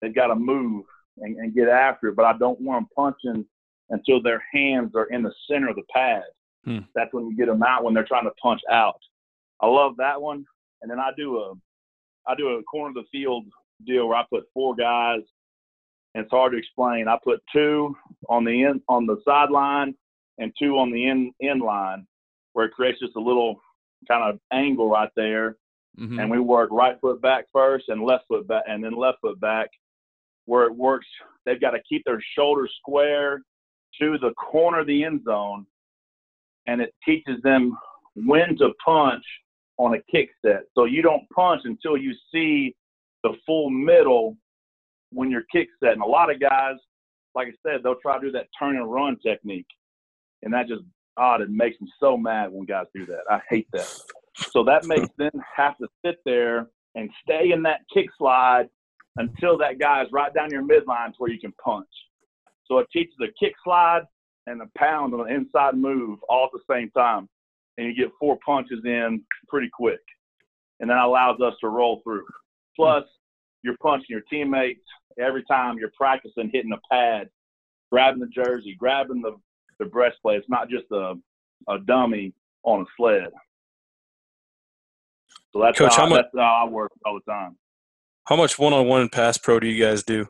They've 0.00 0.14
got 0.14 0.28
to 0.28 0.36
move 0.36 0.84
and, 1.18 1.36
and 1.36 1.54
get 1.54 1.68
after 1.68 2.08
it. 2.08 2.16
But 2.16 2.24
I 2.24 2.38
don't 2.38 2.60
want 2.60 2.86
them 2.88 2.88
punching 2.96 3.44
until 3.90 4.22
their 4.22 4.42
hands 4.52 4.92
are 4.94 5.06
in 5.06 5.22
the 5.22 5.32
center 5.50 5.68
of 5.68 5.76
the 5.76 5.82
pad. 5.92 6.22
Hmm. 6.64 6.78
That's 6.94 7.12
when 7.12 7.28
you 7.28 7.36
get 7.36 7.46
them 7.46 7.62
out 7.62 7.84
when 7.84 7.94
they're 7.94 8.04
trying 8.04 8.24
to 8.24 8.34
punch 8.42 8.60
out. 8.70 9.00
I 9.60 9.66
love 9.66 9.94
that 9.98 10.20
one. 10.20 10.44
And 10.82 10.90
then 10.90 10.98
I 11.00 11.10
do 11.16 11.38
a 11.38 11.54
I 12.26 12.34
do 12.34 12.48
a 12.48 12.62
corner 12.64 12.90
of 12.90 12.94
the 12.94 13.08
field 13.10 13.46
deal 13.86 14.06
where 14.06 14.18
I 14.18 14.24
put 14.30 14.44
four 14.52 14.74
guys, 14.74 15.22
and 16.14 16.24
it's 16.24 16.30
hard 16.30 16.52
to 16.52 16.58
explain. 16.58 17.08
I 17.08 17.18
put 17.22 17.40
two 17.52 17.96
on 18.28 18.44
the 18.44 18.64
end 18.64 18.82
on 18.88 19.06
the 19.06 19.16
sideline 19.24 19.94
and 20.38 20.52
two 20.58 20.78
on 20.78 20.92
the 20.92 21.08
end 21.08 21.32
end 21.42 21.62
line, 21.62 22.06
where 22.52 22.66
it 22.66 22.72
creates 22.72 23.00
just 23.00 23.16
a 23.16 23.20
little 23.20 23.60
kind 24.06 24.22
of 24.22 24.38
angle 24.52 24.90
right 24.90 25.10
there. 25.16 25.56
Mm-hmm. 25.98 26.20
And 26.20 26.30
we 26.30 26.38
work 26.38 26.70
right 26.70 26.96
foot 27.00 27.20
back 27.20 27.46
first 27.52 27.88
and 27.88 28.04
left 28.04 28.24
foot 28.28 28.46
back 28.46 28.62
and 28.68 28.84
then 28.84 28.94
left 28.94 29.18
foot 29.20 29.40
back 29.40 29.68
where 30.44 30.64
it 30.64 30.74
works. 30.74 31.06
They've 31.44 31.60
got 31.60 31.72
to 31.72 31.80
keep 31.88 32.04
their 32.04 32.22
shoulders 32.36 32.72
square 32.78 33.42
to 34.00 34.18
the 34.18 34.32
corner 34.34 34.80
of 34.80 34.86
the 34.86 35.04
end 35.04 35.22
zone, 35.24 35.66
and 36.66 36.80
it 36.80 36.94
teaches 37.04 37.40
them 37.42 37.76
when 38.14 38.56
to 38.58 38.70
punch 38.84 39.24
on 39.78 39.94
a 39.94 40.02
kick 40.10 40.30
set. 40.44 40.62
So 40.74 40.84
you 40.84 41.02
don't 41.02 41.28
punch 41.30 41.62
until 41.64 41.96
you 41.96 42.12
see 42.32 42.74
the 43.22 43.34
full 43.46 43.70
middle 43.70 44.36
when 45.10 45.30
you're 45.30 45.44
kick 45.52 45.68
set. 45.82 45.92
And 45.92 46.02
a 46.02 46.06
lot 46.06 46.32
of 46.32 46.40
guys, 46.40 46.74
like 47.34 47.48
I 47.48 47.52
said, 47.66 47.82
they'll 47.82 47.94
try 47.96 48.18
to 48.18 48.26
do 48.26 48.32
that 48.32 48.48
turn 48.58 48.76
and 48.76 48.90
run 48.90 49.18
technique. 49.24 49.66
And 50.42 50.52
that 50.52 50.68
just, 50.68 50.82
odd, 51.16 51.40
it 51.40 51.50
makes 51.50 51.80
me 51.80 51.88
so 51.98 52.16
mad 52.16 52.50
when 52.52 52.66
guys 52.66 52.86
do 52.94 53.06
that. 53.06 53.22
I 53.30 53.40
hate 53.48 53.68
that. 53.72 53.92
So 54.50 54.62
that 54.64 54.84
makes 54.84 55.08
them 55.16 55.32
have 55.56 55.76
to 55.78 55.88
sit 56.04 56.16
there 56.24 56.68
and 56.94 57.10
stay 57.22 57.52
in 57.52 57.62
that 57.62 57.80
kick 57.92 58.06
slide 58.16 58.68
until 59.16 59.58
that 59.58 59.78
guy 59.78 60.02
is 60.02 60.08
right 60.12 60.32
down 60.32 60.50
your 60.50 60.62
midline 60.62 61.08
to 61.08 61.14
where 61.18 61.30
you 61.30 61.40
can 61.40 61.52
punch. 61.64 61.88
So 62.68 62.78
it 62.78 62.86
teaches 62.92 63.14
a 63.22 63.28
kick 63.42 63.54
slide 63.64 64.02
and 64.46 64.62
a 64.62 64.66
pound 64.78 65.14
on 65.14 65.26
the 65.26 65.34
inside 65.34 65.74
move 65.74 66.18
all 66.28 66.44
at 66.44 66.50
the 66.52 66.74
same 66.74 66.90
time. 66.90 67.28
And 67.76 67.86
you 67.86 67.94
get 67.94 68.12
four 68.18 68.38
punches 68.44 68.80
in 68.84 69.22
pretty 69.48 69.70
quick. 69.72 70.00
And 70.80 70.90
that 70.90 70.98
allows 70.98 71.40
us 71.40 71.54
to 71.60 71.68
roll 71.68 72.00
through. 72.04 72.26
Plus, 72.76 73.04
you're 73.62 73.76
punching 73.82 74.06
your 74.08 74.22
teammates 74.30 74.82
every 75.18 75.44
time 75.44 75.78
you're 75.78 75.92
practicing 75.96 76.50
hitting 76.52 76.72
a 76.72 76.94
pad, 76.94 77.28
grabbing 77.90 78.20
the 78.20 78.26
jersey, 78.26 78.76
grabbing 78.78 79.22
the, 79.22 79.36
the 79.78 79.86
breastplate. 79.86 80.38
It's 80.38 80.48
not 80.48 80.68
just 80.68 80.84
a, 80.92 81.14
a 81.68 81.78
dummy 81.86 82.32
on 82.62 82.82
a 82.82 82.84
sled. 82.96 83.30
So 85.52 85.60
that's, 85.60 85.78
Coach, 85.78 85.96
how, 85.96 86.02
how 86.02 86.08
much, 86.08 86.26
that's 86.32 86.42
how 86.42 86.66
I 86.66 86.68
work 86.68 86.92
all 87.04 87.18
the 87.24 87.32
time. 87.32 87.56
How 88.26 88.36
much 88.36 88.58
one-on-one 88.58 89.08
pass 89.08 89.38
pro 89.38 89.58
do 89.58 89.66
you 89.66 89.82
guys 89.82 90.02
do? 90.02 90.26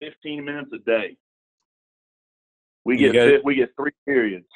15 0.00 0.44
minutes 0.44 0.70
a 0.74 0.78
day. 0.78 1.16
We 2.84 2.96
get 2.96 3.44
we 3.44 3.54
get 3.56 3.70
three 3.76 3.92
periods. 4.06 4.46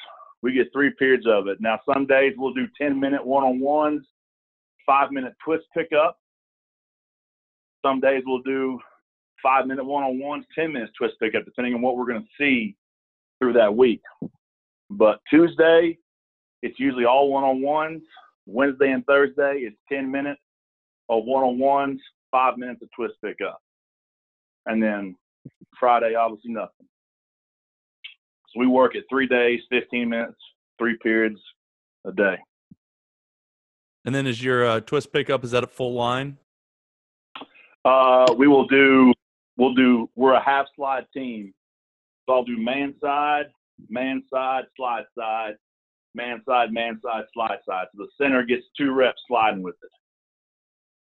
We 0.41 0.53
get 0.53 0.71
three 0.71 0.91
periods 0.97 1.25
of 1.27 1.47
it. 1.47 1.59
Now 1.59 1.79
some 1.91 2.05
days 2.05 2.33
we'll 2.37 2.53
do 2.53 2.67
10 2.79 2.99
minute 2.99 3.25
one-on-ones, 3.25 4.05
five 4.85 5.11
minute 5.11 5.33
twist 5.43 5.65
pickup. 5.75 6.17
Some 7.85 7.99
days 7.99 8.23
we'll 8.25 8.41
do 8.41 8.79
five 9.43 9.67
minute 9.67 9.83
one-on-ones, 9.83 10.45
10 10.55 10.71
minutes 10.71 10.93
twist 10.97 11.15
pickup, 11.19 11.45
depending 11.45 11.73
on 11.73 11.81
what 11.81 11.97
we're 11.97 12.05
going 12.05 12.21
to 12.21 12.27
see 12.37 12.75
through 13.39 13.53
that 13.53 13.75
week. 13.75 14.01
But 14.89 15.19
Tuesday, 15.29 15.97
it's 16.61 16.79
usually 16.79 17.05
all 17.05 17.29
one-on-ones. 17.31 18.01
Wednesday 18.45 18.91
and 18.91 19.05
Thursday, 19.05 19.61
it's 19.67 19.77
10 19.91 20.09
minutes 20.09 20.41
of 21.09 21.25
one-on-ones, 21.25 21.99
five 22.31 22.57
minutes 22.57 22.81
of 22.81 22.89
twist 22.95 23.15
pickup. 23.23 23.61
And 24.65 24.81
then 24.81 25.15
Friday, 25.79 26.15
obviously 26.15 26.51
nothing. 26.51 26.87
So 28.53 28.59
we 28.59 28.67
work 28.67 28.95
at 28.95 29.03
three 29.09 29.27
days, 29.27 29.61
15 29.69 30.09
minutes, 30.09 30.37
three 30.77 30.97
periods 30.97 31.39
a 32.05 32.11
day. 32.11 32.37
And 34.05 34.13
then 34.13 34.27
is 34.27 34.43
your 34.43 34.65
uh, 34.65 34.79
twist 34.81 35.13
pickup, 35.13 35.43
is 35.43 35.51
that 35.51 35.63
a 35.63 35.67
full 35.67 35.93
line? 35.93 36.37
Uh, 37.85 38.33
we 38.37 38.47
will 38.47 38.67
do, 38.67 39.13
we'll 39.57 39.73
do, 39.73 40.09
we're 40.15 40.33
a 40.33 40.43
half 40.43 40.65
slide 40.75 41.05
team. 41.13 41.53
So 42.27 42.35
I'll 42.35 42.43
do 42.43 42.57
man 42.57 42.95
side, 43.01 43.45
man 43.89 44.23
side, 44.31 44.63
slide 44.75 45.05
side, 45.17 45.55
man 46.13 46.41
side, 46.47 46.71
man 46.71 46.99
side, 47.03 47.23
slide 47.33 47.59
side. 47.67 47.87
So 47.95 48.03
the 48.03 48.23
center 48.23 48.43
gets 48.43 48.63
two 48.77 48.91
reps 48.91 49.21
sliding 49.27 49.63
with 49.63 49.75
it. 49.81 49.89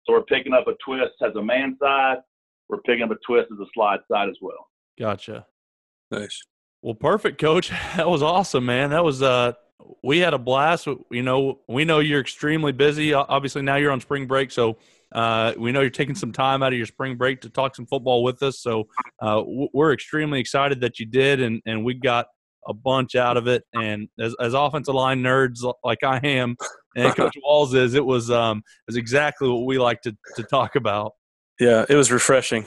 So 0.06 0.14
we're 0.14 0.24
picking 0.24 0.54
up 0.54 0.68
a 0.68 0.74
twist 0.84 1.14
has 1.22 1.36
a 1.36 1.44
man 1.44 1.78
side. 1.80 2.18
We're 2.72 2.82
picking 2.82 3.04
up 3.04 3.12
a 3.12 3.18
twist 3.28 3.50
as 3.52 3.60
a 3.60 3.70
slide 3.74 4.00
side 4.10 4.30
as 4.30 4.38
well. 4.42 4.70
Gotcha. 4.98 5.46
Nice. 6.10 6.42
Well, 6.82 6.96
perfect, 6.96 7.40
coach. 7.40 7.70
That 7.98 8.10
was 8.10 8.24
awesome, 8.24 8.66
man. 8.66 8.90
That 8.90 9.04
was 9.04 9.22
uh 9.22 9.54
we 10.04 10.20
had 10.20 10.34
a 10.34 10.38
blast. 10.38 10.88
You 11.10 11.24
know, 11.24 11.60
we 11.68 11.86
know 11.86 12.00
you're 12.00 12.22
extremely 12.22 12.72
busy. 12.72 13.14
Obviously, 13.14 13.62
now 13.62 13.76
you're 13.76 13.92
on 13.92 14.00
spring 14.00 14.26
break, 14.26 14.52
so 14.52 14.78
uh, 15.12 15.54
we 15.58 15.72
know 15.72 15.82
you're 15.82 15.90
taking 15.90 16.16
some 16.16 16.32
time 16.32 16.64
out 16.64 16.72
of 16.72 16.78
your 16.78 16.86
spring 16.86 17.18
break 17.18 17.42
to 17.42 17.50
talk 17.50 17.76
some 17.76 17.86
football 17.86 18.24
with 18.24 18.42
us. 18.44 18.60
So 18.60 18.88
uh, 19.22 19.42
we're 19.46 19.92
extremely 19.92 20.40
excited 20.40 20.82
that 20.82 21.00
you 21.00 21.06
did, 21.06 21.42
and 21.42 21.62
and 21.66 21.84
we 21.84 21.96
got 21.96 22.28
a 22.68 22.74
bunch 22.74 23.16
out 23.16 23.38
of 23.38 23.48
it. 23.48 23.64
And 23.74 24.08
as, 24.20 24.36
as 24.40 24.54
offensive 24.54 24.96
line 24.96 25.22
nerds 25.22 25.60
like 25.84 26.04
I 26.04 26.20
am, 26.20 26.56
and 26.96 27.16
Coach 27.16 27.36
Walls 27.44 27.74
is, 27.74 27.94
it 27.94 28.06
was 28.06 28.32
um 28.32 28.64
is 28.88 28.96
exactly 28.96 29.50
what 29.50 29.66
we 29.66 29.78
like 29.78 30.02
to 30.04 30.16
to 30.36 30.44
talk 30.44 30.76
about. 30.76 31.14
Yeah, 31.62 31.86
it 31.88 31.96
was 31.96 32.12
refreshing. 32.12 32.66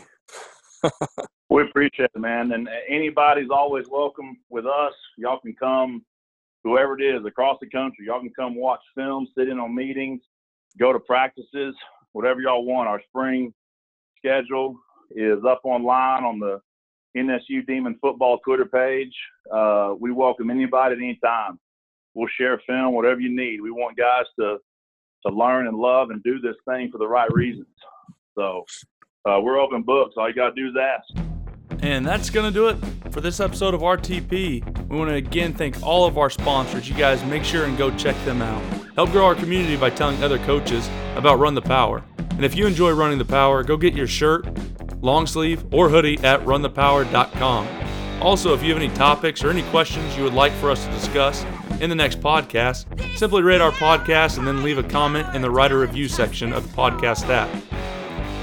we 1.51 1.63
appreciate 1.63 2.11
it, 2.15 2.21
man. 2.21 2.53
And 2.53 2.69
anybody's 2.89 3.51
always 3.51 3.87
welcome 3.91 4.37
with 4.51 4.67
us. 4.67 4.93
Y'all 5.19 5.41
can 5.41 5.53
come, 5.53 6.05
whoever 6.63 6.97
it 6.97 7.03
is, 7.03 7.27
across 7.27 7.59
the 7.61 7.69
country. 7.69 8.07
Y'all 8.07 8.21
can 8.21 8.31
come 8.39 8.55
watch 8.55 8.79
film, 8.95 9.27
sit 9.37 9.49
in 9.49 9.59
on 9.59 9.75
meetings, 9.75 10.21
go 10.79 10.93
to 10.93 11.01
practices, 11.01 11.75
whatever 12.13 12.41
y'all 12.41 12.65
want. 12.65 12.87
Our 12.87 13.03
spring 13.09 13.53
schedule 14.17 14.79
is 15.11 15.45
up 15.45 15.63
online 15.65 16.23
on 16.23 16.39
the 16.39 16.61
NSU 17.17 17.67
Demon 17.67 17.99
Football 18.01 18.39
Twitter 18.45 18.67
page. 18.67 19.17
Uh, 19.53 19.95
we 19.99 20.13
welcome 20.13 20.51
anybody 20.51 20.93
at 20.95 20.99
any 20.99 21.19
time. 21.21 21.59
We'll 22.15 22.29
share 22.39 22.63
film, 22.65 22.95
whatever 22.95 23.19
you 23.19 23.35
need. 23.35 23.61
We 23.61 23.73
want 23.73 23.97
guys 23.97 24.27
to 24.39 24.59
to 25.27 25.35
learn 25.35 25.67
and 25.67 25.77
love 25.77 26.11
and 26.11 26.23
do 26.23 26.39
this 26.39 26.55
thing 26.69 26.93
for 26.93 26.99
the 26.99 27.09
right 27.09 27.33
reasons. 27.33 27.67
So 28.35 28.65
uh, 29.29 29.41
we're 29.41 29.59
open 29.59 29.83
books. 29.83 30.15
All 30.17 30.29
you 30.29 30.35
got 30.35 30.55
to 30.55 30.55
do 30.55 30.69
is 30.69 30.75
ask. 30.81 31.27
And 31.83 32.07
that's 32.07 32.31
going 32.31 32.51
to 32.51 32.53
do 32.53 32.69
it 32.69 32.77
for 33.13 33.21
this 33.21 33.41
episode 33.41 33.75
of 33.75 33.81
RTP. 33.81 34.89
We 34.89 34.97
want 34.97 35.11
to 35.11 35.17
again 35.17 35.53
thank 35.53 35.83
all 35.83 36.07
of 36.07 36.19
our 36.19 36.31
sponsors. 36.31 36.89
You 36.89 36.95
guys 36.95 37.23
make 37.25 37.45
sure 37.45 37.65
and 37.65 37.77
go 37.77 37.91
check 37.97 38.17
them 38.25 38.43
out. 38.43 38.63
Help 38.95 39.11
grow 39.11 39.27
our 39.27 39.35
community 39.35 39.77
by 39.77 39.91
telling 39.91 40.23
other 40.23 40.39
coaches 40.39 40.89
about 41.17 41.39
Run 41.39 41.55
the 41.55 41.63
Power. 41.63 42.03
And 42.31 42.45
if 42.45 42.57
you 42.57 42.67
enjoy 42.67 42.93
running 42.93 43.19
the 43.19 43.25
power, 43.25 43.63
go 43.63 43.77
get 43.77 43.95
your 43.95 44.07
shirt, 44.07 44.47
long 45.03 45.27
sleeve, 45.27 45.65
or 45.73 45.89
hoodie 45.89 46.19
at 46.25 46.41
runthepower.com. 46.41 47.69
Also, 48.21 48.55
if 48.55 48.63
you 48.63 48.73
have 48.73 48.83
any 48.83 48.93
topics 48.95 49.45
or 49.45 49.51
any 49.51 49.63
questions 49.65 50.17
you 50.17 50.25
would 50.25 50.35
like 50.35 50.53
for 50.55 50.71
us 50.71 50.85
to 50.85 50.91
discuss 50.93 51.45
in 51.81 51.91
the 51.91 51.97
next 51.97 52.21
podcast, 52.21 52.87
simply 53.17 53.43
rate 53.43 53.61
our 53.61 53.73
podcast 53.73 54.39
and 54.39 54.47
then 54.47 54.63
leave 54.63 54.79
a 54.79 54.83
comment 54.83 55.35
in 55.35 55.43
the 55.43 55.51
writer 55.51 55.79
review 55.79 56.09
section 56.09 56.53
of 56.53 56.63
the 56.69 56.77
podcast 56.77 57.29
app. 57.29 57.51